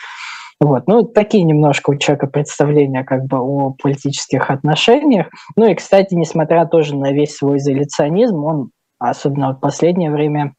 вот. 0.63 0.87
Ну, 0.87 1.03
такие 1.03 1.43
немножко 1.43 1.89
у 1.89 1.95
человека 1.97 2.27
представления 2.27 3.03
как 3.03 3.25
бы 3.25 3.37
о 3.37 3.71
политических 3.71 4.49
отношениях. 4.49 5.27
Ну 5.57 5.69
и, 5.69 5.75
кстати, 5.75 6.13
несмотря 6.13 6.65
тоже 6.65 6.95
на 6.95 7.11
весь 7.11 7.35
свой 7.35 7.57
изоляционизм, 7.57 8.45
он, 8.45 8.71
особенно 8.97 9.51
в 9.51 9.59
последнее 9.59 10.09
время, 10.09 10.53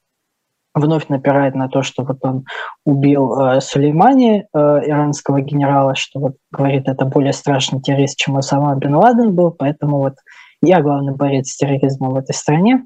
вновь 0.75 1.09
напирает 1.09 1.55
на 1.55 1.69
то, 1.69 1.83
что 1.83 2.05
вот 2.05 2.19
он 2.21 2.45
убил 2.85 3.41
э, 3.41 3.63
Сулеймани, 3.63 4.43
э, 4.43 4.59
иранского 4.59 5.41
генерала, 5.41 5.95
что 5.95 6.21
вот 6.21 6.33
говорит, 6.53 6.87
это 6.87 7.07
более 7.07 7.33
страшный 7.33 7.81
террорист, 7.81 8.19
чем 8.19 8.37
Осама 8.37 8.77
Бен 8.77 8.97
Ладен 8.97 9.35
был, 9.35 9.53
поэтому 9.53 10.01
вот 10.01 10.17
я 10.61 10.83
главный 10.83 11.15
борец 11.15 11.49
с 11.49 11.57
терроризмом 11.57 12.11
в 12.11 12.17
этой 12.17 12.35
стране. 12.35 12.85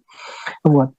Вот 0.63 0.91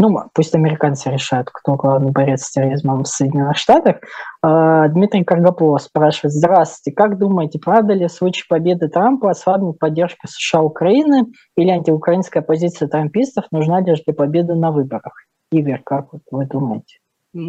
ну, 0.00 0.18
пусть 0.32 0.54
американцы 0.54 1.10
решают, 1.10 1.50
кто 1.52 1.74
главный 1.74 2.10
борец 2.10 2.44
с 2.44 2.50
терроризмом 2.52 3.02
в 3.02 3.08
Соединенных 3.08 3.58
Штатах. 3.58 3.96
А, 4.42 4.88
Дмитрий 4.88 5.24
Каргополов 5.24 5.82
спрашивает, 5.82 6.32
здравствуйте, 6.32 6.96
как 6.96 7.18
думаете, 7.18 7.58
правда 7.58 7.92
ли 7.92 8.06
в 8.06 8.12
случае 8.12 8.46
победы 8.48 8.88
Трампа 8.88 9.30
ослабнет 9.30 9.78
поддержка 9.78 10.26
США 10.26 10.62
Украины 10.62 11.26
или 11.54 11.68
антиукраинская 11.68 12.42
позиция 12.42 12.88
трампистов 12.88 13.44
нужна 13.50 13.82
лишь 13.82 14.02
для 14.04 14.14
победы 14.14 14.54
на 14.54 14.70
выборах? 14.70 15.12
Игорь, 15.52 15.82
как 15.84 16.06
вы 16.30 16.46
думаете? 16.46 16.96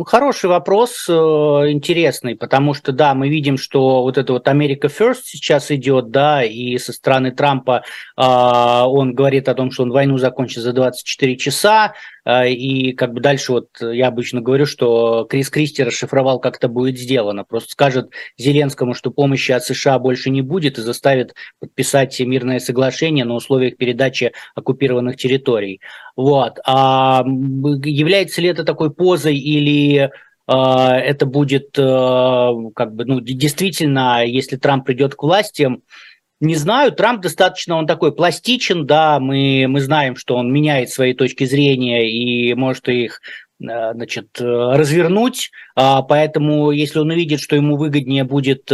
Хороший 0.06 0.48
вопрос, 0.48 1.08
э, 1.10 1.12
интересный, 1.12 2.36
потому 2.36 2.76
что, 2.76 2.92
да, 2.92 3.16
мы 3.16 3.30
видим, 3.30 3.58
что 3.58 4.04
вот 4.04 4.20
это 4.20 4.34
вот 4.34 4.48
Америка 4.48 4.90
First 4.90 5.22
сейчас 5.24 5.72
идет, 5.72 6.12
да, 6.12 6.44
и 6.44 6.78
со 6.78 6.94
стороны 6.94 7.32
Трампа 7.32 7.82
э, 8.16 8.22
он 8.22 9.16
говорит 9.16 9.50
о 9.50 9.56
том, 9.56 9.72
что 9.72 9.82
он 9.82 9.90
войну 9.90 10.20
закончит 10.20 10.62
за 10.62 10.74
24 10.74 11.36
часа, 11.36 11.96
э, 12.26 12.52
и 12.52 12.94
как 12.94 13.14
бы 13.14 13.22
дальше 13.22 13.54
вот 13.54 13.70
я 13.82 14.10
обычно 14.10 14.40
говорю, 14.40 14.68
что 14.68 15.26
Крис 15.28 15.50
Кристи 15.50 15.84
расшифровал, 15.84 16.40
как 16.40 16.58
это 16.58 16.68
будет 16.68 17.00
сделано, 17.00 17.44
просто 17.44 17.72
скажет 17.72 18.12
Зеленскому, 18.38 18.94
что 18.94 19.10
помощи 19.10 19.52
от 19.52 19.64
США 19.64 19.98
больше 19.98 20.30
не 20.30 20.44
будет 20.44 20.78
и 20.78 20.82
заставит 20.82 21.34
подписать 21.60 22.20
мирное 22.20 22.60
соглашение 22.60 23.26
на 23.26 23.34
условиях 23.34 23.78
передачи 23.78 24.32
оккупированных 24.54 25.18
территорий. 25.18 25.82
Вот. 26.16 26.60
А 26.66 27.24
является 27.26 28.42
ли 28.42 28.50
это 28.50 28.64
такой 28.64 28.92
позой 28.94 29.38
или 29.38 30.12
а, 30.48 30.98
это 30.98 31.26
будет 31.26 31.78
а, 31.80 32.52
как 32.76 32.94
бы, 32.94 33.06
ну, 33.06 33.22
действительно, 33.22 34.26
если 34.26 34.58
Трамп 34.58 34.86
придет 34.86 35.16
к 35.16 35.24
власти, 35.24 35.70
не 36.40 36.56
знаю, 36.56 36.92
Трамп 36.92 37.22
достаточно, 37.22 37.76
он 37.76 37.88
такой 37.88 38.14
пластичен, 38.14 38.86
да, 38.86 39.20
мы, 39.20 39.68
мы 39.68 39.80
знаем, 39.80 40.16
что 40.16 40.36
он 40.36 40.52
меняет 40.52 40.90
свои 40.90 41.14
точки 41.14 41.46
зрения 41.46 42.10
и 42.10 42.54
может 42.56 42.90
их 42.90 43.22
а, 43.66 43.94
значит, 43.94 44.42
развернуть, 44.42 45.52
поэтому 45.76 46.72
если 46.72 47.00
он 47.00 47.12
увидит, 47.12 47.40
что 47.40 47.56
ему 47.56 47.78
выгоднее 47.78 48.24
будет 48.24 48.72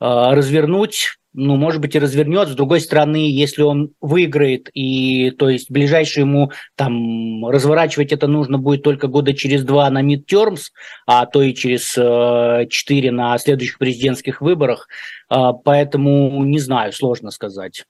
развернуть 0.00 1.17
ну, 1.34 1.56
может 1.56 1.80
быть, 1.80 1.94
и 1.94 1.98
развернет. 1.98 2.48
С 2.48 2.54
другой 2.54 2.80
стороны, 2.80 3.30
если 3.30 3.62
он 3.62 3.92
выиграет, 4.00 4.70
и, 4.72 5.30
то 5.32 5.48
есть, 5.48 5.70
ближайшее 5.70 6.22
ему 6.22 6.50
там 6.74 7.46
разворачивать 7.46 8.12
это 8.12 8.26
нужно 8.26 8.58
будет 8.58 8.82
только 8.82 9.08
года 9.08 9.34
через 9.34 9.62
два 9.64 9.88
на 9.90 10.02
midterms, 10.02 10.70
а 11.06 11.26
то 11.26 11.42
и 11.42 11.54
через 11.54 11.94
э, 11.96 12.66
четыре 12.70 13.10
на 13.10 13.36
следующих 13.38 13.78
президентских 13.78 14.40
выборах. 14.40 14.88
Э, 15.30 15.52
поэтому, 15.64 16.42
не 16.44 16.58
знаю, 16.58 16.92
сложно 16.92 17.30
сказать. 17.30 17.84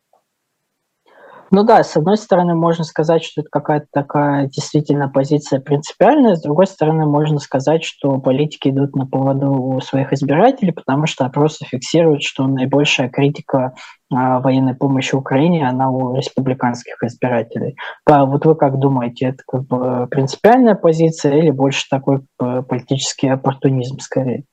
Ну 1.51 1.63
да, 1.65 1.83
с 1.83 1.97
одной 1.97 2.19
стороны, 2.19 2.55
можно 2.55 2.85
сказать, 2.85 3.25
что 3.25 3.41
это 3.41 3.49
какая-то 3.51 3.87
такая 3.91 4.49
действительно 4.49 5.09
позиция 5.09 5.61
принципиальная, 5.61 6.37
с 6.37 6.43
другой 6.43 6.67
стороны, 6.67 7.07
можно 7.07 7.39
сказать, 7.39 7.85
что 7.85 8.19
политики 8.19 8.69
идут 8.69 8.95
на 8.95 9.07
поводу 9.07 9.53
у 9.53 9.81
своих 9.81 10.13
избирателей, 10.13 10.73
потому 10.73 11.07
что 11.07 11.25
опросы 11.25 11.65
фиксируют, 11.65 12.23
что 12.23 12.47
наибольшая 12.47 13.09
критика 13.09 13.73
а, 14.13 14.41
военной 14.41 14.75
помощи 14.75 15.15
Украине, 15.15 15.67
она 15.67 15.91
у 15.91 16.15
республиканских 16.15 17.03
избирателей. 17.03 17.77
А 18.05 18.27
вот 18.27 18.45
вы 18.45 18.55
как 18.55 18.79
думаете, 18.79 19.29
это 19.29 19.43
как 19.47 19.67
бы 19.67 20.07
принципиальная 20.11 20.75
позиция 20.75 21.39
или 21.39 21.51
больше 21.51 21.87
такой 21.89 22.21
политический 22.37 23.29
оппортунизм 23.29 24.01
скорее? 24.01 24.45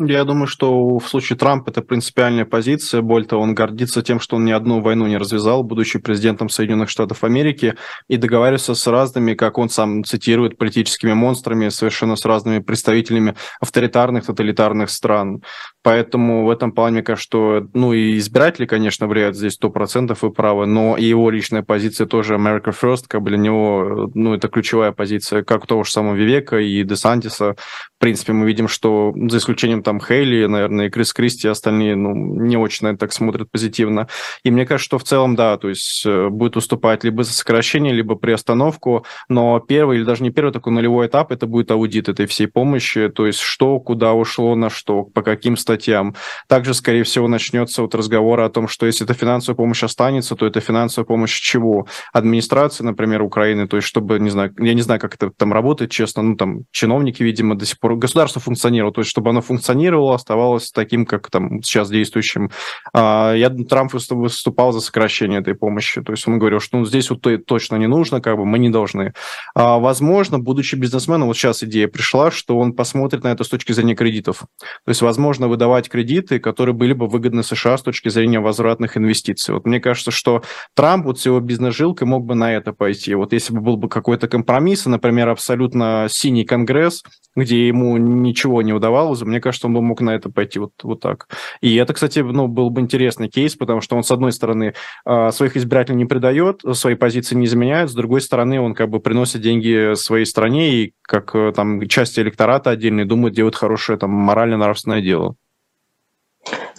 Я 0.00 0.22
думаю, 0.22 0.46
что 0.46 0.98
в 0.98 1.08
случае 1.08 1.36
Трампа 1.36 1.70
это 1.70 1.82
принципиальная 1.82 2.44
позиция. 2.44 3.02
Более 3.02 3.26
того, 3.26 3.42
он 3.42 3.52
гордится 3.52 4.00
тем, 4.00 4.20
что 4.20 4.36
он 4.36 4.44
ни 4.44 4.52
одну 4.52 4.80
войну 4.80 5.08
не 5.08 5.16
развязал, 5.16 5.64
будучи 5.64 5.98
президентом 5.98 6.48
Соединенных 6.48 6.88
Штатов 6.88 7.24
Америки, 7.24 7.74
и 8.06 8.16
договаривается 8.16 8.74
с 8.74 8.86
разными, 8.86 9.34
как 9.34 9.58
он 9.58 9.68
сам 9.68 10.04
цитирует, 10.04 10.56
политическими 10.56 11.14
монстрами, 11.14 11.68
совершенно 11.68 12.14
с 12.14 12.24
разными 12.24 12.60
представителями 12.60 13.34
авторитарных, 13.60 14.26
тоталитарных 14.26 14.88
стран. 14.88 15.42
Поэтому 15.82 16.44
в 16.44 16.50
этом 16.50 16.70
плане, 16.70 16.94
мне 16.94 17.02
кажется, 17.02 17.24
что, 17.24 17.66
ну, 17.74 17.92
и 17.92 18.18
избиратели, 18.18 18.66
конечно, 18.66 19.08
влияют 19.08 19.36
здесь 19.36 19.58
100% 19.60 20.16
и 20.22 20.32
правы, 20.32 20.66
но 20.66 20.96
и 20.96 21.04
его 21.04 21.28
личная 21.28 21.62
позиция 21.62 22.06
тоже 22.06 22.36
America 22.36 22.72
First, 22.78 23.04
как 23.08 23.22
бы 23.22 23.30
для 23.30 23.38
него, 23.38 24.10
ну, 24.14 24.34
это 24.34 24.46
ключевая 24.46 24.92
позиция, 24.92 25.42
как 25.42 25.64
у 25.64 25.66
того 25.66 25.82
же 25.82 25.90
самого 25.90 26.14
Вивека 26.14 26.58
и 26.58 26.84
Десантиса. 26.84 27.56
В 27.96 28.00
принципе, 28.00 28.32
мы 28.32 28.46
видим, 28.46 28.68
что 28.68 29.12
за 29.28 29.38
исключением 29.38 29.82
там 29.88 30.02
Хейли, 30.02 30.44
наверное, 30.44 30.88
и 30.88 30.90
Крис 30.90 31.14
Кристи, 31.14 31.48
остальные, 31.48 31.96
ну, 31.96 32.14
не 32.14 32.58
очень 32.58 32.86
на 32.86 32.90
это 32.90 32.98
так 32.98 33.12
смотрят 33.14 33.50
позитивно. 33.50 34.06
И 34.44 34.50
мне 34.50 34.66
кажется, 34.66 34.84
что 34.84 34.98
в 34.98 35.04
целом, 35.04 35.34
да, 35.34 35.56
то 35.56 35.70
есть 35.70 36.04
э, 36.04 36.28
будет 36.28 36.58
уступать 36.58 37.04
либо 37.04 37.24
за 37.24 37.32
сокращение, 37.32 37.94
либо 37.94 38.14
приостановку, 38.14 39.06
но 39.30 39.58
первый 39.60 39.96
или 39.96 40.04
даже 40.04 40.24
не 40.24 40.30
первый, 40.30 40.52
такой 40.52 40.74
нулевой 40.74 41.06
этап, 41.06 41.32
это 41.32 41.46
будет 41.46 41.70
аудит 41.70 42.10
этой 42.10 42.26
всей 42.26 42.48
помощи, 42.48 43.08
то 43.08 43.26
есть 43.26 43.38
что, 43.38 43.80
куда 43.80 44.12
ушло, 44.12 44.54
на 44.56 44.68
что, 44.68 45.04
по 45.04 45.22
каким 45.22 45.56
статьям. 45.56 46.14
Также, 46.48 46.74
скорее 46.74 47.04
всего, 47.04 47.26
начнется 47.26 47.80
вот 47.80 47.94
разговор 47.94 48.40
о 48.40 48.50
том, 48.50 48.68
что 48.68 48.84
если 48.84 49.06
эта 49.06 49.14
финансовая 49.14 49.56
помощь 49.56 49.82
останется, 49.82 50.36
то 50.36 50.44
это 50.44 50.60
финансовая 50.60 51.06
помощь 51.06 51.40
чего? 51.40 51.86
Администрации, 52.12 52.84
например, 52.84 53.22
Украины, 53.22 53.66
то 53.66 53.76
есть 53.76 53.88
чтобы, 53.88 54.20
не 54.20 54.28
знаю, 54.28 54.54
я 54.58 54.74
не 54.74 54.82
знаю, 54.82 55.00
как 55.00 55.14
это 55.14 55.30
там 55.30 55.50
работает, 55.50 55.90
честно, 55.90 56.22
ну, 56.22 56.36
там, 56.36 56.64
чиновники, 56.72 57.22
видимо, 57.22 57.54
до 57.54 57.64
сих 57.64 57.80
пор, 57.80 57.96
государство 57.96 58.38
функционировало, 58.38 58.92
то 58.92 59.00
есть 59.00 59.10
чтобы 59.10 59.30
оно 59.30 59.40
функционировало, 59.40 59.77
оставалось 59.86 60.70
таким, 60.70 61.06
как 61.06 61.30
там 61.30 61.62
сейчас 61.62 61.90
действующим. 61.90 62.50
А, 62.92 63.32
я 63.34 63.50
Трамп 63.50 63.92
выступал 63.92 64.72
за 64.72 64.80
сокращение 64.80 65.40
этой 65.40 65.54
помощи. 65.54 66.02
То 66.02 66.12
есть 66.12 66.26
он 66.26 66.38
говорил, 66.38 66.60
что 66.60 66.78
ну, 66.78 66.84
здесь 66.84 67.10
вот 67.10 67.26
точно 67.46 67.76
не 67.76 67.86
нужно, 67.86 68.20
как 68.20 68.36
бы 68.36 68.44
мы 68.44 68.58
не 68.58 68.70
должны. 68.70 69.12
А, 69.54 69.78
возможно, 69.78 70.38
будучи 70.38 70.74
бизнесменом, 70.74 71.28
вот 71.28 71.36
сейчас 71.36 71.62
идея 71.62 71.88
пришла, 71.88 72.30
что 72.30 72.58
он 72.58 72.72
посмотрит 72.72 73.24
на 73.24 73.28
это 73.28 73.44
с 73.44 73.48
точки 73.48 73.72
зрения 73.72 73.94
кредитов. 73.94 74.40
То 74.58 74.88
есть, 74.90 75.02
возможно, 75.02 75.48
выдавать 75.48 75.88
кредиты, 75.88 76.38
которые 76.38 76.74
были 76.74 76.92
бы 76.92 77.06
выгодны 77.06 77.42
США 77.42 77.76
с 77.78 77.82
точки 77.82 78.08
зрения 78.08 78.40
возвратных 78.40 78.96
инвестиций. 78.96 79.54
Вот 79.54 79.66
мне 79.66 79.80
кажется, 79.80 80.10
что 80.10 80.42
Трамп 80.74 81.06
вот 81.06 81.20
с 81.20 81.26
его 81.26 81.40
бизнес-жилкой 81.40 82.06
мог 82.06 82.24
бы 82.24 82.34
на 82.34 82.52
это 82.52 82.72
пойти. 82.72 83.14
Вот 83.14 83.32
если 83.32 83.52
бы 83.52 83.60
был 83.60 83.76
бы 83.76 83.88
какой-то 83.88 84.28
компромисс, 84.28 84.86
например, 84.86 85.28
абсолютно 85.28 86.06
синий 86.10 86.44
конгресс, 86.44 87.02
где 87.36 87.68
ему 87.68 87.96
ничего 87.96 88.62
не 88.62 88.72
удавалось, 88.72 89.22
мне 89.22 89.40
кажется, 89.40 89.67
он 89.68 89.74
бы 89.74 89.82
мог 89.82 90.00
на 90.00 90.10
это 90.10 90.30
пойти 90.30 90.58
вот, 90.58 90.72
вот 90.82 91.00
так. 91.00 91.28
И 91.60 91.76
это, 91.76 91.92
кстати, 91.92 92.20
ну, 92.20 92.48
был 92.48 92.70
бы 92.70 92.80
интересный 92.80 93.28
кейс, 93.28 93.54
потому 93.54 93.80
что 93.80 93.96
он, 93.96 94.02
с 94.02 94.10
одной 94.10 94.32
стороны, 94.32 94.74
а, 95.04 95.30
своих 95.30 95.56
избирателей 95.56 95.96
не 95.96 96.06
предает, 96.06 96.62
свои 96.72 96.94
позиции 96.94 97.36
не 97.36 97.46
изменяет, 97.46 97.90
с 97.90 97.94
другой 97.94 98.20
стороны, 98.20 98.60
он 98.60 98.74
как 98.74 98.88
бы 98.90 99.00
приносит 99.00 99.42
деньги 99.42 99.94
своей 99.94 100.24
стране 100.24 100.70
и 100.70 100.94
как 101.02 101.34
э, 101.34 101.52
там 101.54 101.86
части 101.88 102.20
электората 102.20 102.70
отдельные 102.70 103.06
думают, 103.06 103.34
делают 103.34 103.54
хорошее 103.54 103.98
там 103.98 104.10
морально-нравственное 104.10 105.00
дело. 105.00 105.36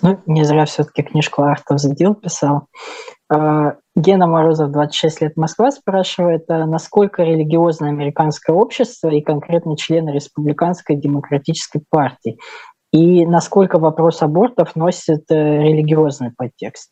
Ну, 0.02 0.20
не 0.26 0.44
зря 0.44 0.66
все-таки 0.66 1.04
книжку 1.04 1.44
«Art 1.44 1.64
Deal» 1.70 2.16
писал. 2.16 2.68
А, 3.32 3.76
Гена 3.96 4.28
Морозов, 4.28 4.72
26 4.72 5.22
лет, 5.22 5.38
Москва, 5.38 5.72
спрашивает, 5.72 6.50
а 6.50 6.66
насколько 6.66 7.24
религиозное 7.24 7.90
американское 7.90 8.56
общество 8.56 9.10
и 9.10 9.22
конкретно 9.22 9.78
члены 9.78 10.12
Республиканской 10.12 10.96
демократической 10.96 11.82
партии, 11.90 12.38
и 12.92 13.26
насколько 13.26 13.80
вопрос 13.80 14.22
абортов 14.22 14.76
носит 14.76 15.26
э, 15.30 15.36
религиозный 15.36 16.32
подтекст. 16.36 16.92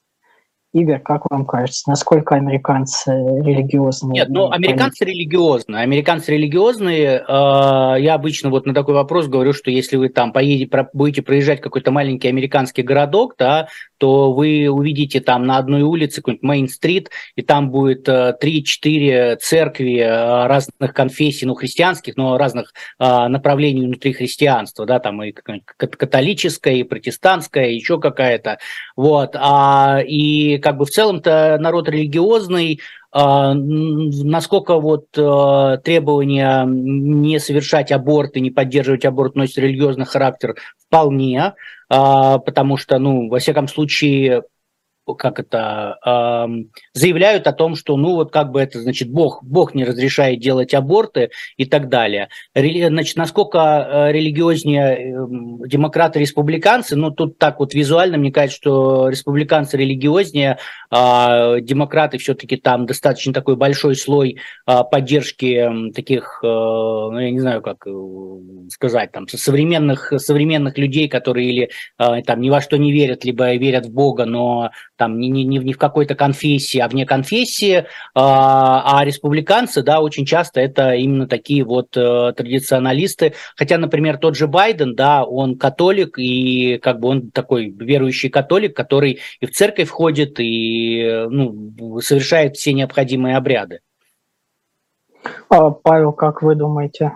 Игорь, 0.77 0.99
как 0.99 1.23
вам 1.31 1.43
кажется, 1.45 1.89
насколько 1.89 2.35
американцы 2.35 3.11
религиозные? 3.11 4.13
Нет, 4.13 4.29
ну, 4.29 4.51
американцы 4.51 5.05
религиозные. 5.05 5.81
Американцы 5.81 6.33
религиозные. 6.33 7.23
Э, 7.27 7.99
я 7.99 8.13
обычно 8.13 8.51
вот 8.51 8.67
на 8.67 8.75
такой 8.75 8.93
вопрос 8.93 9.27
говорю, 9.27 9.53
что 9.53 9.71
если 9.71 9.95
вы 9.95 10.09
там 10.09 10.31
поедете, 10.31 10.87
будете 10.93 11.23
проезжать 11.23 11.61
какой-то 11.61 11.89
маленький 11.89 12.27
американский 12.27 12.83
городок, 12.83 13.33
да, 13.39 13.69
то 13.97 14.31
вы 14.31 14.69
увидите 14.69 15.19
там 15.19 15.47
на 15.47 15.57
одной 15.57 15.81
улице 15.81 16.17
какой-нибудь 16.17 16.43
Мейн-стрит, 16.47 17.09
и 17.35 17.41
там 17.41 17.71
будет 17.71 18.07
3-4 18.07 18.37
э, 18.43 19.35
церкви 19.37 19.97
э, 19.97 20.45
разных 20.45 20.93
конфессий, 20.93 21.47
ну, 21.47 21.55
христианских, 21.55 22.17
но 22.17 22.37
разных 22.37 22.73
направлений 22.99 23.85
внутри 23.85 24.13
христианства, 24.13 24.85
да, 24.85 24.99
там 24.99 25.23
и 25.23 25.31
католическая, 25.31 26.75
и 26.75 26.83
протестантская, 26.83 27.69
и 27.69 27.75
еще 27.75 27.99
какая-то. 27.99 28.59
Вот. 28.95 29.35
А, 29.35 30.01
и 30.05 30.59
как 30.67 30.75
бы 30.75 30.83
в 30.83 30.89
целом-то 30.89 31.57
народ 31.61 31.87
религиозный, 31.87 32.81
а, 33.09 33.53
насколько 33.53 34.77
вот 34.81 35.05
а, 35.17 35.77
требования 35.77 36.65
не 36.67 37.39
совершать 37.39 37.93
аборт 37.93 38.35
и 38.35 38.41
не 38.41 38.51
поддерживать 38.51 39.05
аборт 39.05 39.35
носит 39.35 39.59
религиозный 39.59 40.03
характер, 40.03 40.55
вполне, 40.77 41.53
а, 41.87 42.39
потому 42.39 42.75
что, 42.75 42.99
ну, 42.99 43.29
во 43.29 43.39
всяком 43.39 43.69
случае, 43.69 44.43
как 45.15 45.39
это, 45.39 45.97
э, 46.05 46.47
заявляют 46.93 47.47
о 47.47 47.53
том, 47.53 47.75
что, 47.75 47.95
ну, 47.97 48.15
вот 48.15 48.31
как 48.31 48.51
бы 48.51 48.61
это, 48.61 48.81
значит, 48.81 49.09
Бог, 49.09 49.43
Бог 49.43 49.75
не 49.75 49.85
разрешает 49.85 50.39
делать 50.39 50.73
аборты 50.73 51.29
и 51.57 51.65
так 51.65 51.89
далее. 51.89 52.29
Рели, 52.53 52.87
значит, 52.87 53.17
насколько 53.17 53.57
э, 53.59 54.11
религиознее 54.11 54.97
э, 54.97 55.67
демократы, 55.67 56.19
республиканцы, 56.19 56.95
ну, 56.95 57.11
тут 57.11 57.37
так 57.37 57.59
вот 57.59 57.73
визуально, 57.73 58.17
мне 58.17 58.31
кажется, 58.31 58.57
что 58.57 59.09
республиканцы 59.09 59.77
религиознее, 59.77 60.57
э, 60.91 61.61
демократы 61.61 62.17
все-таки 62.17 62.57
там 62.57 62.85
достаточно 62.85 63.33
такой 63.33 63.55
большой 63.55 63.95
слой 63.95 64.37
э, 64.65 64.79
поддержки 64.89 65.91
таких, 65.93 66.39
э, 66.43 66.47
ну, 66.47 67.19
я 67.19 67.31
не 67.31 67.39
знаю, 67.39 67.61
как 67.61 67.85
э, 67.87 67.91
сказать, 68.69 69.11
там, 69.11 69.27
современных, 69.27 70.13
современных 70.17 70.77
людей, 70.77 71.07
которые 71.07 71.47
или 71.47 71.69
там 71.97 72.41
ни 72.41 72.49
во 72.49 72.61
что 72.61 72.77
не 72.77 72.91
верят, 72.91 73.23
либо 73.23 73.55
верят 73.55 73.85
в 73.85 73.93
Бога, 73.93 74.25
но 74.25 74.71
там 74.97 75.19
не, 75.19 75.29
не, 75.29 75.43
не 75.43 75.73
в 75.73 75.77
какой-то 75.77 76.15
конфессии, 76.15 76.79
а 76.79 76.87
вне 76.87 77.05
конфессии, 77.05 77.85
а, 78.13 78.99
а 78.99 79.05
республиканцы, 79.05 79.83
да, 79.83 80.01
очень 80.01 80.25
часто 80.25 80.59
это 80.59 80.93
именно 80.93 81.27
такие 81.27 81.63
вот 81.63 81.95
а, 81.95 82.33
традиционалисты, 82.33 83.33
хотя, 83.55 83.77
например, 83.77 84.17
тот 84.17 84.35
же 84.35 84.47
Байден, 84.47 84.95
да, 84.95 85.23
он 85.23 85.57
католик, 85.57 86.17
и 86.17 86.79
как 86.79 86.99
бы 86.99 87.09
он 87.09 87.31
такой 87.31 87.69
верующий 87.69 88.29
католик, 88.29 88.75
который 88.75 89.19
и 89.39 89.45
в 89.45 89.51
церковь 89.51 89.87
входит, 89.87 90.39
и 90.39 91.25
ну, 91.29 91.99
совершает 92.01 92.57
все 92.57 92.73
необходимые 92.73 93.37
обряды. 93.37 93.79
А, 95.49 95.69
Павел, 95.71 96.11
как 96.13 96.41
вы 96.41 96.55
думаете, 96.55 97.13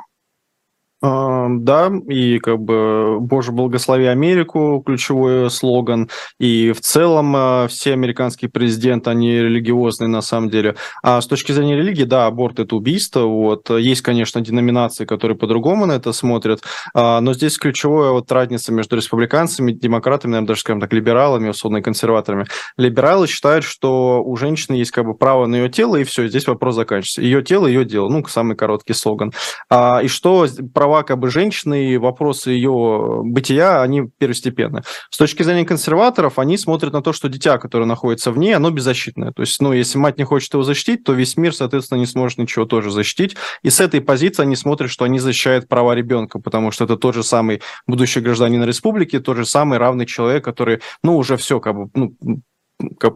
да, 1.02 1.92
и 2.08 2.38
как 2.38 2.60
бы 2.60 3.20
«Боже, 3.20 3.52
благослови 3.52 4.06
Америку»– 4.06 4.84
ключевой 4.86 5.50
слоган. 5.50 6.10
И 6.40 6.72
в 6.74 6.82
целом 6.82 7.34
а, 7.36 7.68
все 7.68 7.94
американские 7.94 8.52
президенты, 8.52 9.10
они 9.10 9.32
религиозные 9.32 10.08
на 10.08 10.22
самом 10.22 10.52
деле. 10.52 10.76
А 11.02 11.20
с 11.20 11.26
точки 11.26 11.54
зрения 11.54 11.76
религии, 11.76 12.04
да, 12.04 12.28
аборт– 12.28 12.60
это 12.60 12.76
убийство. 12.76 13.22
Вот. 13.22 13.72
Есть, 13.72 14.02
конечно, 14.02 14.42
деноминации, 14.42 15.06
которые 15.06 15.36
по-другому 15.36 15.88
на 15.88 15.94
это 15.94 16.14
смотрят. 16.14 16.62
А, 16.94 17.20
но 17.20 17.34
здесь 17.34 17.58
ключевая 17.58 18.12
вот 18.12 18.32
разница 18.32 18.72
между 18.72 18.96
республиканцами, 18.96 19.72
демократами, 19.72 20.34
наверное, 20.34 20.50
даже, 20.50 20.62
скажем 20.62 20.82
так, 20.82 20.94
либералами, 20.94 21.50
условно, 21.50 21.78
и 21.78 21.82
консерваторами. 21.82 22.46
Либералы 22.78 23.28
считают, 23.28 23.66
что 23.66 24.24
у 24.24 24.36
женщины 24.36 24.76
есть 24.76 24.92
как 24.92 25.06
бы 25.06 25.16
право 25.16 25.48
на 25.48 25.56
ее 25.56 25.70
тело, 25.70 25.96
и 25.96 26.04
все, 26.04 26.28
здесь 26.28 26.46
вопрос 26.46 26.76
заканчивается. 26.76 27.24
Ее 27.24 27.42
тело, 27.42 27.66
ее 27.66 27.86
дело. 27.86 28.08
Ну, 28.08 28.24
самый 28.28 28.56
короткий 28.56 28.94
слоган. 28.94 29.34
И 29.74 30.08
что 30.08 30.46
право 30.76 30.91
права 30.92 31.04
как 31.04 31.20
бы 31.20 31.30
женщины 31.30 31.86
и 31.92 31.98
вопросы 31.98 32.52
ее 32.52 33.22
бытия, 33.24 33.82
они 33.82 34.04
первостепенны. 34.18 34.84
С 35.10 35.18
точки 35.18 35.44
зрения 35.44 35.66
консерваторов, 35.66 36.38
они 36.38 36.58
смотрят 36.58 36.94
на 36.94 37.02
то, 37.02 37.14
что 37.14 37.30
дитя, 37.30 37.58
которое 37.58 37.86
находится 37.86 38.32
в 38.32 38.38
ней, 38.38 38.54
оно 38.54 38.72
беззащитное. 38.72 39.32
То 39.32 39.42
есть, 39.44 39.62
ну, 39.62 39.74
если 39.74 39.98
мать 39.98 40.18
не 40.18 40.26
хочет 40.26 40.54
его 40.54 40.64
защитить, 40.64 41.04
то 41.04 41.14
весь 41.14 41.38
мир, 41.38 41.56
соответственно, 41.56 42.00
не 42.00 42.06
сможет 42.06 42.40
ничего 42.40 42.66
тоже 42.66 42.92
защитить. 42.92 43.38
И 43.64 43.70
с 43.70 43.80
этой 43.80 44.02
позиции 44.02 44.44
они 44.44 44.56
смотрят, 44.56 44.92
что 44.92 45.06
они 45.06 45.20
защищают 45.20 45.68
права 45.68 45.96
ребенка, 45.96 46.40
потому 46.40 46.72
что 46.72 46.84
это 46.84 46.98
тот 46.98 47.16
же 47.16 47.24
самый 47.24 47.62
будущий 47.88 48.20
гражданин 48.20 48.64
республики, 48.64 49.20
тот 49.20 49.38
же 49.38 49.46
самый 49.46 49.78
равный 49.78 50.06
человек, 50.06 50.44
который, 50.44 50.82
ну, 51.04 51.18
уже 51.18 51.38
все, 51.38 51.60
как 51.60 51.76
бы, 51.76 51.90
ну, 51.94 52.42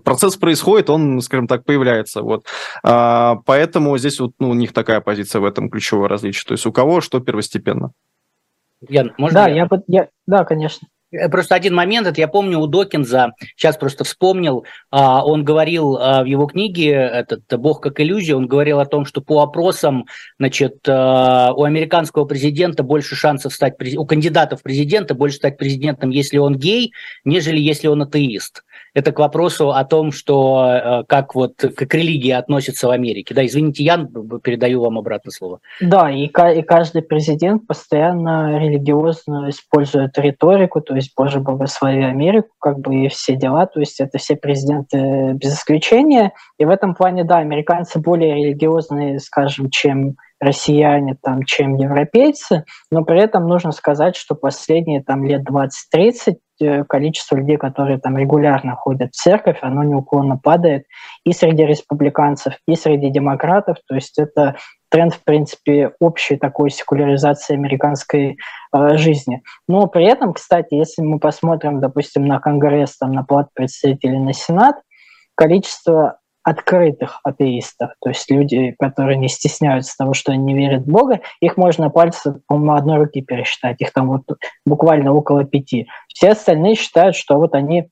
процесс 0.04 0.36
происходит, 0.38 0.90
он, 0.90 1.22
скажем 1.22 1.48
так, 1.48 1.66
появляется. 1.66 2.22
Вот. 2.22 2.46
А, 2.84 3.38
поэтому 3.46 3.98
здесь 3.98 4.20
вот, 4.20 4.34
ну, 4.40 4.50
у 4.50 4.54
них 4.54 4.74
такая 4.74 5.02
позиция 5.02 5.42
в 5.42 5.46
этом 5.46 5.70
ключевое 5.70 6.10
различие. 6.10 6.46
То 6.48 6.54
есть 6.54 6.66
у 6.66 6.72
кого 6.72 7.02
что 7.02 7.20
первостепенно. 7.20 7.92
Ян, 8.88 9.14
можно 9.18 9.42
да, 9.42 9.48
я? 9.48 9.56
Я, 9.56 9.70
я, 9.88 10.08
да, 10.28 10.46
конечно. 10.46 10.88
Э, 11.16 11.30
просто 11.30 11.56
один 11.56 11.74
момент, 11.76 12.08
это 12.08 12.20
я 12.20 12.28
помню 12.28 12.60
у 12.60 12.68
Докинза, 12.68 13.34
сейчас 13.56 13.78
просто 13.78 14.04
вспомнил, 14.04 14.66
а, 14.92 15.26
он 15.26 15.44
говорил 15.44 15.98
а, 15.98 16.24
в 16.24 16.26
его 16.26 16.46
книге, 16.48 16.92
этот 16.92 17.42
«Бог 17.60 17.82
как 17.82 18.00
иллюзия», 18.00 18.36
он 18.36 18.48
говорил 18.48 18.80
о 18.80 18.86
том, 18.86 19.06
что 19.06 19.22
по 19.22 19.42
опросам, 19.42 20.06
значит, 20.40 20.78
а, 20.88 21.54
у 21.56 21.64
американского 21.64 22.26
президента 22.26 22.84
больше 22.84 23.16
шансов 23.16 23.54
стать, 23.54 23.76
у 23.96 24.06
кандидатов 24.06 24.62
президента 24.64 25.16
больше 25.16 25.38
стать 25.38 25.58
президентом, 25.58 26.10
если 26.10 26.38
он 26.38 26.56
гей, 26.56 26.92
нежели 27.24 27.60
если 27.60 27.88
он 27.88 28.02
атеист. 28.02 28.64
Это 28.94 29.12
к 29.12 29.20
вопросу 29.20 29.72
о 29.72 29.84
том, 29.84 30.12
что 30.14 31.04
как 31.10 31.36
вот 31.36 31.58
к 31.58 31.94
религии 31.94 32.32
относятся 32.32 32.88
в 32.88 32.92
Америке. 32.92 33.36
Да, 33.36 33.46
извините, 33.46 33.84
Ян, 33.84 34.08
передаю 34.42 34.82
вам 34.82 34.98
обратно 34.98 35.32
слово. 35.32 35.60
Да, 35.82 36.10
и, 36.10 36.28
и 36.28 36.62
каждый 36.62 37.02
президент 37.02 37.68
постоянно 37.68 38.58
религиозно 38.58 39.50
использует 39.50 40.18
риторику, 40.18 40.80
то 40.80 40.96
есть 40.96 41.05
«Боже, 41.16 41.40
благослови 41.40 42.04
Америку», 42.04 42.50
как 42.60 42.80
бы 42.80 42.96
и 42.96 43.08
все 43.10 43.36
дела, 43.36 43.66
то 43.66 43.80
есть 43.80 44.00
это 44.00 44.18
все 44.18 44.36
президенты 44.36 45.34
без 45.34 45.56
исключения. 45.56 46.34
И 46.58 46.66
в 46.66 46.70
этом 46.70 46.96
плане, 46.96 47.24
да, 47.24 47.38
американцы 47.38 48.00
более 48.00 48.36
религиозные, 48.36 49.20
скажем, 49.20 49.70
чем 49.70 50.16
россияне, 50.40 51.16
там, 51.22 51.44
чем 51.44 51.76
европейцы, 51.76 52.66
но 52.92 53.04
при 53.04 53.22
этом 53.22 53.48
нужно 53.48 53.72
сказать, 53.72 54.16
что 54.16 54.36
последние 54.36 55.02
там, 55.02 55.24
лет 55.26 55.42
20-30 55.50 56.36
э, 56.60 56.84
количество 56.84 57.38
людей, 57.38 57.58
которые 57.58 58.00
там 58.00 58.18
регулярно 58.18 58.76
ходят 58.76 59.14
в 59.14 59.16
церковь, 59.16 59.60
оно 59.62 59.84
неуклонно 59.84 60.38
падает 60.38 60.86
и 61.24 61.32
среди 61.32 61.66
республиканцев, 61.66 62.56
и 62.68 62.76
среди 62.76 63.10
демократов. 63.10 63.78
То 63.88 63.96
есть 63.96 64.20
это 64.20 64.58
тренд, 64.90 65.14
в 65.14 65.24
принципе, 65.24 65.92
общей 66.00 66.38
такой 66.38 66.70
секуляризации 66.70 67.54
американской 67.54 68.38
э, 68.74 68.98
жизни. 68.98 69.42
Но 69.68 69.88
при 69.88 70.06
этом, 70.06 70.34
кстати, 70.34 70.74
если 70.76 71.02
мы 71.02 71.20
посмотрим, 71.20 71.80
допустим, 71.80 72.26
на 72.26 72.40
Конгресс, 72.40 72.98
там, 72.98 73.12
на 73.12 73.24
Палату 73.24 73.50
представителей, 73.54 74.20
на 74.20 74.34
Сенат, 74.34 74.76
количество 75.36 76.20
открытых 76.44 77.20
атеистов, 77.24 77.92
то 78.00 78.10
есть 78.10 78.30
люди, 78.30 78.76
которые 78.78 79.18
не 79.18 79.28
стесняются 79.28 79.98
того, 79.98 80.14
что 80.14 80.32
они 80.32 80.54
не 80.54 80.54
верят 80.54 80.84
в 80.84 80.92
Бога, 80.92 81.22
их 81.42 81.58
можно 81.58 81.90
пальцы, 81.90 82.40
по-моему, 82.48 82.74
одной 82.74 82.98
руки 82.98 83.22
пересчитать, 83.22 83.82
их 83.82 83.92
там 83.92 84.10
вот 84.10 84.22
буквально 84.64 85.12
около 85.12 85.44
пяти. 85.44 85.88
Все 86.08 86.30
остальные 86.30 86.76
считают, 86.76 87.16
что 87.16 87.38
вот 87.38 87.56
они 87.56 87.90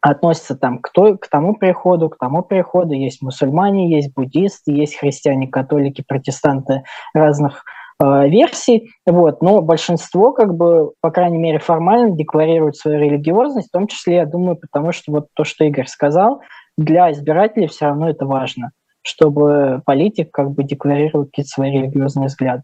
относятся 0.00 0.56
там 0.56 0.78
к, 0.78 0.90
той, 0.90 1.18
к 1.18 1.28
тому 1.28 1.54
приходу, 1.54 2.08
к 2.08 2.16
тому 2.16 2.42
приходу. 2.42 2.94
Есть 2.94 3.22
мусульмане, 3.22 3.94
есть 3.94 4.14
буддисты, 4.14 4.72
есть 4.72 4.96
христиане, 4.96 5.48
католики, 5.48 6.02
протестанты 6.06 6.84
разных 7.12 7.64
э, 8.02 8.28
версий. 8.28 8.90
Вот. 9.06 9.42
Но 9.42 9.60
большинство, 9.60 10.32
как 10.32 10.54
бы, 10.54 10.92
по 11.00 11.10
крайней 11.10 11.38
мере, 11.38 11.58
формально 11.58 12.16
декларирует 12.16 12.76
свою 12.76 12.98
религиозность, 12.98 13.68
в 13.68 13.72
том 13.72 13.86
числе, 13.86 14.16
я 14.16 14.26
думаю, 14.26 14.56
потому 14.56 14.92
что 14.92 15.12
вот 15.12 15.26
то, 15.34 15.44
что 15.44 15.64
Игорь 15.64 15.86
сказал, 15.86 16.40
для 16.78 17.10
избирателей 17.12 17.66
все 17.66 17.86
равно 17.86 18.08
это 18.08 18.24
важно, 18.24 18.70
чтобы 19.02 19.82
политик 19.84 20.30
как 20.32 20.52
бы 20.52 20.64
декларировал 20.64 21.26
какие-то 21.26 21.50
свои 21.50 21.72
религиозные 21.72 22.28
взгляды. 22.28 22.62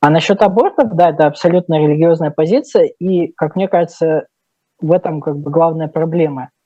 А 0.00 0.08
насчет 0.08 0.40
абортов, 0.40 0.94
да, 0.94 1.10
это 1.10 1.26
абсолютно 1.26 1.74
религиозная 1.74 2.30
позиция, 2.30 2.84
и, 2.84 3.32
как 3.36 3.54
мне 3.54 3.68
кажется, 3.68 4.28
в 4.80 4.92
этом 4.92 5.20
как 5.20 5.36
бы 5.36 5.50
главная 5.50 5.88
проблема– 5.88 6.48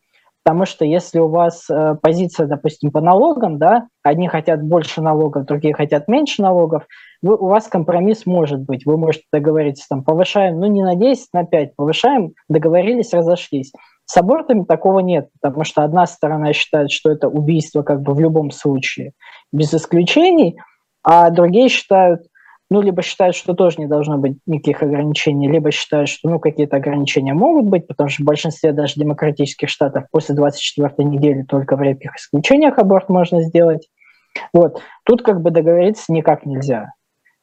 Потому 0.45 0.67
что 0.67 0.85
если 0.85 1.21
у 1.21 1.29
вас 1.29 1.71
э, 1.71 1.97
позиция, 2.03 2.47
допустим, 2.47 2.91
по 2.91 3.01
налогам, 3.01 3.59
да, 3.59 3.89
одни 4.03 4.29
хотят 4.29 4.63
больше 4.63 5.01
налогов, 5.01 5.47
другие 5.47 5.73
хотят 5.73 6.07
меньше 6.07 6.43
налогов, 6.43 6.87
вы, 7.23 7.37
у 7.37 7.47
вас 7.47 7.67
компромисс 7.67 8.27
может 8.27 8.61
быть. 8.61 8.85
Вы 8.85 8.99
можете 8.99 9.25
договориться, 9.33 9.87
там, 9.89 10.05
повышаем, 10.05 10.61
ну, 10.61 10.67
не 10.67 10.83
на 10.83 10.97
10, 10.97 11.29
на 11.33 11.45
5, 11.47 11.77
повышаем, 11.77 12.35
договорились, 12.51 13.15
разошлись. 13.15 13.73
С 14.05 14.19
абортами 14.19 14.65
такого 14.65 14.99
нет, 14.99 15.31
потому 15.41 15.65
что 15.65 15.83
одна 15.83 16.05
сторона 16.05 16.53
считает, 16.53 16.91
что 16.91 17.11
это 17.11 17.27
убийство 17.29 17.83
как 17.83 18.03
бы 18.03 18.13
в 18.13 18.21
любом 18.21 18.51
случае, 18.51 19.13
без 19.51 19.73
исключений, 19.73 20.59
а 21.03 21.31
другие 21.31 21.71
считают, 21.71 22.21
ну, 22.71 22.81
либо 22.81 23.03
считают, 23.03 23.37
что 23.37 23.55
тоже 23.55 23.77
не 23.79 23.87
должно 23.87 24.19
быть 24.19 24.39
никаких 24.47 24.83
ограничений, 24.83 25.49
либо 25.49 25.71
считают, 25.71 26.09
что, 26.09 26.29
ну, 26.29 26.39
какие-то 26.39 26.77
ограничения 26.77 27.35
могут 27.35 27.67
быть, 27.67 27.87
потому 27.87 28.09
что 28.09 28.23
в 28.23 28.27
большинстве 28.27 28.73
даже 28.73 28.95
демократических 28.97 29.69
штатов 29.69 30.05
после 30.11 30.35
24 30.35 31.09
недели 31.09 31.43
только 31.43 31.77
в 31.77 31.83
редких 31.83 32.17
исключениях 32.17 32.79
аборт 32.79 33.09
можно 33.09 33.43
сделать. 33.43 33.89
Вот. 34.53 34.81
Тут 35.05 35.23
как 35.23 35.43
бы 35.43 35.51
договориться 35.51 36.13
никак 36.13 36.47
нельзя. 36.47 36.93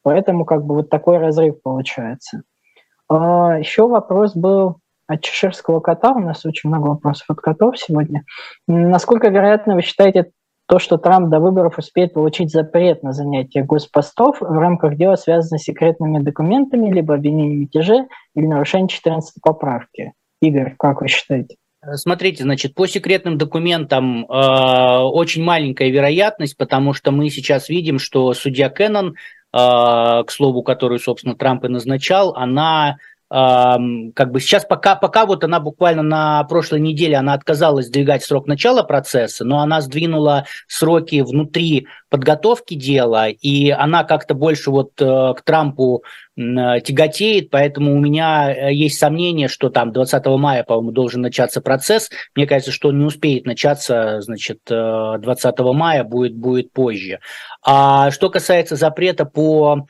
Поэтому 0.02 0.44
как 0.44 0.64
бы 0.64 0.74
вот 0.74 0.90
такой 0.90 1.18
разрыв 1.18 1.62
получается. 1.62 2.42
А, 3.08 3.58
еще 3.58 3.86
вопрос 3.86 4.34
был 4.34 4.78
от 5.06 5.22
чеширского 5.22 5.80
кота. 5.80 6.12
У 6.12 6.18
нас 6.18 6.44
очень 6.44 6.68
много 6.68 6.88
вопросов 6.88 7.26
от 7.28 7.40
котов 7.40 7.78
сегодня. 7.78 8.24
Насколько 8.66 9.28
вероятно 9.28 9.74
вы 9.74 9.82
считаете 9.82 10.32
то, 10.66 10.78
что 10.78 10.96
Трамп 10.96 11.28
до 11.28 11.40
выборов 11.40 11.78
успеет 11.78 12.14
получить 12.14 12.50
запрет 12.50 13.02
на 13.02 13.12
занятие 13.12 13.64
госпостов 13.64 14.40
в 14.40 14.58
рамках 14.58 14.96
дела, 14.96 15.16
связанного 15.16 15.58
с 15.58 15.64
секретными 15.64 16.18
документами, 16.18 16.90
либо 16.90 17.14
обвинением 17.14 17.58
в 17.58 17.60
мятеже 17.62 18.06
или 18.34 18.46
нарушением 18.46 18.88
14 18.88 19.34
поправки. 19.42 20.12
Игорь, 20.40 20.74
как 20.78 21.00
вы 21.00 21.08
считаете? 21.08 21.56
Смотрите, 21.94 22.44
значит, 22.44 22.74
по 22.74 22.86
секретным 22.86 23.38
документам 23.38 24.24
э, 24.24 24.28
очень 24.28 25.42
маленькая 25.42 25.90
вероятность, 25.90 26.56
потому 26.56 26.94
что 26.94 27.10
мы 27.10 27.28
сейчас 27.28 27.68
видим, 27.68 27.98
что 27.98 28.32
судья 28.34 28.68
Кеннон, 28.70 29.08
э, 29.08 29.14
к 29.52 30.26
слову, 30.28 30.62
которую, 30.62 31.00
собственно, 31.00 31.34
Трамп 31.34 31.64
и 31.64 31.68
назначал, 31.68 32.34
она 32.36 32.98
как 33.32 34.30
бы 34.30 34.40
сейчас 34.40 34.66
пока, 34.66 34.94
пока 34.94 35.24
вот 35.24 35.42
она 35.42 35.58
буквально 35.58 36.02
на 36.02 36.44
прошлой 36.44 36.80
неделе 36.80 37.16
она 37.16 37.32
отказалась 37.32 37.86
сдвигать 37.86 38.22
срок 38.22 38.46
начала 38.46 38.82
процесса, 38.82 39.46
но 39.46 39.60
она 39.60 39.80
сдвинула 39.80 40.44
сроки 40.68 41.22
внутри 41.22 41.86
подготовки 42.10 42.74
дела, 42.74 43.30
и 43.30 43.70
она 43.70 44.04
как-то 44.04 44.34
больше 44.34 44.70
вот 44.70 44.92
э, 45.00 45.34
к 45.34 45.42
Трампу 45.46 46.04
тяготеет, 46.36 47.50
поэтому 47.50 47.94
у 47.94 48.00
меня 48.00 48.50
э, 48.50 48.72
есть 48.72 48.98
сомнение, 48.98 49.48
что 49.48 49.68
там 49.68 49.92
20 49.92 50.24
мая, 50.38 50.64
по-моему, 50.64 50.90
должен 50.90 51.20
начаться 51.20 51.60
процесс. 51.60 52.10
Мне 52.34 52.46
кажется, 52.46 52.72
что 52.72 52.88
он 52.88 52.98
не 52.98 53.04
успеет 53.04 53.44
начаться, 53.44 54.20
значит, 54.22 54.60
20 54.66 55.44
э, 55.44 55.62
мая, 55.72 56.04
будет, 56.04 56.34
будет 56.34 56.72
позже. 56.72 57.20
А 57.64 58.10
что 58.10 58.30
касается 58.30 58.76
запрета 58.76 59.24
по 59.24 59.86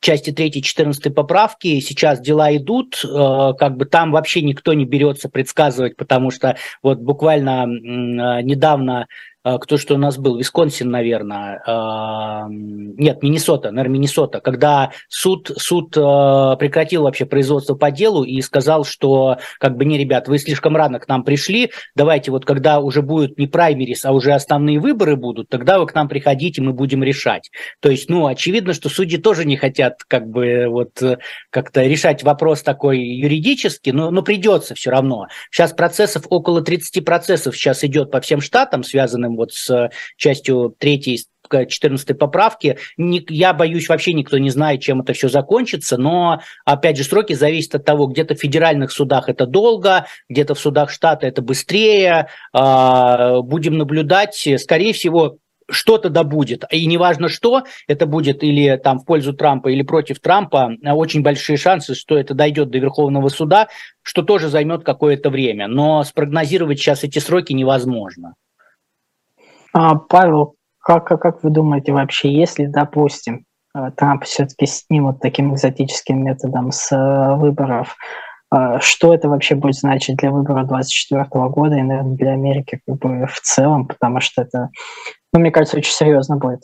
части 0.00 0.30
3 0.30 0.60
14 0.62 1.14
поправки, 1.14 1.80
сейчас 1.80 2.20
дела 2.20 2.54
идут, 2.54 3.00
как 3.00 3.78
бы 3.78 3.86
там 3.86 4.12
вообще 4.12 4.42
никто 4.42 4.74
не 4.74 4.84
берется 4.84 5.30
предсказывать, 5.30 5.96
потому 5.96 6.30
что 6.30 6.58
вот 6.82 6.98
буквально 6.98 7.64
недавно 7.64 9.06
кто 9.60 9.76
что 9.76 9.94
у 9.94 9.98
нас 9.98 10.18
был, 10.18 10.36
Висконсин, 10.36 10.90
наверное, 10.90 11.62
а, 11.64 12.46
нет, 12.50 13.22
Миннесота, 13.22 13.70
наверное, 13.70 13.94
Миннесота, 13.94 14.40
когда 14.40 14.90
суд, 15.08 15.52
суд 15.56 15.96
а, 15.96 16.56
прекратил 16.56 17.04
вообще 17.04 17.26
производство 17.26 17.76
по 17.76 17.92
делу 17.92 18.24
и 18.24 18.40
сказал, 18.40 18.84
что 18.84 19.38
как 19.60 19.76
бы 19.76 19.84
не, 19.84 19.98
ребят, 19.98 20.26
вы 20.26 20.38
слишком 20.38 20.76
рано 20.76 20.98
к 20.98 21.06
нам 21.06 21.22
пришли, 21.22 21.70
давайте 21.94 22.32
вот 22.32 22.44
когда 22.44 22.80
уже 22.80 23.02
будет 23.02 23.38
не 23.38 23.46
праймерис, 23.46 24.04
а 24.04 24.10
уже 24.10 24.32
основные 24.32 24.80
выборы 24.80 25.14
будут, 25.14 25.48
тогда 25.48 25.78
вы 25.78 25.86
к 25.86 25.94
нам 25.94 26.08
приходите, 26.08 26.60
мы 26.60 26.72
будем 26.72 27.04
решать. 27.04 27.50
То 27.80 27.88
есть, 27.88 28.10
ну, 28.10 28.26
очевидно, 28.26 28.72
что 28.72 28.88
судьи 28.88 29.16
тоже 29.16 29.44
не 29.44 29.56
хотят 29.56 30.02
как 30.08 30.28
бы 30.28 30.66
вот 30.68 31.00
как-то 31.50 31.84
решать 31.84 32.24
вопрос 32.24 32.62
такой 32.62 32.98
юридически, 32.98 33.90
но, 33.90 34.10
но 34.10 34.22
придется 34.22 34.74
все 34.74 34.90
равно. 34.90 35.28
Сейчас 35.52 35.72
процессов, 35.72 36.24
около 36.30 36.62
30 36.62 37.04
процессов 37.04 37.56
сейчас 37.56 37.84
идет 37.84 38.10
по 38.10 38.20
всем 38.20 38.40
штатам, 38.40 38.82
связанным 38.82 39.35
вот 39.36 39.52
с 39.52 39.70
э, 39.70 39.90
частью 40.16 40.74
третьей 40.78 41.24
14 41.48 42.18
поправки. 42.18 42.78
Я 42.96 43.54
боюсь, 43.54 43.88
вообще 43.88 44.12
никто 44.12 44.38
не 44.38 44.50
знает, 44.50 44.80
чем 44.80 45.00
это 45.00 45.12
все 45.12 45.28
закончится, 45.28 45.96
но, 45.96 46.40
опять 46.64 46.96
же, 46.96 47.04
сроки 47.04 47.34
зависят 47.34 47.76
от 47.76 47.84
того, 47.84 48.06
где-то 48.06 48.34
в 48.34 48.40
федеральных 48.40 48.90
судах 48.90 49.28
это 49.28 49.46
долго, 49.46 50.06
где-то 50.28 50.54
в 50.54 50.58
судах 50.58 50.90
штата 50.90 51.26
это 51.26 51.42
быстрее. 51.42 52.28
А, 52.52 53.40
будем 53.42 53.78
наблюдать. 53.78 54.48
Скорее 54.58 54.92
всего, 54.92 55.38
что-то 55.68 56.10
да 56.10 56.22
будет. 56.22 56.64
И 56.70 56.86
неважно 56.86 57.28
что, 57.28 57.64
это 57.88 58.06
будет 58.06 58.42
или 58.42 58.76
там 58.76 58.98
в 58.98 59.04
пользу 59.04 59.32
Трампа, 59.32 59.68
или 59.68 59.82
против 59.82 60.20
Трампа, 60.20 60.72
очень 60.84 61.22
большие 61.22 61.56
шансы, 61.56 61.94
что 61.94 62.16
это 62.16 62.34
дойдет 62.34 62.70
до 62.70 62.78
Верховного 62.78 63.28
суда, 63.28 63.68
что 64.02 64.22
тоже 64.22 64.48
займет 64.48 64.84
какое-то 64.84 65.30
время. 65.30 65.66
Но 65.66 66.02
спрогнозировать 66.04 66.78
сейчас 66.78 67.04
эти 67.04 67.18
сроки 67.18 67.52
невозможно. 67.52 68.34
А, 69.78 69.94
Павел, 69.94 70.54
как, 70.78 71.04
как 71.06 71.44
вы 71.44 71.50
думаете 71.50 71.92
вообще, 71.92 72.32
если, 72.32 72.64
допустим, 72.64 73.44
э, 73.76 73.90
Трамп 73.94 74.24
все-таки 74.24 74.64
снимут 74.64 75.20
таким 75.20 75.52
экзотическим 75.52 76.24
методом 76.24 76.72
с 76.72 76.90
э, 76.96 77.36
выборов, 77.36 77.94
э, 78.54 78.78
что 78.80 79.12
это 79.12 79.28
вообще 79.28 79.54
будет 79.54 79.74
значить 79.74 80.16
для 80.16 80.30
выборов 80.30 80.68
2024 80.68 81.24
года 81.50 81.76
и, 81.76 81.82
наверное, 81.82 82.16
для 82.16 82.30
Америки 82.32 82.80
как 82.86 82.96
бы 82.96 83.26
в 83.26 83.38
целом, 83.42 83.86
потому 83.86 84.20
что 84.20 84.40
это, 84.40 84.70
ну, 85.34 85.40
мне 85.40 85.50
кажется, 85.50 85.76
очень 85.76 85.92
серьезно 85.92 86.38
будет. 86.38 86.62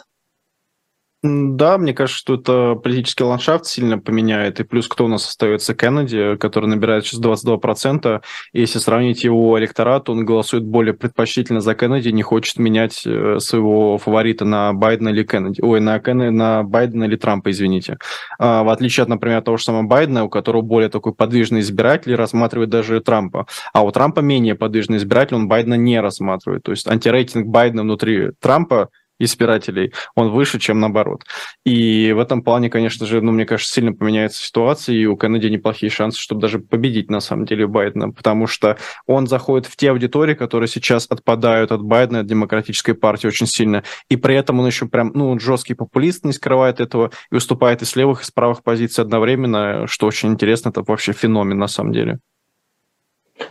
Да, 1.25 1.79
мне 1.79 1.95
кажется, 1.95 2.19
что 2.19 2.35
это 2.35 2.75
политический 2.75 3.23
ландшафт 3.23 3.65
сильно 3.67 3.97
поменяет. 3.97 4.59
И 4.59 4.65
плюс 4.65 4.89
кто 4.89 5.05
у 5.05 5.09
нас 5.09 5.29
остается? 5.29 5.73
Кеннеди, 5.73 6.37
который 6.37 6.67
набирает 6.67 7.07
сейчас 7.07 7.21
22%. 7.21 8.21
И 8.53 8.61
если 8.61 8.81
сравнить 8.81 9.23
его 9.23 9.57
электорат, 9.61 10.11
он 10.11 10.25
голосует 10.25 10.65
более 10.65 10.95
предпочтительно 10.95 11.61
за 11.61 11.77
Кеннеди, 11.77 12.09
не 12.09 12.23
хочет 12.23 12.59
менять 12.59 13.07
э, 13.07 13.39
своего 13.39 13.99
фаворита 13.99 14.45
на 14.45 14.73
Байдена 14.73 15.11
или 15.11 15.23
Кеннеди. 15.23 15.61
Ой, 15.63 15.79
на, 15.79 16.01
Кеннеди, 16.01 16.31
на 16.31 16.65
Байдена 16.65 17.05
или 17.05 17.15
Трампа, 17.15 17.53
извините. 17.53 17.99
А, 18.41 18.65
в 18.65 18.69
отличие 18.71 19.03
от, 19.03 19.09
например, 19.09 19.43
того 19.43 19.59
же 19.59 19.63
самого 19.63 19.85
Байдена, 19.85 20.25
у 20.25 20.29
которого 20.29 20.63
более 20.63 20.89
такой 20.89 21.15
подвижный 21.15 21.61
избиратель, 21.61 22.17
рассматривает 22.17 22.71
даже 22.71 23.01
Трампа. 23.01 23.47
А 23.73 23.85
у 23.85 23.93
Трампа 23.93 24.19
менее 24.21 24.57
подвижный 24.57 24.97
избиратель, 24.97 25.37
он 25.37 25.47
Байдена 25.47 25.75
не 25.75 26.01
рассматривает. 26.01 26.65
То 26.65 26.73
есть 26.73 26.89
антирейтинг 26.89 27.47
Байдена 27.47 27.83
внутри 27.83 28.33
Трампа 28.41 28.89
избирателей, 29.25 29.93
он 30.15 30.31
выше, 30.31 30.59
чем 30.59 30.81
наоборот. 30.81 31.25
И 31.65 32.13
в 32.13 32.19
этом 32.19 32.43
плане, 32.43 32.71
конечно 32.71 33.07
же, 33.07 33.21
ну, 33.21 33.33
мне 33.33 33.47
кажется, 33.47 33.73
сильно 33.73 33.93
поменяется 33.93 34.43
ситуация, 34.43 34.97
и 34.97 35.07
у 35.07 35.17
Кеннеди 35.17 35.47
неплохие 35.47 35.91
шансы, 35.91 36.21
чтобы 36.21 36.41
даже 36.41 36.59
победить, 36.59 37.11
на 37.11 37.21
самом 37.21 37.47
деле, 37.47 37.67
Байдена, 37.67 38.11
потому 38.11 38.47
что 38.47 38.79
он 39.07 39.27
заходит 39.27 39.67
в 39.67 39.77
те 39.77 39.91
аудитории, 39.91 40.35
которые 40.35 40.69
сейчас 40.69 41.07
отпадают 41.09 41.73
от 41.73 41.83
Байдена, 41.83 42.21
от 42.21 42.27
демократической 42.27 42.95
партии 42.95 43.27
очень 43.27 43.47
сильно, 43.47 43.85
и 44.09 44.17
при 44.17 44.35
этом 44.35 44.61
он 44.61 44.67
еще 44.67 44.87
прям, 44.87 45.13
ну, 45.15 45.39
жесткий 45.39 45.75
популист, 45.75 46.25
не 46.25 46.33
скрывает 46.33 46.81
этого, 46.81 47.11
и 47.31 47.35
выступает 47.35 47.83
из 47.83 47.95
левых, 47.97 48.23
и 48.23 48.25
с 48.25 48.31
правых 48.31 48.63
позиций 48.63 49.03
одновременно, 49.03 49.87
что 49.87 50.07
очень 50.07 50.31
интересно, 50.31 50.71
это 50.71 50.83
вообще 50.83 51.13
феномен, 51.13 51.59
на 51.59 51.69
самом 51.69 51.93
деле. 51.93 52.19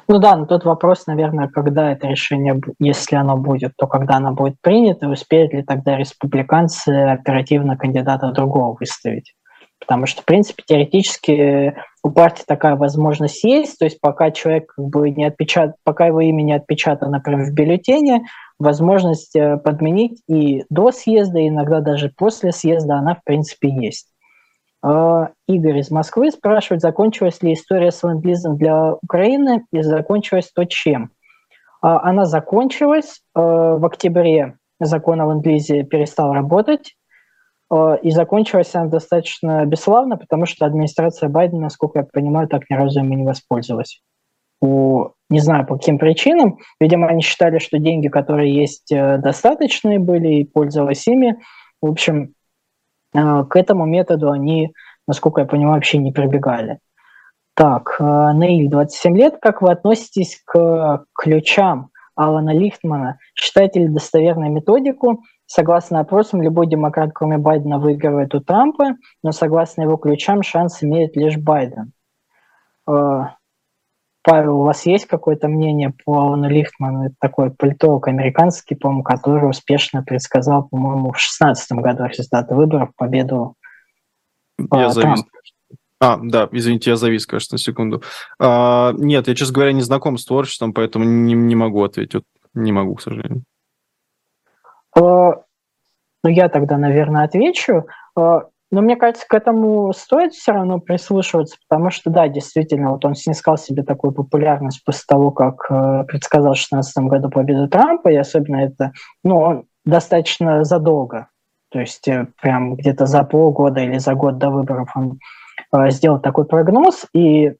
Ну 0.07 0.19
да, 0.19 0.35
но 0.35 0.45
тут 0.45 0.65
вопрос, 0.65 1.07
наверное, 1.07 1.47
когда 1.47 1.91
это 1.91 2.07
решение, 2.07 2.59
если 2.79 3.15
оно 3.15 3.37
будет, 3.37 3.73
то 3.77 3.87
когда 3.87 4.15
оно 4.15 4.33
будет 4.33 4.55
принято, 4.61 5.09
успеют 5.09 5.53
ли 5.53 5.63
тогда 5.63 5.97
республиканцы 5.97 6.89
оперативно 6.89 7.77
кандидата 7.77 8.31
другого 8.31 8.75
выставить. 8.79 9.33
Потому 9.79 10.05
что, 10.05 10.21
в 10.21 10.25
принципе, 10.25 10.63
теоретически 10.65 11.75
у 12.03 12.11
партии 12.11 12.43
такая 12.45 12.75
возможность 12.75 13.43
есть, 13.43 13.79
то 13.79 13.85
есть 13.85 13.99
пока 13.99 14.29
человек 14.29 14.71
как 14.75 14.85
бы 14.85 15.09
не 15.09 15.25
отпечат, 15.25 15.75
пока 15.83 16.05
его 16.05 16.21
имя 16.21 16.43
не 16.43 16.53
отпечатано, 16.53 17.13
например, 17.13 17.45
в 17.45 17.53
бюллетене, 17.53 18.23
возможность 18.59 19.35
э, 19.35 19.57
подменить 19.57 20.21
и 20.27 20.65
до 20.69 20.91
съезда, 20.91 21.39
и 21.39 21.47
иногда 21.47 21.81
даже 21.81 22.11
после 22.15 22.51
съезда 22.51 22.97
она, 22.97 23.15
в 23.15 23.23
принципе, 23.23 23.69
есть. 23.69 24.10
А, 24.83 25.29
Игорь 25.47 25.79
из 25.79 25.91
Москвы 25.91 26.31
спрашивает, 26.31 26.81
закончилась 26.81 27.41
ли 27.41 27.53
история 27.53 27.91
с 27.91 28.03
ленд 28.03 28.21
для 28.57 28.93
Украины 28.93 29.65
и 29.71 29.81
закончилась 29.81 30.51
то 30.53 30.65
чем. 30.65 31.11
А, 31.81 32.01
она 32.01 32.25
закончилась 32.25 33.21
а, 33.33 33.75
в 33.75 33.85
октябре. 33.85 34.55
Закон 34.79 35.21
о 35.21 35.31
ленд 35.31 35.43
перестал 35.89 36.33
работать. 36.33 36.95
И 38.03 38.11
закончилась 38.11 38.75
она 38.75 38.87
достаточно 38.87 39.65
бесславно, 39.65 40.17
потому 40.17 40.45
что 40.45 40.65
администрация 40.65 41.29
Байдена, 41.29 41.61
насколько 41.61 41.99
я 41.99 42.05
понимаю, 42.05 42.49
так 42.49 42.63
ни 42.69 42.75
разу 42.75 42.99
ими 42.99 43.15
не 43.15 43.23
воспользовалась. 43.23 44.01
По, 44.59 45.13
не 45.29 45.39
знаю, 45.39 45.65
по 45.65 45.77
каким 45.77 45.97
причинам. 45.97 46.57
Видимо, 46.81 47.07
они 47.07 47.21
считали, 47.21 47.59
что 47.59 47.79
деньги, 47.79 48.09
которые 48.09 48.53
есть, 48.53 48.91
э, 48.91 49.19
достаточные 49.19 49.99
были, 49.99 50.39
и 50.39 50.43
пользовалась 50.43 51.07
ими. 51.07 51.37
В 51.81 51.89
общем, 51.89 52.33
Э, 52.33 52.40
к 53.13 53.55
этому 53.55 53.85
методу 53.85 54.31
они, 54.31 54.73
насколько 55.07 55.41
я 55.41 55.47
понимаю, 55.47 55.75
вообще 55.75 55.97
не 55.97 56.11
прибегали. 56.11 56.79
Так, 57.53 57.97
э, 57.99 58.03
Наиль, 58.03 58.69
27 58.69 59.17
лет. 59.17 59.37
Как 59.41 59.61
вы 59.61 59.71
относитесь 59.71 60.41
к 60.45 61.05
ключам 61.13 61.89
Алана 62.15 62.53
Лихтмана? 62.53 63.19
Считаете 63.35 63.81
ли 63.81 63.87
достоверной 63.87 64.49
методику? 64.49 65.23
Согласно 65.45 65.99
опросам, 65.99 66.41
любой 66.41 66.67
демократ, 66.67 67.11
кроме 67.13 67.37
Байдена, 67.37 67.77
выигрывает 67.77 68.33
у 68.33 68.39
Трампа, 68.39 68.95
но 69.21 69.33
согласно 69.33 69.81
его 69.81 69.97
ключам 69.97 70.43
шанс 70.43 70.81
имеет 70.81 71.17
лишь 71.17 71.37
Байден. 71.37 71.91
Павел, 74.23 74.59
у 74.59 74.63
вас 74.63 74.85
есть 74.85 75.07
какое-то 75.07 75.47
мнение 75.47 75.93
по 76.05 76.19
Алану 76.19 76.47
Лихтману? 76.47 77.05
Это 77.05 77.15
такой 77.19 77.49
политолог 77.51 78.07
американский, 78.07 78.75
по-моему, 78.75 79.03
который 79.03 79.49
успешно 79.49 80.03
предсказал, 80.03 80.67
по-моему, 80.67 81.09
в 81.09 81.17
2016 81.17 81.71
году 81.73 82.05
результаты 82.05 82.53
выборов, 82.53 82.89
победу 82.95 83.55
Я 84.71 84.89
завис. 84.89 85.23
А, 85.99 86.17
да, 86.21 86.49
извините, 86.51 86.91
я 86.91 86.95
завис, 86.95 87.27
кажется, 87.27 87.55
на 87.55 87.59
секунду. 87.59 88.03
А, 88.39 88.91
нет, 88.93 89.27
я, 89.27 89.35
честно 89.35 89.53
говоря, 89.53 89.71
не 89.71 89.81
знаком 89.81 90.17
с 90.17 90.25
творчеством, 90.25 90.73
поэтому 90.73 91.05
не, 91.05 91.33
не 91.33 91.55
могу 91.55 91.83
ответить. 91.83 92.15
Вот, 92.15 92.23
не 92.53 92.71
могу, 92.71 92.95
к 92.95 93.01
сожалению. 93.01 93.43
А, 94.95 95.43
ну, 96.23 96.29
я 96.29 96.49
тогда, 96.49 96.77
наверное, 96.77 97.23
отвечу. 97.23 97.85
А, 98.15 98.45
но 98.71 98.81
мне 98.81 98.95
кажется, 98.95 99.25
к 99.27 99.33
этому 99.33 99.91
стоит 99.93 100.33
все 100.33 100.53
равно 100.53 100.79
прислушиваться, 100.79 101.57
потому 101.67 101.91
что, 101.91 102.09
да, 102.09 102.27
действительно, 102.29 102.91
вот 102.91 103.03
он 103.03 103.15
снискал 103.15 103.57
себе 103.57 103.83
такую 103.83 104.13
популярность 104.13 104.83
после 104.85 105.03
того, 105.07 105.31
как 105.31 105.65
э, 105.69 106.05
предсказал 106.05 106.53
в 106.53 106.57
2016 106.57 106.97
году 107.03 107.29
победу 107.29 107.67
Трампа, 107.67 108.09
и 108.09 108.15
особенно 108.15 108.57
это, 108.57 108.93
ну, 109.23 109.65
достаточно 109.83 110.63
задолго, 110.63 111.27
то 111.69 111.79
есть 111.79 112.07
э, 112.07 112.27
прям 112.41 112.75
где-то 112.75 113.05
за 113.05 113.23
полгода 113.23 113.81
или 113.81 113.97
за 113.97 114.13
год 114.13 114.37
до 114.37 114.49
выборов 114.49 114.89
он 114.95 115.19
э, 115.73 115.89
сделал 115.91 116.19
такой 116.19 116.45
прогноз, 116.45 117.05
и 117.13 117.53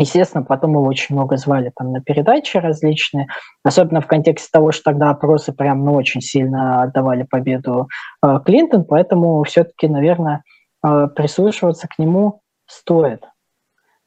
Естественно, 0.00 0.42
потом 0.42 0.70
его 0.70 0.84
очень 0.84 1.14
много 1.14 1.36
звали 1.36 1.70
там 1.76 1.92
на 1.92 2.00
передачи 2.00 2.56
различные, 2.56 3.26
особенно 3.62 4.00
в 4.00 4.06
контексте 4.06 4.48
того, 4.50 4.72
что 4.72 4.84
тогда 4.84 5.10
опросы 5.10 5.52
прям 5.52 5.84
ну, 5.84 5.92
очень 5.92 6.22
сильно 6.22 6.82
отдавали 6.82 7.24
победу 7.24 7.86
э, 8.24 8.40
Клинтон, 8.42 8.84
поэтому 8.84 9.42
все-таки, 9.42 9.88
наверное, 9.88 10.42
э, 10.82 11.06
прислушиваться 11.14 11.86
к 11.86 11.98
нему 11.98 12.40
стоит. 12.64 13.24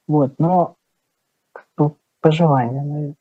Вот, 0.08 0.34
но 0.40 0.78
по, 1.76 1.96
по 2.22 2.32
желанию. 2.32 3.14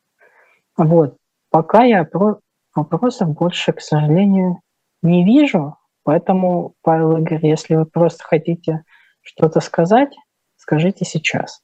Вот, 0.78 1.18
пока 1.50 1.82
я 1.82 2.04
про 2.04 2.38
вопросов 2.74 3.34
больше, 3.34 3.74
к 3.74 3.82
сожалению, 3.82 4.62
не 5.02 5.26
вижу, 5.26 5.76
поэтому, 6.04 6.72
Павел 6.80 7.18
Игорь, 7.18 7.46
если 7.46 7.74
вы 7.74 7.84
просто 7.84 8.24
хотите 8.24 8.82
что-то 9.20 9.60
сказать, 9.60 10.16
скажите 10.56 11.04
сейчас. 11.04 11.60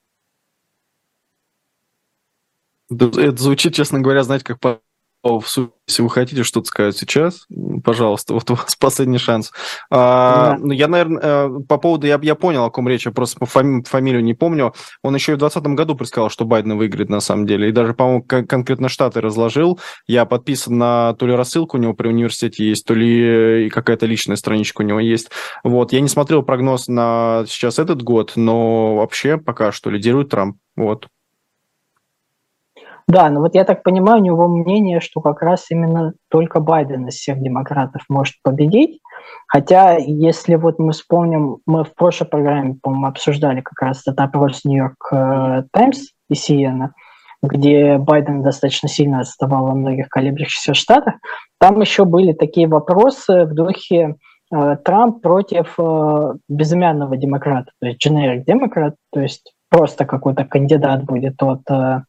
Это 2.91 3.37
звучит, 3.37 3.75
честно 3.75 4.01
говоря, 4.01 4.23
знаете, 4.23 4.45
как 4.45 4.61
по 4.61 4.81
если 5.25 6.03
вы 6.03 6.11
хотите 6.11 6.45
что-то 6.45 6.67
сказать 6.69 6.97
сейчас, 6.97 7.47
пожалуйста, 7.85 8.35
вот 8.35 8.51
у 8.51 8.55
вас 8.55 8.77
последний 8.77 9.19
шанс. 9.19 9.53
А, 9.91 10.53
да. 10.53 10.59
Ну, 10.61 10.73
я, 10.73 10.87
наверное, 10.87 11.21
э, 11.23 11.49
по 11.69 11.77
поводу, 11.77 12.07
я, 12.07 12.19
я 12.23 12.35
понял, 12.35 12.65
о 12.65 12.71
ком 12.71 12.89
речь, 12.89 13.05
я 13.05 13.13
просто 13.13 13.39
по 13.41 13.47
фами, 13.47 13.83
фамилию 13.83 14.23
не 14.23 14.35
помню. 14.35 14.75
Он 15.03 15.15
еще 15.15 15.33
и 15.33 15.35
в 15.35 15.39
2020 15.39 15.77
году 15.77 15.97
предсказал, 15.97 16.31
что 16.31 16.45
Байден 16.45 16.79
выиграет 16.79 17.11
на 17.11 17.21
самом 17.21 17.47
деле. 17.47 17.69
И 17.69 17.73
даже, 17.73 17.95
по-моему, 17.95 18.23
конкретно 18.23 18.89
штаты 18.89 19.21
разложил. 19.21 19.81
Я 20.07 20.25
подписан 20.25 20.79
на 20.79 21.15
то 21.15 21.27
ли 21.27 21.35
рассылку 21.35 21.79
у 21.79 21.81
него 21.81 21.95
при 21.95 22.09
университете 22.09 22.69
есть, 22.69 22.87
то 22.87 22.95
ли 22.95 23.67
э, 23.67 23.71
какая-то 23.71 24.07
личная 24.07 24.37
страничка 24.37 24.83
у 24.83 24.85
него 24.85 25.01
есть. 25.01 25.31
Вот, 25.65 25.93
я 25.93 26.01
не 26.01 26.09
смотрел 26.09 26.43
прогноз 26.43 26.87
на 26.87 27.45
сейчас 27.49 27.79
этот 27.79 28.03
год, 28.03 28.33
но 28.37 28.97
вообще 28.97 29.37
пока 29.37 29.73
что 29.73 29.91
лидирует 29.91 30.29
Трамп. 30.29 30.59
Вот. 30.77 31.09
Да, 33.09 33.31
но 33.31 33.41
вот 33.41 33.55
я 33.55 33.65
так 33.65 33.83
понимаю, 33.83 34.21
у 34.21 34.25
него 34.25 34.49
мнение, 34.49 35.01
что 35.01 35.23
как 35.23 35.41
раз 35.41 35.71
именно 35.71 36.13
только 36.29 36.61
Байден 36.61 37.07
из 37.07 37.15
всех 37.15 37.41
демократов 37.41 38.03
может 38.11 38.35
победить. 38.43 39.01
Хотя, 39.47 39.97
если 39.97 40.57
вот 40.57 40.79
мы 40.79 40.93
вспомним, 40.93 41.57
мы 41.65 41.85
в 41.85 41.95
прошлой 41.95 42.27
программе, 42.27 42.77
по-моему, 42.83 43.07
обсуждали 43.07 43.63
как 43.63 43.81
раз 43.81 44.03
этот 44.07 44.21
опрос 44.21 44.63
Нью-Йорк 44.65 45.69
Таймс 45.73 46.11
и 46.29 46.35
CNN, 46.35 46.89
где 47.43 47.97
Байден 47.97 48.43
достаточно 48.43 48.91
сильно 48.91 49.21
отставал 49.21 49.69
во 49.69 49.75
многих 49.75 50.11
колеблющихся 50.11 50.75
штатах. 50.75 51.15
Там 51.59 51.81
еще 51.81 52.05
были 52.05 52.35
такие 52.35 52.69
вопросы 52.69 53.47
в 53.47 53.55
духе 53.55 54.17
э, 54.55 54.77
Трамп 54.85 55.23
против 55.23 55.75
э, 55.79 56.35
безымянного 56.51 57.17
демократа, 57.17 57.73
то 57.81 57.87
есть 57.87 58.07
generic 58.07 58.45
демократ, 58.47 58.97
то 59.13 59.21
есть 59.21 59.55
просто 59.71 60.05
какой-то 60.05 60.45
кандидат 60.45 61.05
будет 61.05 61.43
от 61.43 61.63
э, 61.71 62.01
Э, 62.01 62.08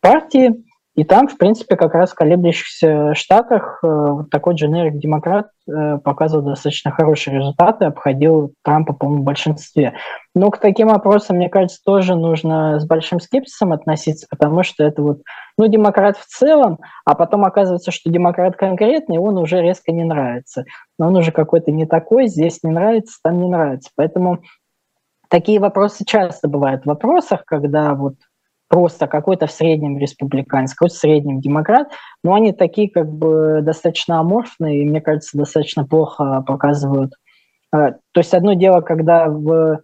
партии, 0.00 0.64
и 0.94 1.04
там, 1.04 1.26
в 1.26 1.38
принципе, 1.38 1.76
как 1.76 1.94
раз 1.94 2.10
в 2.10 2.14
колеблющихся 2.14 3.14
штатах 3.14 3.78
э, 3.82 3.86
вот 3.86 4.28
такой 4.28 4.54
дженерик 4.54 4.98
демократ 4.98 5.48
э, 5.66 5.96
показывал 5.96 6.44
достаточно 6.44 6.90
хорошие 6.90 7.38
результаты, 7.38 7.86
обходил 7.86 8.52
Трампа, 8.62 8.92
по-моему, 8.92 9.22
в 9.22 9.24
большинстве. 9.24 9.94
Но 10.34 10.50
к 10.50 10.58
таким 10.58 10.88
вопросам, 10.88 11.36
мне 11.36 11.48
кажется, 11.48 11.80
тоже 11.82 12.14
нужно 12.14 12.78
с 12.78 12.84
большим 12.84 13.20
скепсисом 13.20 13.72
относиться, 13.72 14.26
потому 14.28 14.64
что 14.64 14.84
это 14.84 15.00
вот, 15.00 15.22
ну, 15.56 15.66
демократ 15.66 16.18
в 16.18 16.26
целом, 16.26 16.78
а 17.06 17.14
потом 17.14 17.46
оказывается, 17.46 17.90
что 17.90 18.10
демократ 18.10 18.56
конкретный, 18.56 19.16
он 19.16 19.38
уже 19.38 19.62
резко 19.62 19.92
не 19.92 20.04
нравится. 20.04 20.64
Но 20.98 21.06
он 21.06 21.16
уже 21.16 21.32
какой-то 21.32 21.70
не 21.70 21.86
такой, 21.86 22.26
здесь 22.26 22.62
не 22.62 22.70
нравится, 22.70 23.18
там 23.24 23.40
не 23.40 23.48
нравится. 23.48 23.88
Поэтому 23.96 24.40
такие 25.30 25.58
вопросы 25.58 26.04
часто 26.04 26.48
бывают 26.48 26.82
в 26.82 26.88
вопросах, 26.88 27.46
когда 27.46 27.94
вот 27.94 28.16
просто 28.72 29.06
какой-то 29.06 29.46
в 29.46 29.52
среднем 29.52 29.98
республиканец, 29.98 30.72
какой-то 30.72 30.94
в 30.94 30.98
среднем 30.98 31.42
демократ, 31.42 31.88
но 32.24 32.32
они 32.32 32.54
такие 32.54 32.88
как 32.88 33.06
бы 33.06 33.60
достаточно 33.60 34.18
аморфные 34.18 34.80
и, 34.82 34.88
мне 34.88 35.02
кажется, 35.02 35.36
достаточно 35.36 35.84
плохо 35.84 36.42
показывают. 36.46 37.12
То 37.70 37.98
есть 38.16 38.32
одно 38.32 38.54
дело, 38.54 38.80
когда 38.80 39.28
в 39.28 39.80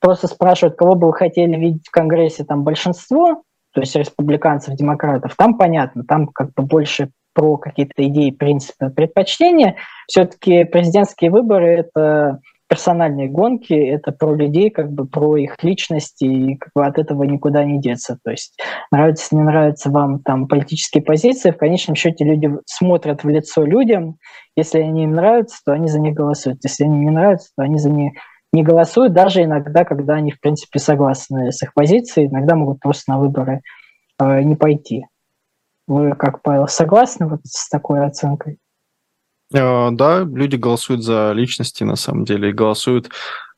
просто 0.00 0.28
спрашивают, 0.28 0.78
кого 0.78 0.94
бы 0.94 1.08
вы 1.08 1.14
хотели 1.14 1.56
видеть 1.56 1.88
в 1.88 1.90
Конгрессе, 1.90 2.44
там 2.44 2.62
большинство, 2.62 3.42
то 3.74 3.80
есть 3.80 3.96
республиканцев, 3.96 4.76
демократов, 4.76 5.34
там 5.36 5.58
понятно, 5.58 6.04
там 6.04 6.28
как 6.28 6.52
бы 6.54 6.62
больше 6.62 7.10
про 7.34 7.56
какие-то 7.56 8.06
идеи, 8.06 8.30
принципы, 8.30 8.90
предпочтения. 8.90 9.74
Все-таки 10.06 10.62
президентские 10.62 11.32
выборы– 11.32 11.66
это 11.92 12.38
персональные 12.68 13.28
гонки, 13.28 13.72
это 13.72 14.12
про 14.12 14.34
людей, 14.34 14.70
как 14.70 14.92
бы 14.92 15.06
про 15.06 15.36
их 15.36 15.56
личности, 15.62 16.24
и 16.24 16.56
как 16.56 16.70
бы 16.74 16.86
от 16.86 16.98
этого 16.98 17.24
никуда 17.24 17.64
не 17.64 17.80
деться. 17.80 18.18
То 18.22 18.30
есть 18.30 18.58
нравится, 18.92 19.34
не 19.34 19.42
нравится 19.42 19.90
вам 19.90 20.20
там 20.22 20.46
политические 20.46 21.02
позиции, 21.02 21.50
в 21.50 21.56
конечном 21.56 21.96
счете 21.96 22.24
люди 22.24 22.50
смотрят 22.66 23.24
в 23.24 23.28
лицо 23.28 23.64
людям, 23.64 24.16
если 24.56 24.80
они 24.80 25.04
им 25.04 25.12
нравятся, 25.12 25.58
то 25.64 25.72
они 25.72 25.88
за 25.88 25.98
них 25.98 26.14
голосуют, 26.14 26.58
если 26.62 26.84
они 26.84 26.98
не 26.98 27.10
нравятся, 27.10 27.50
то 27.56 27.62
они 27.62 27.78
за 27.78 27.90
них 27.90 28.12
не 28.52 28.62
голосуют, 28.62 29.12
даже 29.12 29.42
иногда, 29.42 29.84
когда 29.84 30.14
они, 30.14 30.30
в 30.30 30.40
принципе, 30.40 30.78
согласны 30.78 31.52
с 31.52 31.62
их 31.62 31.74
позицией, 31.74 32.28
иногда 32.28 32.54
могут 32.54 32.80
просто 32.80 33.12
на 33.12 33.18
выборы 33.18 33.60
э, 34.18 34.42
не 34.42 34.56
пойти. 34.56 35.06
Вы, 35.86 36.12
как 36.12 36.42
Павел, 36.42 36.66
согласны 36.66 37.26
вот 37.26 37.40
с 37.44 37.68
такой 37.68 38.04
оценкой? 38.04 38.58
Э, 39.54 39.90
да, 39.92 40.20
люди 40.20 40.56
голосуют 40.56 41.02
за 41.02 41.32
личности, 41.32 41.84
на 41.84 41.96
самом 41.96 42.24
деле, 42.24 42.50
и 42.50 42.52
голосуют 42.52 43.10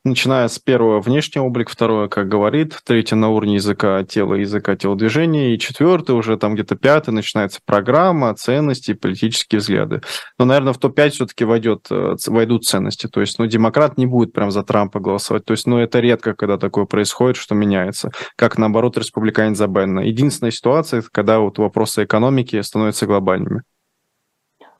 начиная 0.03 0.47
с 0.47 0.57
первого 0.57 0.99
внешний 0.99 1.41
облик, 1.41 1.69
второе, 1.69 2.07
как 2.07 2.27
говорит, 2.27 2.79
третье 2.83 3.15
на 3.15 3.29
уровне 3.29 3.55
языка 3.55 4.03
тела, 4.03 4.33
языка 4.35 4.75
телодвижения, 4.75 5.53
и 5.53 5.59
четвертое 5.59 6.13
уже 6.13 6.37
там 6.37 6.55
где-то 6.55 6.75
пятый 6.75 7.11
начинается 7.11 7.59
программа, 7.65 8.33
ценности, 8.33 8.93
политические 8.93 9.59
взгляды. 9.59 10.01
Но, 10.39 10.45
наверное, 10.45 10.73
в 10.73 10.79
топ-5 10.79 11.09
все-таки 11.11 11.45
войдет, 11.45 11.87
э, 11.91 12.15
войдут 12.27 12.65
ценности. 12.65 13.07
То 13.07 13.21
есть, 13.21 13.37
ну, 13.37 13.45
демократ 13.45 13.97
не 13.97 14.07
будет 14.07 14.33
прям 14.33 14.49
за 14.51 14.63
Трампа 14.63 14.99
голосовать. 14.99 15.45
То 15.45 15.51
есть, 15.51 15.67
ну, 15.67 15.77
это 15.77 15.99
редко, 15.99 16.33
когда 16.33 16.57
такое 16.57 16.85
происходит, 16.85 17.37
что 17.37 17.53
меняется. 17.53 18.11
Как, 18.35 18.57
наоборот, 18.57 18.97
республиканец 18.97 19.57
за 19.57 19.67
Бенна. 19.67 19.99
Единственная 19.99 20.51
ситуация, 20.51 21.03
когда 21.11 21.39
вот 21.39 21.59
вопросы 21.59 22.05
экономики 22.05 22.59
становятся 22.61 23.05
глобальными. 23.05 23.63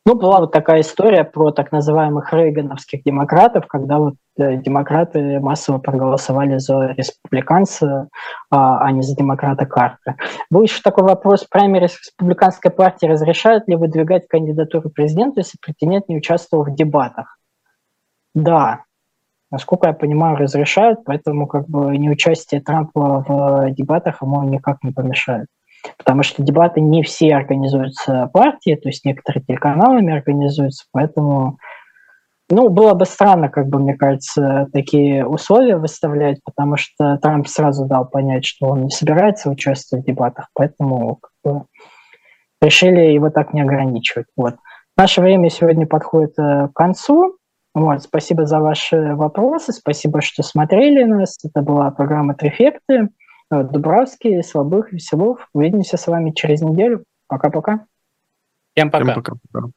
Ну, 0.04 0.16
была 0.16 0.39
вот 0.39 0.52
такая 0.52 0.82
история 0.82 1.24
про 1.24 1.52
так 1.52 1.72
называемых 1.72 2.34
рейгановских 2.34 3.04
демократов, 3.04 3.68
когда 3.68 3.99
вот 3.99 4.16
э, 4.36 4.56
демократы 4.58 5.39
массово 5.39 5.78
проголосовали 5.78 6.58
за 6.58 6.93
республиканца, 6.97 8.08
а, 8.49 8.80
а 8.84 8.91
не 8.91 9.04
за 9.04 9.16
демократа 9.16 9.68
Картера. 9.68 10.18
Был 10.49 10.64
еще 10.64 10.82
такой 10.82 11.04
вопрос, 11.04 11.45
праймерис 11.45 11.99
республиканской 11.99 12.72
партии 12.72 13.06
разрешают 13.06 13.68
ли 13.68 13.76
выдвигать 13.76 14.28
кандидатуру 14.28 14.89
президента, 14.89 15.41
если 15.41 15.60
претендент 15.62 16.10
не 16.10 16.18
участвовал 16.18 16.64
в 16.64 16.74
дебатах? 16.74 17.38
Да, 18.34 18.86
насколько 19.52 19.86
я 19.86 19.93
понимаю, 19.93 20.36
разрешают, 20.36 21.04
поэтому 21.06 21.45
как 21.45 21.68
бы 21.68 21.95
неучастие 21.95 22.62
Трампа 22.62 23.24
в 23.28 23.72
дебатах 23.76 24.24
ему 24.24 24.41
никак 24.49 24.84
не 24.84 24.91
помешает 24.91 25.45
потому 25.98 26.24
что 26.24 26.44
дебаты 26.44 26.82
не 26.82 27.04
все 27.04 27.36
организуются 27.36 28.30
партией, 28.34 28.78
то 28.78 28.90
есть 28.90 29.06
некоторые 29.06 29.44
телеканалами 29.44 30.14
организуются, 30.14 30.86
поэтому 30.92 31.58
ну, 32.52 32.68
было 32.68 32.94
бы 32.94 33.06
странно, 33.06 33.48
как 33.48 33.68
бы, 33.68 33.80
мне 33.80 33.96
кажется, 33.96 34.68
такие 34.74 35.26
условия 35.26 35.78
выставлять, 35.78 36.42
потому 36.44 36.76
что 36.76 37.18
Трамп 37.18 37.48
сразу 37.48 37.86
дал 37.86 38.06
понять, 38.06 38.46
что 38.46 38.68
он 38.68 38.84
не 38.84 38.90
собирается 38.90 39.50
участвовать 39.50 40.04
в 40.04 40.08
дебатах, 40.08 40.50
поэтому 40.54 41.20
как 41.22 41.32
бы, 41.44 41.66
решили 42.62 43.00
его 43.14 43.30
так 43.30 43.54
не 43.54 43.62
ограничивать. 43.62 44.28
Вот. 44.36 44.56
Наше 44.98 45.22
время 45.22 45.50
сегодня 45.50 45.88
подходит 45.88 46.38
э, 46.38 46.68
к 46.68 46.74
концу. 46.74 47.38
Вот, 47.74 48.04
спасибо 48.04 48.46
за 48.46 48.60
ваши 48.60 49.16
вопросы, 49.16 49.72
спасибо, 49.72 50.22
что 50.22 50.44
смотрели 50.44 51.04
нас. 51.04 51.38
Это 51.46 51.62
была 51.62 51.90
программа 51.92 52.36
«Трефекты». 52.36 53.08
Э, 53.52 53.64
Дубравский, 53.64 54.41
Слабых, 54.43 54.93
Веселов. 54.93 55.47
Увидимся 55.54 55.97
с 55.97 56.08
вами 56.08 56.32
через 56.32 56.62
неделю. 56.62 57.04
Пока-пока. 57.28 57.86
Всем 58.74 58.89
пока. 58.89 59.12
Всем 59.12 59.39
пока. 59.52 59.70